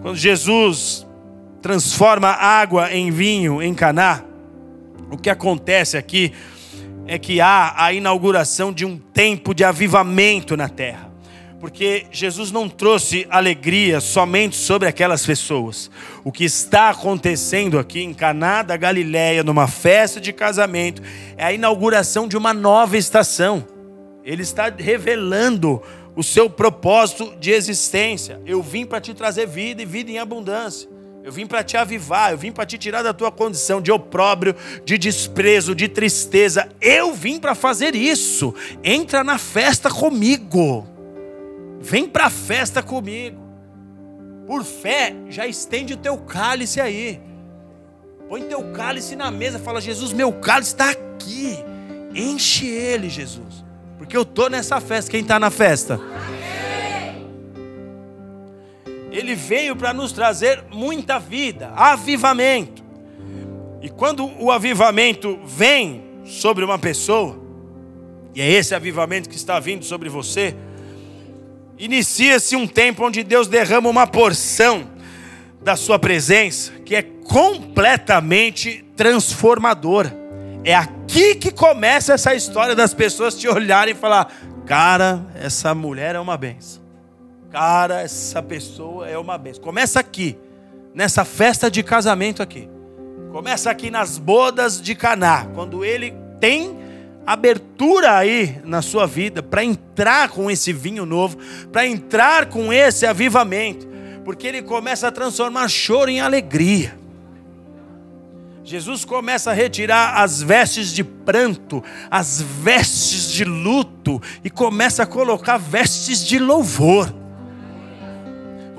Quando 0.00 0.16
Jesus 0.16 1.04
transforma 1.60 2.28
água 2.28 2.92
em 2.92 3.10
vinho 3.10 3.60
em 3.60 3.74
Caná, 3.74 4.22
o 5.10 5.18
que 5.18 5.28
acontece 5.28 5.96
aqui 5.96 6.32
é 7.06 7.18
que 7.18 7.40
há 7.40 7.74
a 7.76 7.92
inauguração 7.92 8.72
de 8.72 8.84
um 8.84 8.96
tempo 8.96 9.54
de 9.54 9.64
avivamento 9.64 10.56
na 10.56 10.68
terra. 10.68 11.10
Porque 11.60 12.06
Jesus 12.10 12.50
não 12.50 12.68
trouxe 12.68 13.24
alegria 13.30 14.00
somente 14.00 14.56
sobre 14.56 14.88
aquelas 14.88 15.24
pessoas. 15.24 15.90
O 16.24 16.32
que 16.32 16.44
está 16.44 16.90
acontecendo 16.90 17.78
aqui 17.78 18.02
em 18.02 18.12
Caná 18.12 18.62
da 18.62 18.76
Galileia, 18.76 19.44
numa 19.44 19.68
festa 19.68 20.20
de 20.20 20.32
casamento, 20.32 21.00
é 21.36 21.44
a 21.44 21.52
inauguração 21.52 22.26
de 22.26 22.36
uma 22.36 22.52
nova 22.52 22.96
estação. 22.96 23.64
Ele 24.24 24.42
está 24.42 24.72
revelando 24.76 25.80
o 26.16 26.22
seu 26.22 26.50
propósito 26.50 27.34
de 27.38 27.52
existência. 27.52 28.40
Eu 28.44 28.60
vim 28.60 28.84
para 28.84 29.00
te 29.00 29.14
trazer 29.14 29.46
vida 29.46 29.82
e 29.82 29.86
vida 29.86 30.10
em 30.10 30.18
abundância. 30.18 30.91
Eu 31.24 31.30
vim 31.30 31.46
para 31.46 31.62
te 31.62 31.76
avivar, 31.76 32.32
eu 32.32 32.38
vim 32.38 32.50
para 32.50 32.66
te 32.66 32.76
tirar 32.76 33.02
da 33.02 33.12
tua 33.12 33.30
condição 33.30 33.80
de 33.80 33.92
opróbrio, 33.92 34.56
de 34.84 34.98
desprezo, 34.98 35.74
de 35.74 35.86
tristeza. 35.86 36.68
Eu 36.80 37.14
vim 37.14 37.38
para 37.38 37.54
fazer 37.54 37.94
isso. 37.94 38.52
Entra 38.82 39.22
na 39.22 39.38
festa 39.38 39.88
comigo. 39.88 40.86
Vem 41.80 42.08
para 42.08 42.26
a 42.26 42.30
festa 42.30 42.82
comigo. 42.82 43.40
Por 44.46 44.64
fé, 44.64 45.14
já 45.28 45.46
estende 45.46 45.94
o 45.94 45.96
teu 45.96 46.18
cálice 46.18 46.80
aí. 46.80 47.20
Põe 48.28 48.42
teu 48.42 48.72
cálice 48.72 49.14
na 49.14 49.30
mesa, 49.30 49.58
fala: 49.58 49.80
Jesus, 49.80 50.12
meu 50.12 50.32
cálice 50.32 50.72
está 50.72 50.90
aqui. 50.90 51.56
Enche 52.14 52.66
ele, 52.66 53.08
Jesus. 53.08 53.64
Porque 53.96 54.16
eu 54.16 54.22
estou 54.22 54.50
nessa 54.50 54.80
festa. 54.80 55.10
Quem 55.10 55.20
está 55.20 55.38
na 55.38 55.50
festa? 55.50 56.00
Ele 59.12 59.34
veio 59.34 59.76
para 59.76 59.92
nos 59.92 60.12
trazer 60.12 60.64
muita 60.72 61.18
vida, 61.18 61.70
avivamento. 61.76 62.82
E 63.80 63.88
quando 63.88 64.30
o 64.40 64.50
avivamento 64.50 65.38
vem 65.44 66.02
sobre 66.24 66.64
uma 66.64 66.78
pessoa, 66.78 67.40
e 68.34 68.40
é 68.40 68.50
esse 68.50 68.74
avivamento 68.74 69.28
que 69.28 69.36
está 69.36 69.60
vindo 69.60 69.84
sobre 69.84 70.08
você, 70.08 70.54
inicia-se 71.78 72.56
um 72.56 72.66
tempo 72.66 73.06
onde 73.06 73.22
Deus 73.22 73.48
derrama 73.48 73.88
uma 73.88 74.06
porção 74.06 74.90
da 75.60 75.76
sua 75.76 75.98
presença 75.98 76.72
que 76.84 76.94
é 76.94 77.02
completamente 77.02 78.84
transformadora. 78.96 80.16
É 80.64 80.74
aqui 80.74 81.34
que 81.34 81.50
começa 81.50 82.14
essa 82.14 82.34
história 82.34 82.74
das 82.74 82.94
pessoas 82.94 83.34
te 83.34 83.48
olharem 83.48 83.94
e 83.94 83.96
falar: 83.96 84.32
"Cara, 84.64 85.26
essa 85.34 85.74
mulher 85.74 86.14
é 86.14 86.20
uma 86.20 86.36
benção". 86.36 86.81
Cara, 87.52 88.00
essa 88.00 88.42
pessoa 88.42 89.06
é 89.06 89.18
uma 89.18 89.36
bênção. 89.36 89.62
Começa 89.62 90.00
aqui, 90.00 90.38
nessa 90.94 91.22
festa 91.22 91.70
de 91.70 91.82
casamento 91.82 92.42
aqui. 92.42 92.66
Começa 93.30 93.70
aqui 93.70 93.90
nas 93.90 94.16
bodas 94.16 94.80
de 94.80 94.94
Caná, 94.94 95.44
quando 95.54 95.84
ele 95.84 96.14
tem 96.40 96.78
abertura 97.26 98.16
aí 98.16 98.58
na 98.64 98.80
sua 98.80 99.06
vida 99.06 99.42
para 99.42 99.62
entrar 99.62 100.30
com 100.30 100.50
esse 100.50 100.72
vinho 100.72 101.04
novo, 101.04 101.36
para 101.70 101.86
entrar 101.86 102.46
com 102.46 102.72
esse 102.72 103.04
avivamento, 103.04 103.86
porque 104.24 104.46
ele 104.46 104.62
começa 104.62 105.08
a 105.08 105.12
transformar 105.12 105.68
choro 105.68 106.10
em 106.10 106.22
alegria. 106.22 106.98
Jesus 108.64 109.04
começa 109.04 109.50
a 109.50 109.54
retirar 109.54 110.22
as 110.22 110.40
vestes 110.40 110.90
de 110.90 111.04
pranto, 111.04 111.84
as 112.10 112.40
vestes 112.40 113.30
de 113.30 113.44
luto 113.44 114.22
e 114.42 114.48
começa 114.48 115.02
a 115.02 115.06
colocar 115.06 115.58
vestes 115.58 116.24
de 116.24 116.38
louvor. 116.38 117.20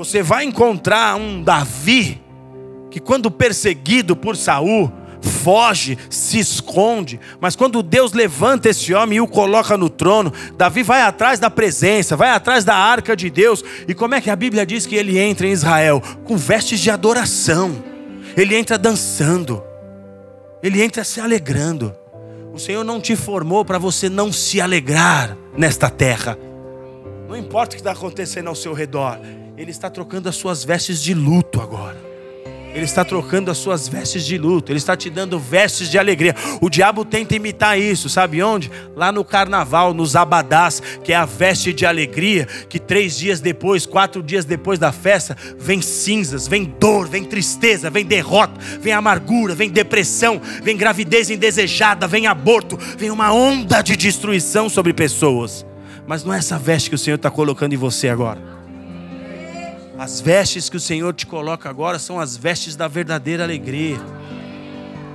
Você 0.04 0.22
vai 0.22 0.44
encontrar 0.44 1.16
um 1.16 1.42
Davi 1.42 2.22
que 2.92 3.00
quando 3.00 3.32
perseguido 3.32 4.18
por 4.18 4.36
Saul, 4.36 4.92
foge, 5.22 5.98
se 6.10 6.38
esconde, 6.40 7.18
mas 7.40 7.56
quando 7.56 7.82
Deus 7.82 8.12
levanta 8.12 8.68
esse 8.68 8.94
homem 8.94 9.16
e 9.16 9.22
o 9.22 9.28
coloca 9.28 9.78
no 9.78 9.90
trono, 9.90 10.34
Davi 10.58 10.84
vai 10.84 11.04
atrás 11.04 11.40
da 11.40 11.50
presença, 11.50 12.18
vai 12.18 12.32
atrás 12.32 12.66
da 12.66 12.76
arca 12.76 13.16
de 13.16 13.30
Deus. 13.30 13.64
E 13.88 13.94
como 13.94 14.14
é 14.14 14.20
que 14.20 14.30
a 14.30 14.36
Bíblia 14.36 14.66
diz 14.66 14.86
que 14.86 14.98
ele 14.98 15.18
entra 15.18 15.48
em 15.48 15.52
Israel? 15.52 16.04
Com 16.26 16.36
vestes 16.36 16.82
de 16.82 16.92
adoração. 16.92 17.82
Ele 18.36 18.58
entra 18.58 18.78
dançando. 18.78 19.64
Ele 20.62 20.84
entra 20.84 21.06
se 21.06 21.22
alegrando. 21.22 21.96
O 22.54 22.60
Senhor 22.60 22.84
não 22.84 23.00
te 23.00 23.16
formou 23.16 23.64
para 23.64 23.78
você 23.78 24.10
não 24.10 24.34
se 24.34 24.60
alegrar 24.60 25.38
nesta 25.56 25.90
terra. 25.90 26.38
Não 27.30 27.38
importa 27.38 27.70
o 27.74 27.76
que 27.78 27.82
está 27.82 27.94
acontecendo 27.94 28.50
ao 28.50 28.56
seu 28.56 28.74
redor. 28.74 29.18
Ele 29.64 29.72
está 29.72 29.90
trocando 29.90 30.28
as 30.28 30.36
suas 30.36 30.66
vestes 30.66 31.02
de 31.02 31.14
luto 31.14 31.62
agora. 31.62 31.96
Ele 32.74 32.84
está 32.84 33.06
trocando 33.06 33.50
as 33.50 33.58
suas 33.58 33.88
vestes 33.88 34.26
de 34.26 34.38
luto, 34.38 34.74
ele 34.74 34.78
está 34.78 34.94
te 34.98 35.10
dando 35.10 35.40
vestes 35.40 35.90
de 35.90 35.98
alegria. 35.98 36.36
O 36.60 36.70
diabo 36.70 37.06
tenta 37.06 37.34
imitar 37.34 37.80
isso, 37.80 38.10
sabe 38.10 38.44
onde? 38.44 38.70
Lá 38.94 39.10
no 39.10 39.24
carnaval, 39.24 39.94
nos 39.94 40.18
abadás, 40.18 40.82
que 41.02 41.14
é 41.14 41.16
a 41.16 41.24
veste 41.24 41.72
de 41.72 41.86
alegria, 41.86 42.46
que 42.68 42.78
três 42.78 43.18
dias 43.18 43.40
depois, 43.40 43.86
quatro 43.86 44.22
dias 44.22 44.44
depois 44.44 44.80
da 44.80 44.92
festa, 44.92 45.38
vem 45.58 45.82
cinzas, 45.82 46.46
vem 46.46 46.66
dor, 46.66 47.08
vem 47.08 47.24
tristeza, 47.24 47.90
vem 47.90 48.04
derrota, 48.04 48.60
vem 48.82 48.92
amargura, 48.92 49.56
vem 49.56 49.70
depressão, 49.70 50.42
vem 50.62 50.76
gravidez 50.76 51.30
indesejada, 51.30 52.06
vem 52.06 52.28
aborto, 52.28 52.76
vem 52.98 53.10
uma 53.10 53.32
onda 53.32 53.82
de 53.82 53.96
destruição 53.96 54.68
sobre 54.68 54.92
pessoas. 54.92 55.66
Mas 56.06 56.22
não 56.26 56.34
é 56.34 56.40
essa 56.40 56.60
veste 56.60 56.90
que 56.90 56.96
o 56.96 57.00
Senhor 57.00 57.16
está 57.16 57.32
colocando 57.32 57.72
em 57.72 57.78
você 57.78 58.10
agora. 58.10 58.53
As 60.04 60.20
vestes 60.20 60.70
que 60.70 60.76
o 60.76 60.82
Senhor 60.82 61.14
te 61.14 61.26
coloca 61.26 61.70
agora 61.70 61.98
são 61.98 62.20
as 62.20 62.36
vestes 62.36 62.76
da 62.76 62.90
verdadeira 62.90 63.42
alegria, 63.42 63.98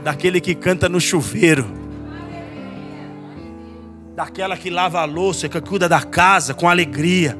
daquele 0.03 0.41
que 0.41 0.55
canta 0.55 0.89
no 0.89 0.99
chuveiro, 0.99 1.70
daquela 4.16 4.57
que 4.57 4.70
lava 4.70 4.99
a 4.99 5.05
louça, 5.05 5.47
que 5.47 5.61
cuida 5.61 5.91
da 5.91 6.01
casa 6.01 6.55
com 6.55 6.66
alegria. 6.66 7.36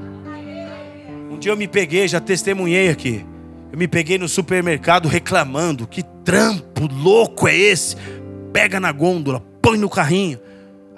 Um 1.31 1.39
dia 1.39 1.51
eu 1.51 1.57
me 1.57 1.67
peguei, 1.67 2.07
já 2.07 2.21
testemunhei 2.21 2.91
aqui. 2.91 3.25
Eu 3.73 3.79
me 3.79 3.89
peguei 3.89 4.19
no 4.19 4.29
supermercado 4.29 5.09
reclamando: 5.09 5.87
que 5.87 6.03
trampo 6.03 6.87
louco 6.87 7.49
é 7.49 7.57
esse? 7.57 7.97
Pega 8.53 8.79
na 8.79 8.93
gôndola, 8.93 9.43
põe 9.63 9.79
no 9.79 9.89
carrinho. 9.89 10.39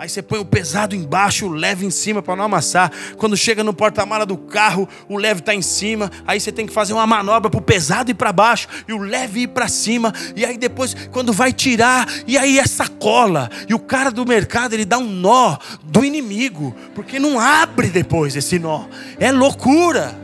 Aí 0.01 0.09
você 0.09 0.23
põe 0.23 0.39
o 0.39 0.47
pesado 0.47 0.97
embaixo, 0.97 1.45
o 1.45 1.51
leve 1.51 1.85
em 1.85 1.91
cima 1.91 2.23
para 2.23 2.35
não 2.35 2.47
amassar. 2.47 2.91
Quando 3.19 3.37
chega 3.37 3.63
no 3.63 3.75
porta-mala 3.75 4.25
do 4.25 4.35
carro, 4.35 4.89
o 5.07 5.19
leve 5.19 5.41
está 5.41 5.55
em 5.55 5.61
cima. 5.61 6.11
Aí 6.27 6.41
você 6.41 6.51
tem 6.51 6.67
que 6.67 6.73
fazer 6.73 6.95
uma 6.95 7.07
manobra 7.07 7.51
para 7.51 7.59
o 7.59 7.63
pesado 7.63 8.11
ir 8.11 8.15
para 8.15 8.33
baixo 8.33 8.67
e 8.89 8.95
o 8.95 8.99
leve 8.99 9.41
ir 9.41 9.49
para 9.49 9.69
cima. 9.69 10.11
E 10.35 10.43
aí 10.43 10.57
depois, 10.57 10.97
quando 11.11 11.35
vai 11.35 11.53
tirar, 11.53 12.09
e 12.27 12.39
aí 12.39 12.59
é 12.59 12.67
sacola. 12.67 13.51
E 13.69 13.75
o 13.75 13.79
cara 13.79 14.11
do 14.11 14.25
mercado 14.25 14.73
ele 14.73 14.87
dá 14.87 14.97
um 14.97 15.05
nó 15.05 15.59
do 15.85 16.03
inimigo, 16.03 16.75
porque 16.95 17.19
não 17.19 17.39
abre 17.39 17.89
depois 17.89 18.35
esse 18.35 18.59
nó. 18.59 18.87
É 19.19 19.31
loucura. 19.31 20.19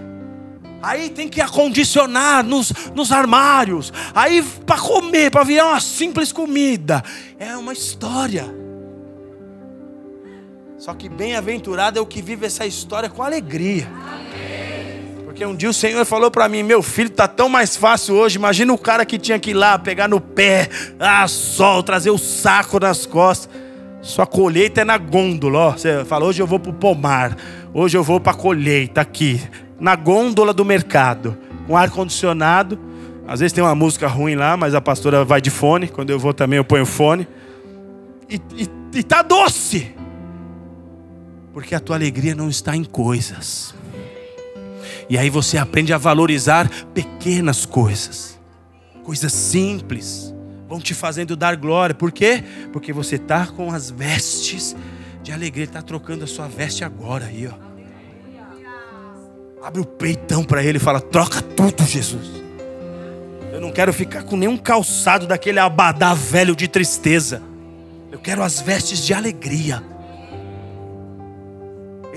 Aí 0.80 1.10
tem 1.10 1.28
que 1.28 1.42
acondicionar 1.42 2.42
nos, 2.42 2.72
nos 2.94 3.12
armários. 3.12 3.92
Aí 4.14 4.42
para 4.64 4.78
comer, 4.80 5.30
para 5.30 5.44
virar 5.44 5.66
uma 5.66 5.80
simples 5.80 6.32
comida. 6.32 7.04
É 7.38 7.54
uma 7.58 7.74
história. 7.74 8.64
Só 10.78 10.92
que 10.92 11.08
bem-aventurado 11.08 11.98
é 11.98 12.02
o 12.02 12.06
que 12.06 12.20
vive 12.20 12.44
essa 12.44 12.66
história 12.66 13.08
com 13.08 13.22
alegria. 13.22 13.88
Porque 15.24 15.44
um 15.44 15.56
dia 15.56 15.70
o 15.70 15.74
Senhor 15.74 16.04
falou 16.04 16.30
para 16.30 16.48
mim: 16.48 16.62
Meu 16.62 16.82
filho, 16.82 17.08
tá 17.08 17.26
tão 17.26 17.48
mais 17.48 17.76
fácil 17.76 18.14
hoje. 18.14 18.36
Imagina 18.36 18.72
o 18.72 18.78
cara 18.78 19.04
que 19.06 19.18
tinha 19.18 19.38
que 19.38 19.50
ir 19.50 19.54
lá 19.54 19.78
pegar 19.78 20.06
no 20.06 20.20
pé, 20.20 20.68
ah, 21.00 21.26
sol, 21.26 21.82
trazer 21.82 22.10
o 22.10 22.18
saco 22.18 22.78
nas 22.78 23.06
costas. 23.06 23.48
Sua 24.02 24.26
colheita 24.26 24.82
é 24.82 24.84
na 24.84 24.98
gôndola. 24.98 25.58
Ó. 25.58 25.72
Você 25.72 26.04
fala: 26.04 26.26
Hoje 26.26 26.42
eu 26.42 26.46
vou 26.46 26.58
para 26.58 26.70
o 26.70 26.74
pomar. 26.74 27.36
Hoje 27.72 27.96
eu 27.96 28.04
vou 28.04 28.20
para 28.20 28.32
a 28.32 28.36
colheita 28.36 29.00
aqui. 29.00 29.40
na 29.80 29.96
gôndola 29.96 30.52
do 30.52 30.64
mercado, 30.64 31.36
com 31.66 31.76
ar 31.76 31.90
condicionado. 31.90 32.78
Às 33.26 33.40
vezes 33.40 33.52
tem 33.52 33.64
uma 33.64 33.74
música 33.74 34.06
ruim 34.06 34.34
lá, 34.34 34.56
mas 34.56 34.74
a 34.74 34.80
pastora 34.80 35.24
vai 35.24 35.40
de 35.40 35.50
fone. 35.50 35.88
Quando 35.88 36.10
eu 36.10 36.18
vou 36.18 36.34
também 36.34 36.58
eu 36.58 36.64
ponho 36.64 36.84
fone. 36.84 37.26
E, 38.28 38.40
e, 38.56 38.68
e 38.94 39.02
tá 39.02 39.22
doce. 39.22 39.94
Porque 41.56 41.74
a 41.74 41.80
tua 41.80 41.96
alegria 41.96 42.34
não 42.34 42.50
está 42.50 42.76
em 42.76 42.84
coisas. 42.84 43.74
E 45.08 45.16
aí 45.16 45.30
você 45.30 45.56
aprende 45.56 45.90
a 45.90 45.96
valorizar 45.96 46.68
pequenas 46.92 47.64
coisas, 47.64 48.38
coisas 49.02 49.32
simples, 49.32 50.34
vão 50.68 50.78
te 50.78 50.92
fazendo 50.92 51.34
dar 51.34 51.56
glória. 51.56 51.94
Por 51.94 52.12
quê? 52.12 52.44
Porque 52.74 52.92
você 52.92 53.16
está 53.16 53.46
com 53.46 53.72
as 53.72 53.90
vestes 53.90 54.76
de 55.22 55.32
alegria, 55.32 55.64
está 55.64 55.80
trocando 55.80 56.24
a 56.24 56.26
sua 56.26 56.46
veste 56.46 56.84
agora 56.84 57.24
aí, 57.24 57.48
ó. 57.48 57.54
Abre 59.64 59.80
o 59.80 59.86
peitão 59.86 60.44
para 60.44 60.62
ele 60.62 60.76
e 60.76 60.78
fala: 60.78 61.00
troca 61.00 61.40
tudo, 61.40 61.86
Jesus. 61.86 62.42
Eu 63.50 63.62
não 63.62 63.72
quero 63.72 63.94
ficar 63.94 64.24
com 64.24 64.36
nenhum 64.36 64.58
calçado 64.58 65.26
daquele 65.26 65.58
abadá 65.58 66.12
velho 66.12 66.54
de 66.54 66.68
tristeza. 66.68 67.42
Eu 68.12 68.18
quero 68.18 68.42
as 68.42 68.60
vestes 68.60 68.98
de 68.98 69.14
alegria. 69.14 69.95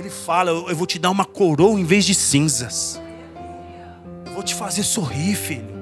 Fala: 0.09 0.51
Eu 0.51 0.75
vou 0.75 0.87
te 0.87 0.99
dar 0.99 1.09
uma 1.09 1.25
coroa 1.25 1.79
em 1.79 1.83
vez 1.83 2.05
de 2.05 2.13
cinzas. 2.13 2.99
Eu 4.25 4.33
vou 4.33 4.43
te 4.43 4.53
fazer 4.55 4.83
sorrir, 4.83 5.35
filho. 5.35 5.79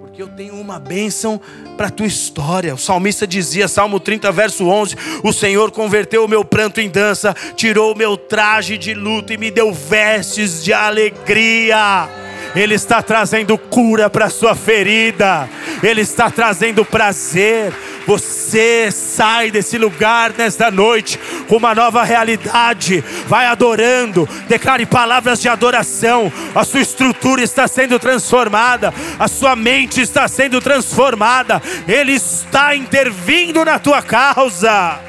Porque 0.00 0.22
eu 0.22 0.28
tenho 0.28 0.54
uma 0.54 0.78
bênção 0.78 1.40
para 1.76 1.86
a 1.86 1.90
tua 1.90 2.06
história. 2.06 2.74
O 2.74 2.78
salmista 2.78 3.26
dizia, 3.26 3.66
Salmo 3.66 3.98
30, 3.98 4.30
verso 4.30 4.66
11: 4.66 4.96
O 5.24 5.32
Senhor 5.32 5.70
converteu 5.70 6.24
o 6.24 6.28
meu 6.28 6.44
pranto 6.44 6.80
em 6.80 6.88
dança, 6.88 7.34
tirou 7.56 7.92
o 7.92 7.96
meu 7.96 8.16
traje 8.16 8.76
de 8.76 8.94
luto 8.94 9.32
e 9.32 9.38
me 9.38 9.50
deu 9.50 9.72
vestes 9.72 10.62
de 10.62 10.72
alegria. 10.72 12.21
Ele 12.54 12.74
está 12.74 13.02
trazendo 13.02 13.56
cura 13.56 14.10
para 14.10 14.28
sua 14.28 14.54
ferida, 14.54 15.48
Ele 15.82 16.02
está 16.02 16.30
trazendo 16.30 16.84
prazer. 16.84 17.72
Você 18.06 18.90
sai 18.90 19.50
desse 19.50 19.78
lugar 19.78 20.32
nesta 20.36 20.70
noite 20.70 21.18
com 21.48 21.56
uma 21.56 21.74
nova 21.74 22.02
realidade. 22.02 23.02
Vai 23.26 23.46
adorando, 23.46 24.28
declare 24.48 24.84
palavras 24.84 25.40
de 25.40 25.48
adoração. 25.48 26.30
A 26.54 26.64
sua 26.64 26.80
estrutura 26.80 27.42
está 27.42 27.66
sendo 27.66 27.98
transformada, 27.98 28.92
a 29.18 29.28
sua 29.28 29.56
mente 29.56 30.00
está 30.00 30.28
sendo 30.28 30.60
transformada. 30.60 31.62
Ele 31.88 32.12
está 32.12 32.74
intervindo 32.74 33.64
na 33.64 33.78
tua 33.78 34.02
causa. 34.02 35.00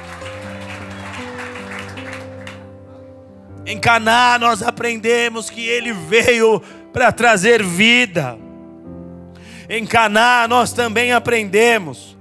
Em 3.65 3.79
Caná 3.79 4.37
nós 4.37 4.61
aprendemos 4.61 5.49
que 5.49 5.65
ele 5.65 5.93
veio 5.93 6.61
para 6.93 7.11
trazer 7.11 7.63
vida. 7.63 8.37
Em 9.67 9.85
Caná 9.85 10.47
nós 10.47 10.71
também 10.71 11.11
aprendemos 11.11 12.15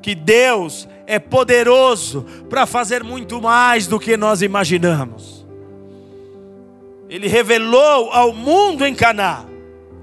que 0.00 0.14
Deus 0.14 0.88
é 1.06 1.18
poderoso 1.18 2.24
para 2.48 2.64
fazer 2.64 3.02
muito 3.02 3.42
mais 3.42 3.86
do 3.86 3.98
que 3.98 4.16
nós 4.16 4.40
imaginamos. 4.40 5.46
Ele 7.08 7.28
revelou 7.28 8.10
ao 8.10 8.32
mundo 8.32 8.86
em 8.86 8.94
Caná 8.94 9.44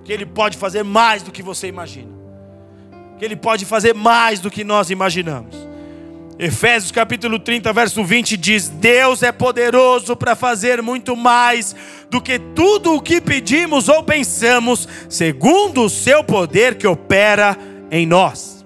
que 0.04 0.14
ele 0.14 0.26
pode 0.26 0.58
fazer 0.58 0.84
mais 0.84 1.24
do 1.24 1.32
que 1.32 1.42
você 1.42 1.68
imagina. 1.68 2.12
Que 3.18 3.26
ele 3.26 3.36
pode 3.36 3.66
fazer 3.66 3.94
mais 3.94 4.40
do 4.40 4.52
que 4.52 4.64
nós 4.64 4.90
imaginamos. 4.90 5.69
Efésios 6.42 6.90
capítulo 6.90 7.38
30, 7.38 7.74
verso 7.74 8.02
20 8.02 8.38
diz: 8.38 8.70
Deus 8.70 9.22
é 9.22 9.30
poderoso 9.30 10.16
para 10.16 10.38
fazer 10.38 10.82
muito 10.82 11.14
mais 11.14 11.76
do 12.10 12.22
que 12.22 12.40
tudo 12.40 12.96
o 12.96 13.02
que 13.02 13.20
pedimos 13.20 13.90
ou 13.90 14.02
pensamos, 14.02 14.88
segundo 15.10 15.84
o 15.84 15.90
seu 15.90 16.24
poder 16.24 16.78
que 16.78 16.88
opera 16.88 17.58
em 17.92 18.06
nós. 18.06 18.66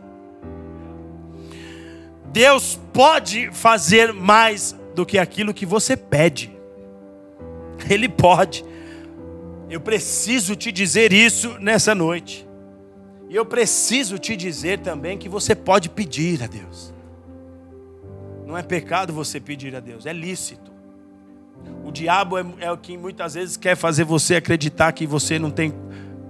Deus 2.31 2.79
pode 2.93 3.49
fazer 3.51 4.13
mais 4.13 4.75
do 4.93 5.03
que 5.03 5.17
aquilo 5.17 5.51
que 5.51 5.65
você 5.65 5.97
pede. 5.97 6.51
Ele 7.89 8.07
pode. 8.07 8.63
Eu 9.67 9.81
preciso 9.81 10.55
te 10.55 10.71
dizer 10.71 11.11
isso 11.11 11.57
nessa 11.59 11.95
noite. 11.95 12.47
E 13.27 13.35
eu 13.35 13.43
preciso 13.47 14.19
te 14.19 14.35
dizer 14.35 14.77
também 14.77 15.17
que 15.17 15.27
você 15.27 15.55
pode 15.55 15.89
pedir 15.89 16.43
a 16.43 16.45
Deus. 16.45 16.92
Não 18.45 18.57
é 18.57 18.63
pecado 18.63 19.13
você 19.13 19.39
pedir 19.39 19.75
a 19.75 19.79
Deus, 19.79 20.05
é 20.05 20.13
lícito. 20.13 20.71
O 21.83 21.91
diabo 21.91 22.37
é, 22.37 22.45
é 22.59 22.71
o 22.71 22.77
que 22.77 22.97
muitas 22.97 23.35
vezes 23.35 23.57
quer 23.57 23.75
fazer 23.75 24.03
você 24.03 24.35
acreditar 24.35 24.91
que 24.91 25.07
você 25.07 25.39
não 25.39 25.49
tem, 25.49 25.73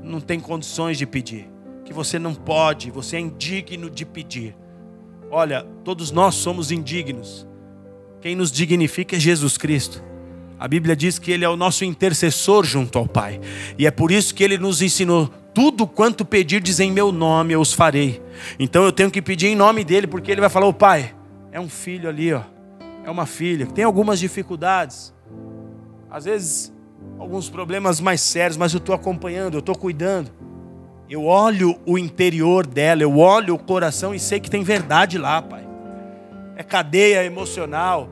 não 0.02 0.20
tem 0.20 0.40
condições 0.40 0.98
de 0.98 1.06
pedir, 1.06 1.50
que 1.86 1.94
você 1.94 2.20
não 2.20 2.34
pode, 2.34 2.92
você 2.92 3.18
é 3.18 3.20
indigno 3.20 3.90
de 3.90 4.06
pedir. 4.06 4.56
Olha, 5.32 5.66
todos 5.84 6.12
nós 6.12 6.36
somos 6.36 6.72
indignos. 6.72 7.48
Quem 8.22 8.36
nos 8.36 8.52
dignifica 8.52 9.16
é 9.16 9.20
Jesus 9.20 9.58
Cristo. 9.58 10.04
A 10.60 10.68
Bíblia 10.68 10.96
diz 10.96 11.20
que 11.20 11.32
Ele 11.32 11.44
é 11.44 11.50
o 11.50 11.58
nosso 11.58 11.84
intercessor 11.84 12.64
junto 12.64 12.98
ao 12.98 13.08
Pai. 13.08 13.42
E 13.78 13.86
é 13.86 13.92
por 13.92 14.12
isso 14.12 14.34
que 14.34 14.44
Ele 14.44 14.58
nos 14.58 14.82
ensinou: 14.82 15.30
tudo 15.54 15.86
quanto 15.86 16.24
pedirdes 16.24 16.80
em 16.80 16.92
meu 16.92 17.12
nome, 17.12 17.54
eu 17.54 17.60
os 17.60 17.74
farei. 17.74 18.22
Então 18.58 18.84
eu 18.84 18.92
tenho 18.92 19.12
que 19.12 19.22
pedir 19.22 19.48
em 19.48 19.56
nome 19.56 19.84
dele, 19.84 20.08
porque 20.08 20.32
Ele 20.32 20.40
vai 20.40 20.50
falar: 20.50 20.68
o 20.68 20.74
Pai, 20.74 21.14
é 21.54 21.60
um 21.60 21.70
filho 21.70 22.10
ali, 22.10 22.34
ó. 22.34 22.42
É 23.06 23.12
uma 23.12 23.28
filha 23.28 23.68
que 23.68 23.74
tem 23.74 23.86
algumas 23.86 24.20
dificuldades. 24.20 25.14
Às 26.10 26.26
vezes, 26.26 26.74
alguns 27.20 27.48
problemas 27.48 28.02
mais 28.02 28.22
sérios, 28.22 28.58
mas 28.58 28.74
eu 28.74 28.80
estou 28.80 28.96
acompanhando, 28.96 29.54
eu 29.54 29.60
estou 29.60 29.78
cuidando. 29.78 30.32
Eu 31.08 31.26
olho 31.26 31.80
o 31.86 31.96
interior 31.96 32.66
dela, 32.66 33.04
eu 33.04 33.20
olho 33.20 33.54
o 33.54 33.60
coração 33.60 34.16
e 34.16 34.20
sei 34.20 34.40
que 34.40 34.50
tem 34.50 34.64
verdade 34.64 35.20
lá, 35.20 35.44
pai. 35.44 35.64
É 36.56 36.64
cadeia 36.64 37.24
emocional. 37.24 38.10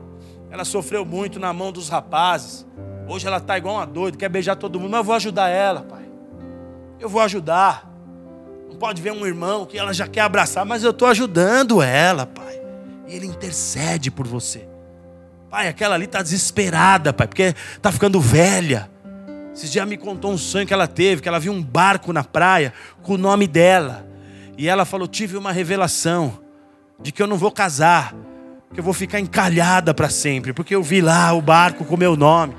Ela 0.48 0.64
sofreu 0.64 1.04
muito 1.04 1.40
na 1.40 1.52
mão 1.52 1.72
dos 1.72 1.88
rapazes. 1.88 2.64
Hoje 3.08 3.26
ela 3.26 3.38
está 3.38 3.58
igual 3.58 3.74
uma 3.74 3.86
doida, 3.86 4.16
quer 4.16 4.28
beijar 4.28 4.54
todo 4.54 4.78
mundo, 4.78 4.90
mas 4.92 4.98
eu 4.98 5.04
vou 5.04 5.16
ajudar 5.16 5.48
ela, 5.48 5.80
pai. 5.80 6.04
Eu 7.00 7.08
vou 7.08 7.20
ajudar. 7.20 7.90
Não 8.68 8.76
pode 8.76 9.02
ver 9.02 9.10
um 9.10 9.26
irmão 9.26 9.66
que 9.66 9.76
ela 9.76 9.92
já 9.92 10.06
quer 10.06 10.20
abraçar, 10.20 10.64
mas 10.64 10.84
eu 10.84 10.92
estou 10.92 11.08
ajudando 11.08 11.82
ela, 11.82 12.24
pai. 12.24 12.61
Ele 13.12 13.26
intercede 13.26 14.10
por 14.10 14.26
você. 14.26 14.66
Pai, 15.50 15.68
aquela 15.68 15.94
ali 15.94 16.06
está 16.06 16.22
desesperada, 16.22 17.12
pai, 17.12 17.26
porque 17.26 17.54
está 17.76 17.92
ficando 17.92 18.18
velha. 18.18 18.90
Esses 19.54 19.70
dias 19.70 19.86
me 19.86 19.98
contou 19.98 20.32
um 20.32 20.38
sonho 20.38 20.66
que 20.66 20.72
ela 20.72 20.88
teve, 20.88 21.20
que 21.20 21.28
ela 21.28 21.38
viu 21.38 21.52
um 21.52 21.62
barco 21.62 22.10
na 22.10 22.24
praia 22.24 22.72
com 23.02 23.12
o 23.12 23.18
nome 23.18 23.46
dela. 23.46 24.08
E 24.56 24.66
ela 24.66 24.86
falou: 24.86 25.06
Tive 25.06 25.36
uma 25.36 25.52
revelação 25.52 26.40
de 27.02 27.12
que 27.12 27.22
eu 27.22 27.26
não 27.26 27.36
vou 27.36 27.52
casar, 27.52 28.14
que 28.72 28.80
eu 28.80 28.84
vou 28.84 28.94
ficar 28.94 29.20
encalhada 29.20 29.92
para 29.92 30.08
sempre, 30.08 30.54
porque 30.54 30.74
eu 30.74 30.82
vi 30.82 31.02
lá 31.02 31.34
o 31.34 31.42
barco 31.42 31.84
com 31.84 31.96
o 31.96 31.98
meu 31.98 32.16
nome. 32.16 32.54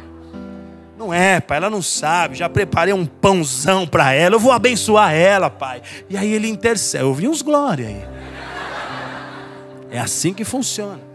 Não 0.95 1.11
é, 1.11 1.39
pai, 1.39 1.57
ela 1.57 1.69
não 1.71 1.81
sabe. 1.81 2.35
Já 2.35 2.47
preparei 2.47 2.93
um 2.93 3.07
pãozão 3.07 3.87
para 3.87 4.13
ela, 4.13 4.35
eu 4.35 4.39
vou 4.39 4.51
abençoar 4.51 5.15
ela, 5.15 5.49
pai. 5.49 5.81
E 6.07 6.15
aí 6.15 6.31
ele 6.31 6.47
intercede. 6.47 7.03
Eu 7.03 7.11
vi 7.11 7.27
uns 7.27 7.41
glória 7.41 7.87
aí. 7.87 8.22
É 9.93 9.99
assim 9.99 10.33
que 10.33 10.43
funciona 10.43 11.13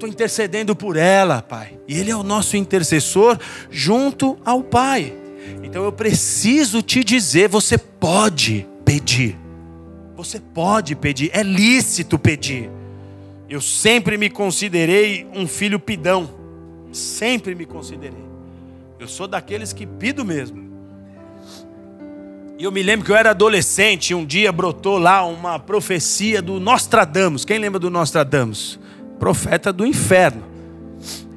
estou 0.00 0.08
intercedendo 0.08 0.74
por 0.74 0.96
ela, 0.96 1.42
Pai. 1.42 1.78
E 1.86 1.98
Ele 1.98 2.10
é 2.10 2.16
o 2.16 2.22
nosso 2.22 2.56
intercessor 2.56 3.38
junto 3.70 4.38
ao 4.44 4.62
Pai. 4.62 5.14
Então 5.62 5.84
eu 5.84 5.92
preciso 5.92 6.82
te 6.82 7.04
dizer: 7.04 7.48
você 7.48 7.76
pode 7.76 8.66
pedir. 8.84 9.38
Você 10.16 10.40
pode 10.40 10.94
pedir, 10.96 11.30
é 11.32 11.42
lícito 11.42 12.18
pedir. 12.18 12.70
Eu 13.48 13.60
sempre 13.60 14.16
me 14.16 14.30
considerei 14.30 15.26
um 15.34 15.46
filho 15.46 15.78
pidão. 15.78 16.30
Sempre 16.92 17.54
me 17.54 17.66
considerei. 17.66 18.30
Eu 18.98 19.08
sou 19.08 19.26
daqueles 19.26 19.72
que 19.72 19.86
pido 19.86 20.24
mesmo. 20.24 20.69
E 22.60 22.64
eu 22.64 22.70
me 22.70 22.82
lembro 22.82 23.06
que 23.06 23.10
eu 23.10 23.16
era 23.16 23.30
adolescente, 23.30 24.14
um 24.14 24.22
dia 24.22 24.52
brotou 24.52 24.98
lá 24.98 25.24
uma 25.24 25.58
profecia 25.58 26.42
do 26.42 26.60
Nostradamus. 26.60 27.42
Quem 27.42 27.58
lembra 27.58 27.80
do 27.80 27.88
Nostradamus? 27.88 28.78
profeta 29.18 29.72
do 29.72 29.86
inferno, 29.86 30.42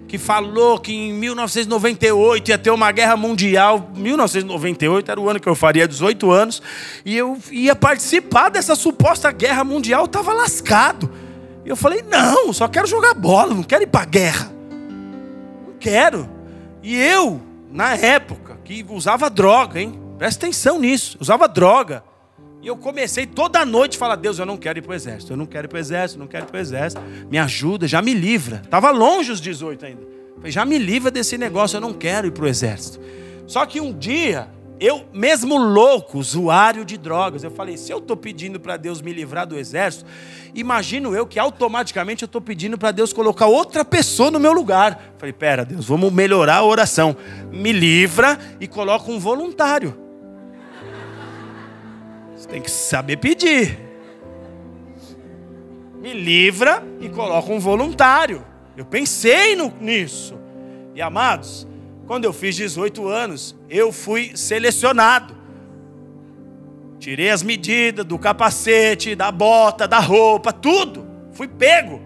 que 0.06 0.18
falou 0.18 0.78
que 0.78 0.94
em 0.94 1.14
1998 1.14 2.52
ia 2.52 2.58
ter 2.58 2.72
uma 2.72 2.92
guerra 2.92 3.16
mundial. 3.16 3.90
1998 3.96 5.10
era 5.10 5.18
o 5.18 5.30
ano 5.30 5.40
que 5.40 5.48
eu 5.48 5.56
faria 5.56 5.88
18 5.88 6.30
anos, 6.30 6.62
e 7.06 7.16
eu 7.16 7.38
ia 7.50 7.74
participar 7.74 8.50
dessa 8.50 8.76
suposta 8.76 9.32
guerra 9.32 9.64
mundial, 9.64 10.04
estava 10.04 10.34
lascado. 10.34 11.10
E 11.64 11.70
eu 11.70 11.78
falei: 11.78 12.02
não, 12.02 12.52
só 12.52 12.68
quero 12.68 12.86
jogar 12.86 13.14
bola, 13.14 13.54
não 13.54 13.64
quero 13.64 13.84
ir 13.84 13.88
para 13.88 14.04
guerra. 14.04 14.52
Não 15.66 15.76
quero. 15.80 16.30
E 16.84 16.98
eu, 16.98 17.42
na 17.72 17.96
época, 17.96 18.60
que 18.66 18.86
usava 18.90 19.30
droga, 19.30 19.80
hein? 19.80 20.03
Presta 20.24 20.46
atenção 20.46 20.80
nisso, 20.80 21.18
usava 21.20 21.50
droga. 21.50 22.02
E 22.62 22.68
eu 22.68 22.78
comecei 22.78 23.28
toda 23.28 23.66
noite 23.66 23.98
a 23.98 24.00
falar: 24.00 24.16
Deus, 24.16 24.40
eu 24.40 24.46
não 24.46 24.56
quero 24.56 24.80
ir 24.80 24.82
para 24.82 24.94
o 24.94 24.96
exército, 24.96 25.34
eu 25.34 25.36
não 25.36 25.46
quero 25.46 25.68
ir 25.68 25.68
para 25.68 25.76
o 25.76 25.80
exército, 25.82 26.18
eu 26.18 26.20
não 26.22 26.28
quero 26.30 26.46
ir 26.46 26.48
para 26.48 26.58
o 26.60 26.62
exército. 26.62 27.02
Me 27.30 27.38
ajuda, 27.38 27.90
já 27.90 28.02
me 28.02 28.14
livra. 28.14 28.62
Estava 28.64 28.90
longe 28.90 29.34
os 29.34 29.42
18 29.42 29.86
ainda. 29.86 30.02
Falei, 30.38 30.50
já 30.50 30.64
me 30.64 30.78
livra 30.78 31.12
desse 31.12 31.38
negócio, 31.38 31.76
eu 31.76 31.82
não 31.82 31.92
quero 31.92 32.28
ir 32.28 32.32
para 32.32 32.46
o 32.46 32.48
exército. 32.48 33.02
Só 33.46 33.66
que 33.66 33.82
um 33.82 33.92
dia, 33.92 34.48
eu, 34.80 35.04
mesmo 35.12 35.58
louco, 35.58 36.18
usuário 36.18 36.86
de 36.86 36.98
drogas, 36.98 37.44
eu 37.44 37.52
falei: 37.52 37.76
se 37.76 37.92
eu 37.92 37.98
estou 37.98 38.16
pedindo 38.16 38.62
para 38.62 38.78
Deus 38.78 39.02
me 39.02 39.12
livrar 39.12 39.46
do 39.46 39.60
exército, 39.60 40.06
imagino 40.56 41.14
eu 41.14 41.28
que 41.28 41.38
automaticamente 41.38 42.24
eu 42.24 42.28
estou 42.28 42.40
pedindo 42.40 42.78
para 42.78 42.92
Deus 42.92 43.12
colocar 43.12 43.48
outra 43.48 43.84
pessoa 43.84 44.32
no 44.32 44.40
meu 44.40 44.54
lugar. 44.54 45.16
Falei: 45.18 45.34
pera, 45.34 45.66
Deus, 45.66 45.86
vamos 45.86 46.14
melhorar 46.14 46.60
a 46.60 46.64
oração. 46.64 47.14
Me 47.52 47.74
livra 47.74 48.40
e 48.62 48.70
coloca 48.70 49.12
um 49.12 49.20
voluntário. 49.20 50.03
Você 52.44 52.50
tem 52.50 52.62
que 52.62 52.70
saber 52.70 53.16
pedir. 53.16 53.80
Me 56.02 56.12
livra 56.12 56.84
e 57.00 57.08
coloca 57.08 57.50
um 57.50 57.58
voluntário. 57.58 58.46
Eu 58.76 58.84
pensei 58.84 59.56
no, 59.56 59.74
nisso. 59.80 60.38
E 60.94 61.02
amados, 61.02 61.66
quando 62.06 62.26
eu 62.26 62.34
fiz 62.34 62.54
18 62.58 63.08
anos, 63.08 63.56
eu 63.70 63.94
fui 63.94 64.36
selecionado. 64.36 65.34
Tirei 67.00 67.30
as 67.30 67.42
medidas 67.42 68.06
do 68.06 68.20
capacete, 68.20 69.16
da 69.16 69.32
bota, 69.32 69.88
da 69.88 70.00
roupa, 70.00 70.52
tudo. 70.52 71.08
Fui 71.32 71.48
pego. 71.48 72.02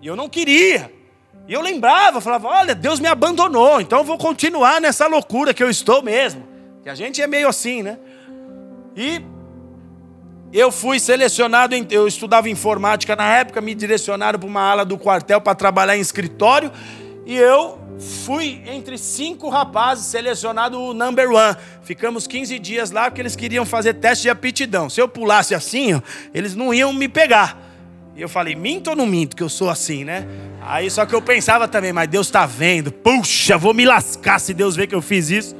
E 0.00 0.06
eu 0.06 0.14
não 0.14 0.28
queria. 0.28 0.92
E 1.48 1.52
eu 1.52 1.60
lembrava, 1.60 2.20
falava: 2.20 2.46
olha, 2.46 2.76
Deus 2.76 3.00
me 3.00 3.08
abandonou, 3.08 3.80
então 3.80 3.98
eu 3.98 4.04
vou 4.04 4.18
continuar 4.18 4.80
nessa 4.80 5.08
loucura 5.08 5.52
que 5.52 5.64
eu 5.64 5.68
estou 5.68 6.00
mesmo. 6.00 6.46
Que 6.80 6.88
a 6.88 6.94
gente 6.94 7.20
é 7.20 7.26
meio 7.26 7.48
assim, 7.48 7.82
né? 7.82 7.98
E 8.96 9.33
eu 10.60 10.70
fui 10.70 11.00
selecionado, 11.00 11.74
eu 11.90 12.06
estudava 12.06 12.48
informática 12.48 13.16
na 13.16 13.28
época, 13.38 13.60
me 13.60 13.74
direcionaram 13.74 14.38
para 14.38 14.48
uma 14.48 14.60
ala 14.60 14.84
do 14.84 14.96
quartel 14.96 15.40
para 15.40 15.54
trabalhar 15.54 15.96
em 15.96 16.00
escritório. 16.00 16.70
E 17.26 17.36
eu 17.36 17.78
fui 18.24 18.62
entre 18.66 18.96
cinco 18.96 19.48
rapazes 19.48 20.06
selecionado 20.06 20.80
o 20.80 20.94
number 20.94 21.28
one. 21.28 21.56
Ficamos 21.82 22.28
15 22.28 22.56
dias 22.60 22.92
lá 22.92 23.10
porque 23.10 23.20
eles 23.20 23.34
queriam 23.34 23.66
fazer 23.66 23.94
teste 23.94 24.22
de 24.22 24.30
aptidão. 24.30 24.88
Se 24.88 25.00
eu 25.00 25.08
pulasse 25.08 25.56
assim, 25.56 26.00
eles 26.32 26.54
não 26.54 26.72
iam 26.72 26.92
me 26.92 27.08
pegar. 27.08 27.60
E 28.14 28.22
eu 28.22 28.28
falei, 28.28 28.54
minto 28.54 28.90
ou 28.90 28.96
não 28.96 29.06
minto 29.06 29.34
que 29.34 29.42
eu 29.42 29.48
sou 29.48 29.68
assim, 29.68 30.04
né? 30.04 30.24
Aí 30.62 30.88
só 30.88 31.04
que 31.04 31.16
eu 31.16 31.20
pensava 31.20 31.66
também, 31.66 31.92
mas 31.92 32.08
Deus 32.08 32.28
está 32.28 32.46
vendo. 32.46 32.92
Puxa, 32.92 33.58
vou 33.58 33.74
me 33.74 33.84
lascar 33.84 34.38
se 34.38 34.54
Deus 34.54 34.76
ver 34.76 34.86
que 34.86 34.94
eu 34.94 35.02
fiz 35.02 35.30
isso. 35.30 35.56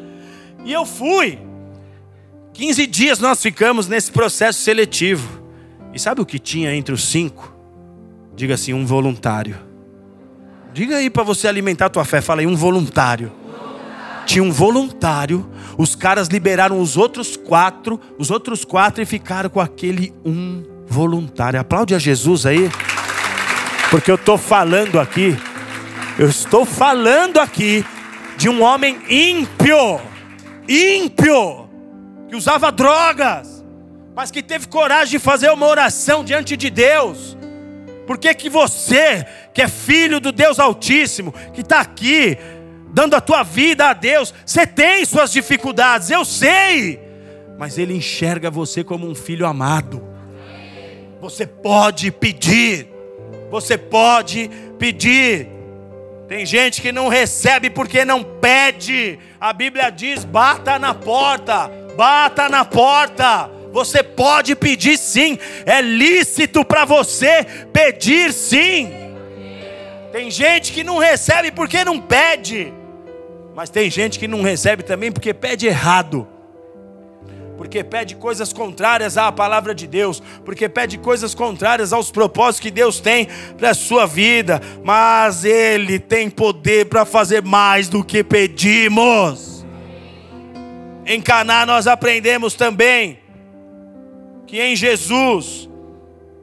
E 0.64 0.72
eu 0.72 0.86
fui. 0.86 1.38
15 2.55 2.87
dias 2.87 3.19
nós 3.19 3.43
ficamos 3.43 3.89
nesse 3.89 4.13
processo 4.13 4.61
seletivo. 4.61 5.43
E 5.93 5.99
sabe 5.99 6.21
o 6.21 6.27
que 6.27 6.39
tinha 6.39 6.75
entre 6.75 6.95
os 6.95 7.05
cinco? 7.05 7.53
Diga 8.35 8.55
assim, 8.55 8.73
um 8.73 8.87
voluntário. 8.87 9.59
Diga 10.73 10.97
aí 10.97 11.11
para 11.11 11.25
você 11.25 11.49
alimentar 11.49 11.87
a 11.87 11.91
tua 11.91 12.05
fé. 12.05 12.21
Fala 12.21 12.41
aí, 12.41 12.47
um 12.47 12.57
voluntário. 12.57 13.33
Tinha 14.25 14.43
um 14.43 14.53
voluntário. 14.53 15.49
Os 15.77 15.97
caras 15.97 16.29
liberaram 16.29 16.81
os 16.81 16.97
outros 16.97 17.37
quatro, 17.37 18.01
os 18.19 18.31
outros 18.31 18.65
quatro 18.65 19.03
e 19.03 19.07
ficaram 19.07 19.51
com 19.51 19.61
aquele 19.61 20.13
um 20.25 20.65
voluntário. 20.87 21.59
Aplaude 21.59 21.95
a 21.95 21.99
Jesus 21.99 22.47
aí. 22.47 22.71
Porque 23.91 24.11
eu 24.11 24.17
estou 24.17 24.39
falando 24.39 24.99
aqui, 24.99 25.37
eu 26.19 26.29
estou 26.29 26.65
falando 26.65 27.39
aqui 27.39 27.85
de 28.37 28.49
um 28.49 28.63
homem 28.63 28.99
ímpio, 29.09 30.01
ímpio, 30.69 31.64
que 32.29 32.37
usava 32.37 32.70
drogas, 32.70 33.64
mas 34.14 34.31
que 34.31 34.43
teve 34.43 34.68
coragem 34.68 35.12
de 35.12 35.18
fazer 35.18 35.51
uma 35.51 35.66
oração 35.66 36.25
diante 36.25 36.57
de 36.57 36.70
Deus 36.70 37.37
por 38.07 38.18
que, 38.18 38.33
que 38.35 38.49
você, 38.49 39.27
que 39.53 39.62
é 39.62 39.68
filho 39.68 40.20
do 40.20 40.31
Deus 40.31 40.59
Altíssimo, 40.59 41.33
que 41.53 41.62
está 41.62 41.81
aqui, 41.81 42.37
dando 42.91 43.14
a 43.14 43.20
tua 43.20 43.43
vida 43.43 43.87
a 43.87 43.93
Deus, 43.93 44.33
você 44.45 44.66
tem 44.66 45.05
suas 45.05 45.33
dificuldades, 45.33 46.11
eu 46.11 46.25
sei, 46.25 47.01
mas 47.59 47.79
Ele 47.79 47.95
enxerga 47.95 48.51
você 48.51 48.85
como 48.85 49.09
um 49.09 49.14
filho 49.14 49.47
amado. 49.47 50.03
Você 51.20 51.47
pode 51.47 52.11
pedir, 52.11 52.89
você 53.51 53.79
pode 53.79 54.51
pedir. 54.79 55.49
Tem 56.29 56.45
gente 56.45 56.83
que 56.83 56.93
não 56.93 57.09
recebe 57.09 57.70
porque 57.70 58.05
não 58.05 58.22
pede. 58.22 59.18
A 59.41 59.53
Bíblia 59.53 59.89
diz: 59.89 60.25
bata 60.25 60.79
na 60.79 60.93
porta, 60.93 61.70
bata 61.97 62.49
na 62.49 62.64
porta. 62.64 63.51
Você 63.72 64.03
pode 64.03 64.55
pedir 64.55 64.97
sim, 64.97 65.38
é 65.66 65.80
lícito 65.80 66.64
para 66.64 66.84
você 66.84 67.45
pedir 67.72 68.32
sim. 68.32 68.92
Tem 70.12 70.30
gente 70.30 70.72
que 70.72 70.84
não 70.84 70.99
recebe 70.99 71.51
porque 71.51 71.84
não 71.84 72.01
pede, 72.01 72.72
mas 73.55 73.70
tem 73.70 73.90
gente 73.90 74.18
que 74.18 74.28
não 74.28 74.42
recebe 74.42 74.84
também 74.84 75.11
porque 75.11 75.34
pede 75.34 75.66
errado 75.66 76.28
porque 77.57 77.84
pede 77.84 78.16
coisas 78.16 78.53
contrárias 78.53 79.16
à 79.16 79.30
palavra 79.30 79.74
de 79.74 79.86
Deus, 79.86 80.22
porque 80.45 80.68
pede 80.68 80.99
coisas 80.99 81.34
contrárias 81.34 81.92
aos 81.92 82.11
propósitos 82.11 82.61
que 82.61 82.70
Deus 82.70 83.01
tem 83.01 83.28
para 83.57 83.70
a 83.70 83.74
sua 83.74 84.07
vida, 84.07 84.61
mas 84.82 85.45
Ele 85.45 85.99
tem 85.99 86.28
poder 86.28 86.86
para 86.86 87.05
fazer 87.05 87.42
mais 87.42 87.88
do 87.88 88.05
que 88.05 88.24
pedimos. 88.24 89.54
Em 91.07 91.21
Caná 91.21 91.67
nós 91.67 91.87
aprendemos 91.87 92.55
também 92.55 93.19
que 94.47 94.61
em 94.61 94.75
Jesus 94.75 95.69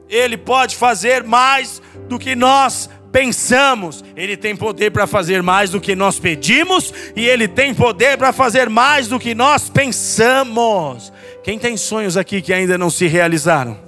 Ele 0.08 0.36
pode 0.36 0.76
fazer 0.76 1.24
mais 1.24 1.82
do 2.08 2.18
que 2.18 2.36
nós 2.36 2.88
pensamos. 3.10 4.04
Ele 4.16 4.36
tem 4.36 4.56
poder 4.56 4.90
para 4.90 5.06
fazer 5.06 5.42
mais 5.42 5.70
do 5.70 5.80
que 5.80 5.94
nós 5.94 6.18
pedimos 6.18 6.92
e 7.14 7.26
Ele 7.26 7.46
tem 7.46 7.74
poder 7.74 8.16
para 8.16 8.32
fazer 8.32 8.68
mais 8.68 9.08
do 9.08 9.18
que 9.18 9.34
nós 9.34 9.68
pensamos. 9.68 11.12
Quem 11.42 11.58
tem 11.58 11.76
sonhos 11.76 12.16
aqui 12.16 12.40
que 12.40 12.52
ainda 12.52 12.78
não 12.78 12.90
se 12.90 13.06
realizaram? 13.06 13.78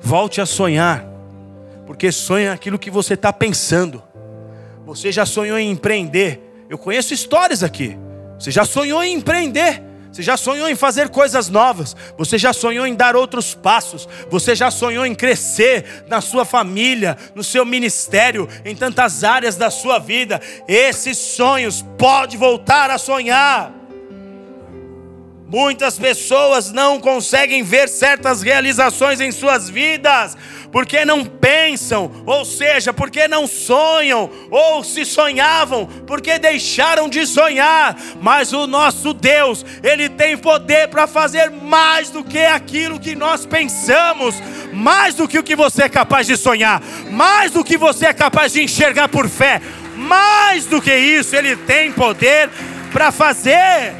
Volte 0.00 0.40
a 0.40 0.46
sonhar, 0.46 1.06
porque 1.86 2.12
sonha 2.12 2.52
aquilo 2.52 2.78
que 2.78 2.90
você 2.90 3.14
está 3.14 3.32
pensando. 3.32 4.02
Você 4.84 5.10
já 5.10 5.24
sonhou 5.24 5.58
em 5.58 5.70
empreender? 5.70 6.40
Eu 6.68 6.76
conheço 6.76 7.14
histórias 7.14 7.62
aqui. 7.62 7.96
Você 8.44 8.50
já 8.50 8.66
sonhou 8.66 9.02
em 9.02 9.14
empreender? 9.14 9.82
Você 10.12 10.22
já 10.22 10.36
sonhou 10.36 10.68
em 10.68 10.76
fazer 10.76 11.08
coisas 11.08 11.48
novas, 11.48 11.96
você 12.18 12.36
já 12.36 12.52
sonhou 12.52 12.86
em 12.86 12.94
dar 12.94 13.16
outros 13.16 13.54
passos, 13.54 14.06
você 14.30 14.54
já 14.54 14.70
sonhou 14.70 15.06
em 15.06 15.14
crescer 15.14 16.04
na 16.08 16.20
sua 16.20 16.44
família, 16.44 17.16
no 17.34 17.42
seu 17.42 17.64
ministério, 17.64 18.46
em 18.62 18.76
tantas 18.76 19.24
áreas 19.24 19.56
da 19.56 19.70
sua 19.70 19.98
vida. 19.98 20.42
Esses 20.68 21.16
sonhos 21.16 21.82
pode 21.96 22.36
voltar 22.36 22.90
a 22.90 22.98
sonhar. 22.98 23.72
Muitas 25.46 25.98
pessoas 25.98 26.70
não 26.70 27.00
conseguem 27.00 27.62
ver 27.62 27.88
certas 27.88 28.42
realizações 28.42 29.20
em 29.22 29.32
suas 29.32 29.70
vidas 29.70 30.36
porque 30.74 31.04
não 31.04 31.24
pensam, 31.24 32.10
ou 32.26 32.44
seja, 32.44 32.92
porque 32.92 33.28
não 33.28 33.46
sonham, 33.46 34.28
ou 34.50 34.82
se 34.82 35.04
sonhavam, 35.04 35.86
porque 36.04 36.36
deixaram 36.36 37.08
de 37.08 37.24
sonhar. 37.28 37.96
Mas 38.20 38.52
o 38.52 38.66
nosso 38.66 39.14
Deus, 39.14 39.64
Ele 39.84 40.08
tem 40.08 40.36
poder 40.36 40.88
para 40.88 41.06
fazer 41.06 41.48
mais 41.48 42.10
do 42.10 42.24
que 42.24 42.44
aquilo 42.44 42.98
que 42.98 43.14
nós 43.14 43.46
pensamos, 43.46 44.34
mais 44.72 45.14
do 45.14 45.28
que 45.28 45.38
o 45.38 45.44
que 45.44 45.54
você 45.54 45.84
é 45.84 45.88
capaz 45.88 46.26
de 46.26 46.36
sonhar, 46.36 46.82
mais 47.08 47.52
do 47.52 47.62
que 47.62 47.78
você 47.78 48.06
é 48.06 48.12
capaz 48.12 48.52
de 48.54 48.64
enxergar 48.64 49.08
por 49.08 49.28
fé, 49.28 49.62
mais 49.94 50.66
do 50.66 50.82
que 50.82 50.92
isso, 50.92 51.36
Ele 51.36 51.54
tem 51.54 51.92
poder 51.92 52.50
para 52.92 53.12
fazer. 53.12 53.94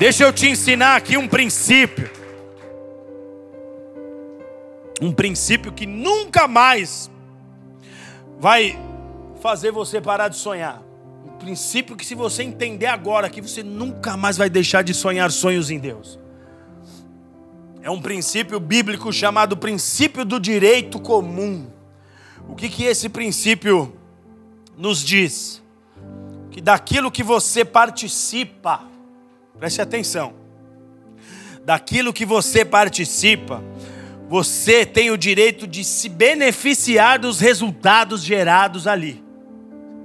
Deixa 0.00 0.24
eu 0.24 0.32
te 0.32 0.48
ensinar 0.48 0.96
aqui 0.96 1.16
um 1.16 1.28
princípio 1.28 2.15
um 5.00 5.12
princípio 5.12 5.72
que 5.72 5.86
nunca 5.86 6.48
mais 6.48 7.10
vai 8.38 8.78
fazer 9.40 9.70
você 9.70 10.00
parar 10.00 10.28
de 10.28 10.36
sonhar. 10.36 10.82
Um 11.24 11.38
princípio 11.38 11.96
que, 11.96 12.04
se 12.04 12.14
você 12.14 12.42
entender 12.42 12.86
agora, 12.86 13.28
que 13.28 13.40
você 13.40 13.62
nunca 13.62 14.16
mais 14.16 14.36
vai 14.36 14.48
deixar 14.48 14.82
de 14.82 14.94
sonhar 14.94 15.30
sonhos 15.30 15.70
em 15.70 15.78
Deus. 15.78 16.18
É 17.82 17.90
um 17.90 18.00
princípio 18.00 18.58
bíblico 18.58 19.12
chamado 19.12 19.56
princípio 19.56 20.24
do 20.24 20.40
direito 20.40 20.98
comum. 20.98 21.70
O 22.48 22.54
que, 22.54 22.68
que 22.68 22.84
esse 22.84 23.08
princípio 23.08 23.96
nos 24.76 25.04
diz? 25.04 25.62
Que 26.50 26.60
daquilo 26.60 27.10
que 27.10 27.22
você 27.22 27.64
participa, 27.64 28.82
preste 29.58 29.80
atenção, 29.80 30.32
daquilo 31.64 32.12
que 32.12 32.24
você 32.24 32.64
participa, 32.64 33.62
você 34.28 34.84
tem 34.84 35.10
o 35.10 35.16
direito 35.16 35.66
de 35.66 35.84
se 35.84 36.08
beneficiar 36.08 37.18
dos 37.18 37.38
resultados 37.40 38.22
gerados 38.22 38.86
ali. 38.86 39.24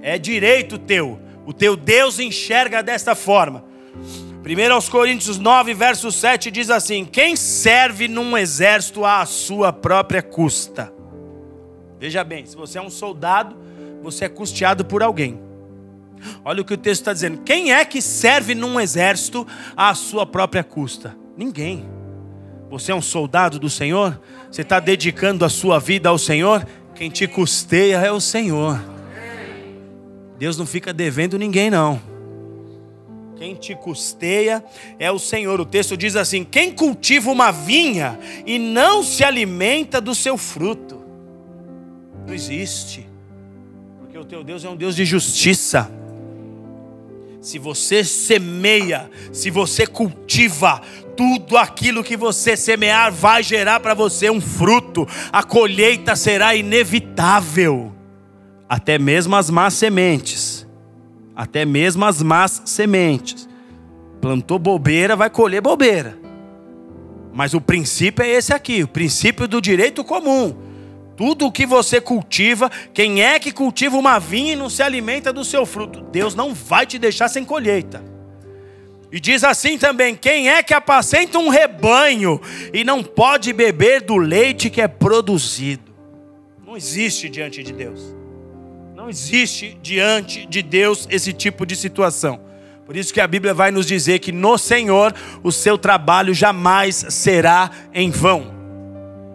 É 0.00 0.18
direito 0.18 0.78
teu. 0.78 1.20
O 1.44 1.52
teu 1.52 1.76
Deus 1.76 2.20
enxerga 2.20 2.82
desta 2.82 3.14
forma. 3.14 3.64
1 4.44 4.72
aos 4.72 4.88
Coríntios 4.88 5.38
9, 5.38 5.74
verso 5.74 6.10
7 6.10 6.50
diz 6.50 6.70
assim: 6.70 7.04
Quem 7.04 7.36
serve 7.36 8.08
num 8.08 8.36
exército 8.36 9.04
à 9.04 9.24
sua 9.26 9.72
própria 9.72 10.22
custa. 10.22 10.92
Veja 11.98 12.24
bem, 12.24 12.44
se 12.46 12.56
você 12.56 12.78
é 12.78 12.82
um 12.82 12.90
soldado, 12.90 13.56
você 14.02 14.24
é 14.24 14.28
custeado 14.28 14.84
por 14.84 15.02
alguém. 15.02 15.40
Olha 16.44 16.62
o 16.62 16.64
que 16.64 16.74
o 16.74 16.78
texto 16.78 17.02
está 17.02 17.12
dizendo. 17.12 17.38
Quem 17.38 17.72
é 17.72 17.84
que 17.84 18.00
serve 18.00 18.54
num 18.54 18.80
exército 18.80 19.46
à 19.76 19.94
sua 19.94 20.26
própria 20.26 20.62
custa? 20.64 21.16
Ninguém. 21.36 22.01
Você 22.72 22.90
é 22.90 22.94
um 22.94 23.02
soldado 23.02 23.58
do 23.58 23.68
Senhor? 23.68 24.18
Você 24.50 24.62
está 24.62 24.80
dedicando 24.80 25.44
a 25.44 25.50
sua 25.50 25.78
vida 25.78 26.08
ao 26.08 26.16
Senhor? 26.16 26.66
Quem 26.94 27.10
te 27.10 27.28
custeia 27.28 27.98
é 27.98 28.10
o 28.10 28.18
Senhor. 28.18 28.82
Deus 30.38 30.56
não 30.56 30.64
fica 30.64 30.90
devendo 30.90 31.38
ninguém, 31.38 31.68
não. 31.68 32.00
Quem 33.36 33.54
te 33.54 33.74
custeia 33.74 34.64
é 34.98 35.12
o 35.12 35.18
Senhor. 35.18 35.60
O 35.60 35.66
texto 35.66 35.98
diz 35.98 36.16
assim: 36.16 36.44
quem 36.44 36.72
cultiva 36.72 37.30
uma 37.30 37.50
vinha 37.50 38.18
e 38.46 38.58
não 38.58 39.02
se 39.02 39.22
alimenta 39.22 40.00
do 40.00 40.14
seu 40.14 40.38
fruto, 40.38 40.98
não 42.26 42.32
existe, 42.32 43.06
porque 44.00 44.16
o 44.16 44.24
teu 44.24 44.42
Deus 44.42 44.64
é 44.64 44.70
um 44.70 44.76
Deus 44.76 44.96
de 44.96 45.04
justiça. 45.04 45.92
Se 47.42 47.58
você 47.58 48.04
semeia, 48.04 49.10
se 49.32 49.50
você 49.50 49.84
cultiva, 49.84 50.80
tudo 51.16 51.56
aquilo 51.56 52.04
que 52.04 52.16
você 52.16 52.56
semear 52.56 53.12
vai 53.12 53.42
gerar 53.42 53.80
para 53.80 53.94
você 53.94 54.30
um 54.30 54.40
fruto, 54.40 55.06
a 55.32 55.42
colheita 55.42 56.16
será 56.16 56.54
inevitável, 56.54 57.92
até 58.68 58.98
mesmo 58.98 59.36
as 59.36 59.50
más 59.50 59.74
sementes, 59.74 60.66
até 61.34 61.64
mesmo 61.64 62.04
as 62.04 62.22
más 62.22 62.62
sementes. 62.64 63.48
Plantou 64.20 64.58
bobeira, 64.58 65.16
vai 65.16 65.28
colher 65.28 65.60
bobeira. 65.60 66.18
Mas 67.32 67.54
o 67.54 67.60
princípio 67.60 68.24
é 68.24 68.28
esse 68.28 68.52
aqui, 68.52 68.82
o 68.82 68.88
princípio 68.88 69.48
do 69.48 69.60
direito 69.60 70.04
comum. 70.04 70.54
Tudo 71.16 71.46
o 71.46 71.52
que 71.52 71.66
você 71.66 72.00
cultiva, 72.00 72.70
quem 72.92 73.22
é 73.22 73.38
que 73.38 73.52
cultiva 73.52 73.96
uma 73.96 74.18
vinha 74.18 74.52
e 74.52 74.56
não 74.56 74.70
se 74.70 74.82
alimenta 74.82 75.32
do 75.32 75.44
seu 75.44 75.64
fruto? 75.66 76.02
Deus 76.10 76.34
não 76.34 76.54
vai 76.54 76.86
te 76.86 76.98
deixar 76.98 77.28
sem 77.28 77.44
colheita. 77.44 78.11
E 79.12 79.20
diz 79.20 79.44
assim 79.44 79.76
também: 79.76 80.14
quem 80.14 80.48
é 80.48 80.62
que 80.62 80.72
apacenta 80.72 81.38
um 81.38 81.50
rebanho 81.50 82.40
e 82.72 82.82
não 82.82 83.04
pode 83.04 83.52
beber 83.52 84.00
do 84.00 84.16
leite 84.16 84.70
que 84.70 84.80
é 84.80 84.88
produzido? 84.88 85.92
Não 86.66 86.74
existe 86.74 87.28
diante 87.28 87.62
de 87.62 87.74
Deus. 87.74 88.00
Não 88.96 89.10
existe 89.10 89.78
diante 89.82 90.46
de 90.46 90.62
Deus 90.62 91.06
esse 91.10 91.32
tipo 91.34 91.66
de 91.66 91.76
situação. 91.76 92.40
Por 92.86 92.96
isso 92.96 93.12
que 93.12 93.20
a 93.20 93.26
Bíblia 93.26 93.52
vai 93.52 93.70
nos 93.70 93.86
dizer 93.86 94.18
que 94.18 94.32
no 94.32 94.56
Senhor 94.56 95.14
o 95.42 95.52
seu 95.52 95.76
trabalho 95.76 96.32
jamais 96.32 97.04
será 97.10 97.70
em 97.92 98.10
vão. 98.10 98.50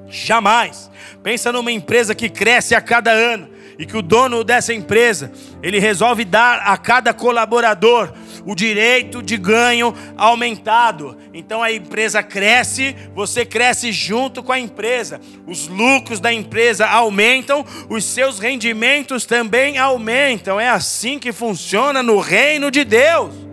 Jamais. 0.09 0.89
Pensa 1.21 1.51
numa 1.51 1.71
empresa 1.71 2.15
que 2.15 2.30
cresce 2.30 2.73
a 2.73 2.82
cada 2.82 3.11
ano 3.11 3.57
e 3.80 3.86
que 3.86 3.95
o 3.95 4.01
dono 4.01 4.43
dessa 4.43 4.73
empresa, 4.73 5.32
ele 5.61 5.80
resolve 5.80 6.25
dar 6.25 6.59
a 6.59 6.78
cada 6.78 7.13
colaborador 7.13 8.11
o 8.45 8.55
direito 8.55 9.21
de 9.21 9.38
ganho 9.38 9.93
aumentado. 10.15 11.17
Então 11.34 11.61
a 11.61 11.71
empresa 11.71 12.23
cresce, 12.23 12.95
você 13.13 13.45
cresce 13.45 13.91
junto 13.91 14.41
com 14.41 14.51
a 14.51 14.59
empresa. 14.59 15.21
Os 15.45 15.67
lucros 15.67 16.19
da 16.19 16.34
empresa 16.34 16.88
aumentam, 16.88 17.65
os 17.89 18.03
seus 18.03 18.39
rendimentos 18.39 19.25
também 19.25 19.78
aumentam. 19.78 20.59
É 20.59 20.69
assim 20.69 21.19
que 21.19 21.32
funciona 21.32 22.01
no 22.01 22.19
reino 22.19 22.71
de 22.71 22.84
Deus. 22.84 23.47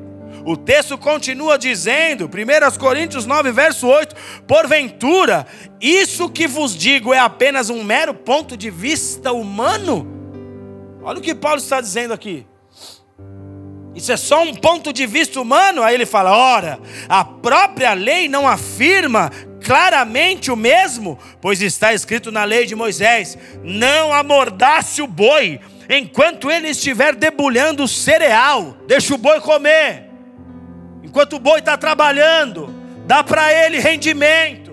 O 0.46 0.58
texto 0.58 0.98
continua 0.98 1.58
dizendo, 1.58 2.26
1 2.26 2.78
Coríntios 2.78 3.24
9, 3.24 3.50
verso 3.50 3.86
8: 3.88 4.14
Porventura, 4.46 5.46
isso 5.80 6.28
que 6.28 6.46
vos 6.46 6.76
digo 6.76 7.14
é 7.14 7.18
apenas 7.18 7.70
um 7.70 7.82
mero 7.82 8.12
ponto 8.12 8.56
de 8.56 8.70
vista 8.70 9.32
humano? 9.32 10.13
Olha 11.04 11.18
o 11.18 11.22
que 11.22 11.34
Paulo 11.34 11.58
está 11.58 11.80
dizendo 11.80 12.14
aqui. 12.14 12.46
Isso 13.94 14.10
é 14.10 14.16
só 14.16 14.42
um 14.42 14.54
ponto 14.54 14.92
de 14.92 15.06
vista 15.06 15.40
humano? 15.40 15.82
Aí 15.82 15.94
ele 15.94 16.06
fala: 16.06 16.36
ora, 16.36 16.80
a 17.08 17.24
própria 17.24 17.92
lei 17.92 18.28
não 18.28 18.48
afirma 18.48 19.30
claramente 19.62 20.50
o 20.50 20.56
mesmo, 20.56 21.18
pois 21.40 21.62
está 21.62 21.94
escrito 21.94 22.32
na 22.32 22.44
lei 22.44 22.66
de 22.66 22.74
Moisés: 22.74 23.38
não 23.62 24.12
amordace 24.12 25.02
o 25.02 25.06
boi 25.06 25.60
enquanto 25.88 26.50
ele 26.50 26.68
estiver 26.68 27.14
debulhando 27.14 27.84
o 27.84 27.88
cereal, 27.88 28.76
deixa 28.86 29.14
o 29.14 29.18
boi 29.18 29.40
comer. 29.40 30.10
Enquanto 31.02 31.36
o 31.36 31.38
boi 31.38 31.58
está 31.58 31.76
trabalhando, 31.76 32.74
dá 33.06 33.22
para 33.22 33.52
ele 33.52 33.78
rendimento, 33.78 34.63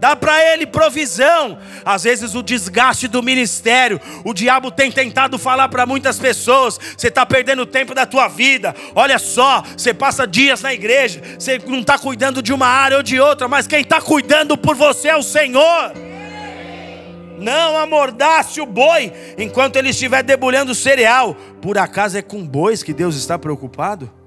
dá 0.00 0.16
para 0.16 0.42
ele 0.52 0.66
provisão. 0.66 1.58
Às 1.84 2.04
vezes 2.04 2.34
o 2.34 2.42
desgaste 2.42 3.06
do 3.06 3.22
ministério, 3.22 4.00
o 4.24 4.32
diabo 4.32 4.70
tem 4.70 4.90
tentado 4.90 5.38
falar 5.38 5.68
para 5.68 5.84
muitas 5.86 6.18
pessoas: 6.18 6.80
você 6.96 7.08
está 7.08 7.24
perdendo 7.26 7.66
tempo 7.66 7.94
da 7.94 8.06
tua 8.06 8.26
vida. 8.26 8.74
Olha 8.94 9.18
só, 9.18 9.62
você 9.76 9.92
passa 9.92 10.26
dias 10.26 10.62
na 10.62 10.72
igreja, 10.72 11.20
você 11.38 11.58
não 11.66 11.80
está 11.80 11.98
cuidando 11.98 12.42
de 12.42 12.52
uma 12.52 12.66
área 12.66 12.96
ou 12.96 13.02
de 13.02 13.20
outra, 13.20 13.46
mas 13.46 13.66
quem 13.66 13.82
está 13.82 14.00
cuidando 14.00 14.56
por 14.56 14.74
você 14.74 15.08
é 15.08 15.16
o 15.16 15.22
Senhor. 15.22 15.92
Não 17.38 17.78
amordace 17.78 18.60
o 18.60 18.66
boi 18.66 19.12
enquanto 19.38 19.76
ele 19.76 19.90
estiver 19.90 20.22
debulhando 20.22 20.74
cereal. 20.74 21.34
Por 21.60 21.78
acaso 21.78 22.18
é 22.18 22.22
com 22.22 22.46
bois 22.46 22.82
que 22.82 22.92
Deus 22.92 23.16
está 23.16 23.38
preocupado? 23.38 24.19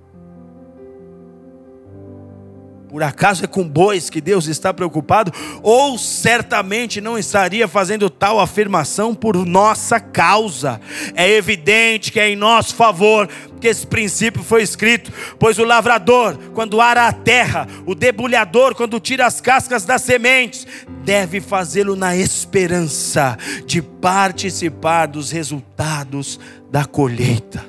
Por 2.93 3.01
acaso 3.01 3.43
é 3.43 3.47
com 3.47 3.67
bois 3.67 4.07
que 4.07 4.21
Deus 4.21 4.45
está 4.45 4.71
preocupado? 4.71 5.33
Ou 5.63 5.97
certamente 5.97 7.01
não 7.01 7.17
estaria 7.17 7.67
fazendo 7.67 8.07
tal 8.07 8.39
afirmação 8.39 9.15
por 9.15 9.35
nossa 9.47 9.99
causa? 9.99 10.79
É 11.15 11.27
evidente 11.27 12.11
que 12.11 12.19
é 12.19 12.29
em 12.29 12.35
nosso 12.35 12.75
favor 12.75 13.27
que 13.59 13.67
esse 13.67 13.87
princípio 13.87 14.43
foi 14.43 14.61
escrito, 14.61 15.11
pois 15.39 15.57
o 15.57 15.63
lavrador, 15.63 16.37
quando 16.53 16.79
ara 16.79 17.07
a 17.07 17.11
terra, 17.11 17.67
o 17.83 17.95
debulhador, 17.95 18.75
quando 18.75 18.99
tira 18.99 19.25
as 19.25 19.41
cascas 19.41 19.85
das 19.85 20.03
sementes, 20.03 20.67
deve 21.03 21.41
fazê-lo 21.41 21.95
na 21.95 22.15
esperança 22.15 23.35
de 23.65 23.81
participar 23.81 25.07
dos 25.07 25.31
resultados 25.31 26.39
da 26.69 26.85
colheita. 26.85 27.65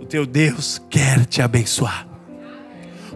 O 0.00 0.06
teu 0.06 0.24
Deus 0.24 0.80
quer 0.88 1.26
te 1.26 1.42
abençoar. 1.42 2.15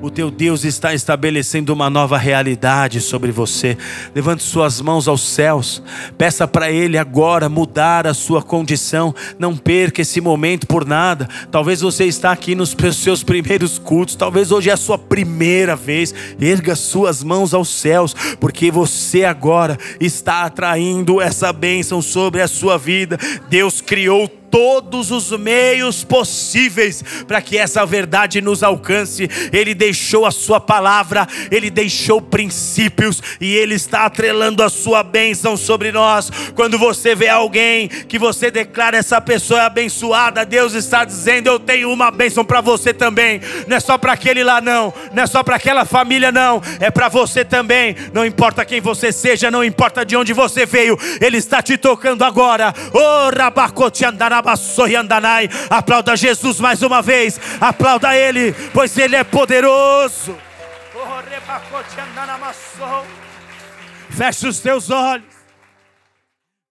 O 0.03 0.11
teu 0.11 0.31
Deus 0.31 0.65
está 0.65 0.95
estabelecendo 0.95 1.75
uma 1.75 1.91
nova 1.91 2.17
realidade 2.17 3.03
sobre 3.03 3.31
você. 3.31 3.77
Levante 4.15 4.43
suas 4.43 4.81
mãos 4.81 5.07
aos 5.07 5.21
céus. 5.21 5.83
Peça 6.17 6.49
para 6.49 6.73
Ele 6.73 6.97
agora 6.97 7.51
mudar 7.51 8.07
a 8.07 8.15
sua 8.15 8.43
condição. 8.43 9.15
Não 9.39 9.55
perca 9.55 10.01
esse 10.01 10.19
momento 10.19 10.67
por 10.67 10.87
nada. 10.87 11.29
Talvez 11.51 11.83
você 11.83 12.07
está 12.07 12.33
aqui 12.33 12.55
nos 12.55 12.75
seus 12.95 13.23
primeiros 13.23 13.79
cultos. 13.79 14.15
Talvez 14.15 14.51
hoje 14.51 14.71
é 14.71 14.73
a 14.73 14.79
sua 14.79 14.97
primeira 14.97 15.77
vez. 15.77 16.15
Erga 16.41 16.75
suas 16.75 17.23
mãos 17.23 17.53
aos 17.53 17.69
céus, 17.69 18.15
porque 18.41 18.71
você 18.71 19.25
agora 19.25 19.79
está 20.01 20.45
atraindo 20.45 21.21
essa 21.21 21.53
bênção 21.53 22.01
sobre 22.01 22.41
a 22.41 22.49
sua 22.49 22.79
vida. 22.79 23.19
Deus 23.51 23.83
criou 23.83 24.39
todos 24.51 25.11
os 25.11 25.31
meios 25.31 26.03
possíveis 26.03 27.03
para 27.27 27.41
que 27.41 27.57
essa 27.57 27.87
verdade 27.87 28.41
nos 28.41 28.63
alcance. 28.63 29.29
Ele 29.53 29.75
deixou 29.75 30.27
a 30.27 30.31
sua 30.31 30.61
palavra, 30.61 31.27
ele 31.51 31.71
deixou 31.71 32.21
princípios 32.21 33.23
e 33.41 33.55
ele 33.55 33.75
está 33.75 34.05
atrelando 34.05 34.63
a 34.63 34.69
sua 34.69 35.03
bênção 35.03 35.57
sobre 35.57 35.93
nós. 35.93 36.31
Quando 36.55 36.79
você 36.79 37.15
vê 37.15 37.29
alguém 37.29 37.89
que 37.89 38.19
você 38.19 38.51
declara 38.51 38.97
essa 38.97 39.21
pessoa 39.21 39.61
é 39.61 39.65
abençoada, 39.65 40.45
Deus 40.45 40.75
está 40.75 41.05
dizendo: 41.05 41.49
Eu 41.49 41.59
tenho 41.59 41.91
uma 41.93 42.11
bênção 42.11 42.45
para 42.45 42.61
você 42.61 42.93
também. 42.93 43.41
Não 43.67 43.77
é 43.77 43.81
só 43.81 43.97
para 43.97 44.13
aquele 44.13 44.43
lá, 44.43 44.61
não, 44.61 44.93
não 45.13 45.23
é 45.23 45.27
só 45.27 45.43
para 45.43 45.57
aquela 45.57 45.85
família, 45.85 46.33
não, 46.33 46.63
é 46.81 46.91
para 46.91 47.09
você 47.09 47.45
também. 47.45 47.95
Não 48.13 48.25
importa 48.25 48.65
quem 48.65 48.81
você 48.81 49.13
seja, 49.13 49.51
não 49.51 49.63
importa 49.63 50.05
de 50.05 50.17
onde 50.17 50.33
você 50.33 50.67
veio, 50.67 50.99
Ele 51.21 51.37
está 51.37 51.63
te 51.63 51.77
tocando 51.79 52.25
agora. 52.25 52.75
Oh, 52.93 53.37
rabacote 53.37 54.05
andará 54.05 54.39
Aplauda 55.68 56.16
Jesus 56.16 56.61
mais 56.61 56.82
uma 56.82 57.03
vez. 57.03 57.41
Aplauda 57.61 58.14
Ele, 58.16 58.53
pois 58.72 58.97
Ele 58.97 59.16
é 59.16 59.24
poderoso. 59.24 60.36
Feche 64.11 64.49
os 64.49 64.61
teus 64.61 64.91
olhos. 64.91 65.39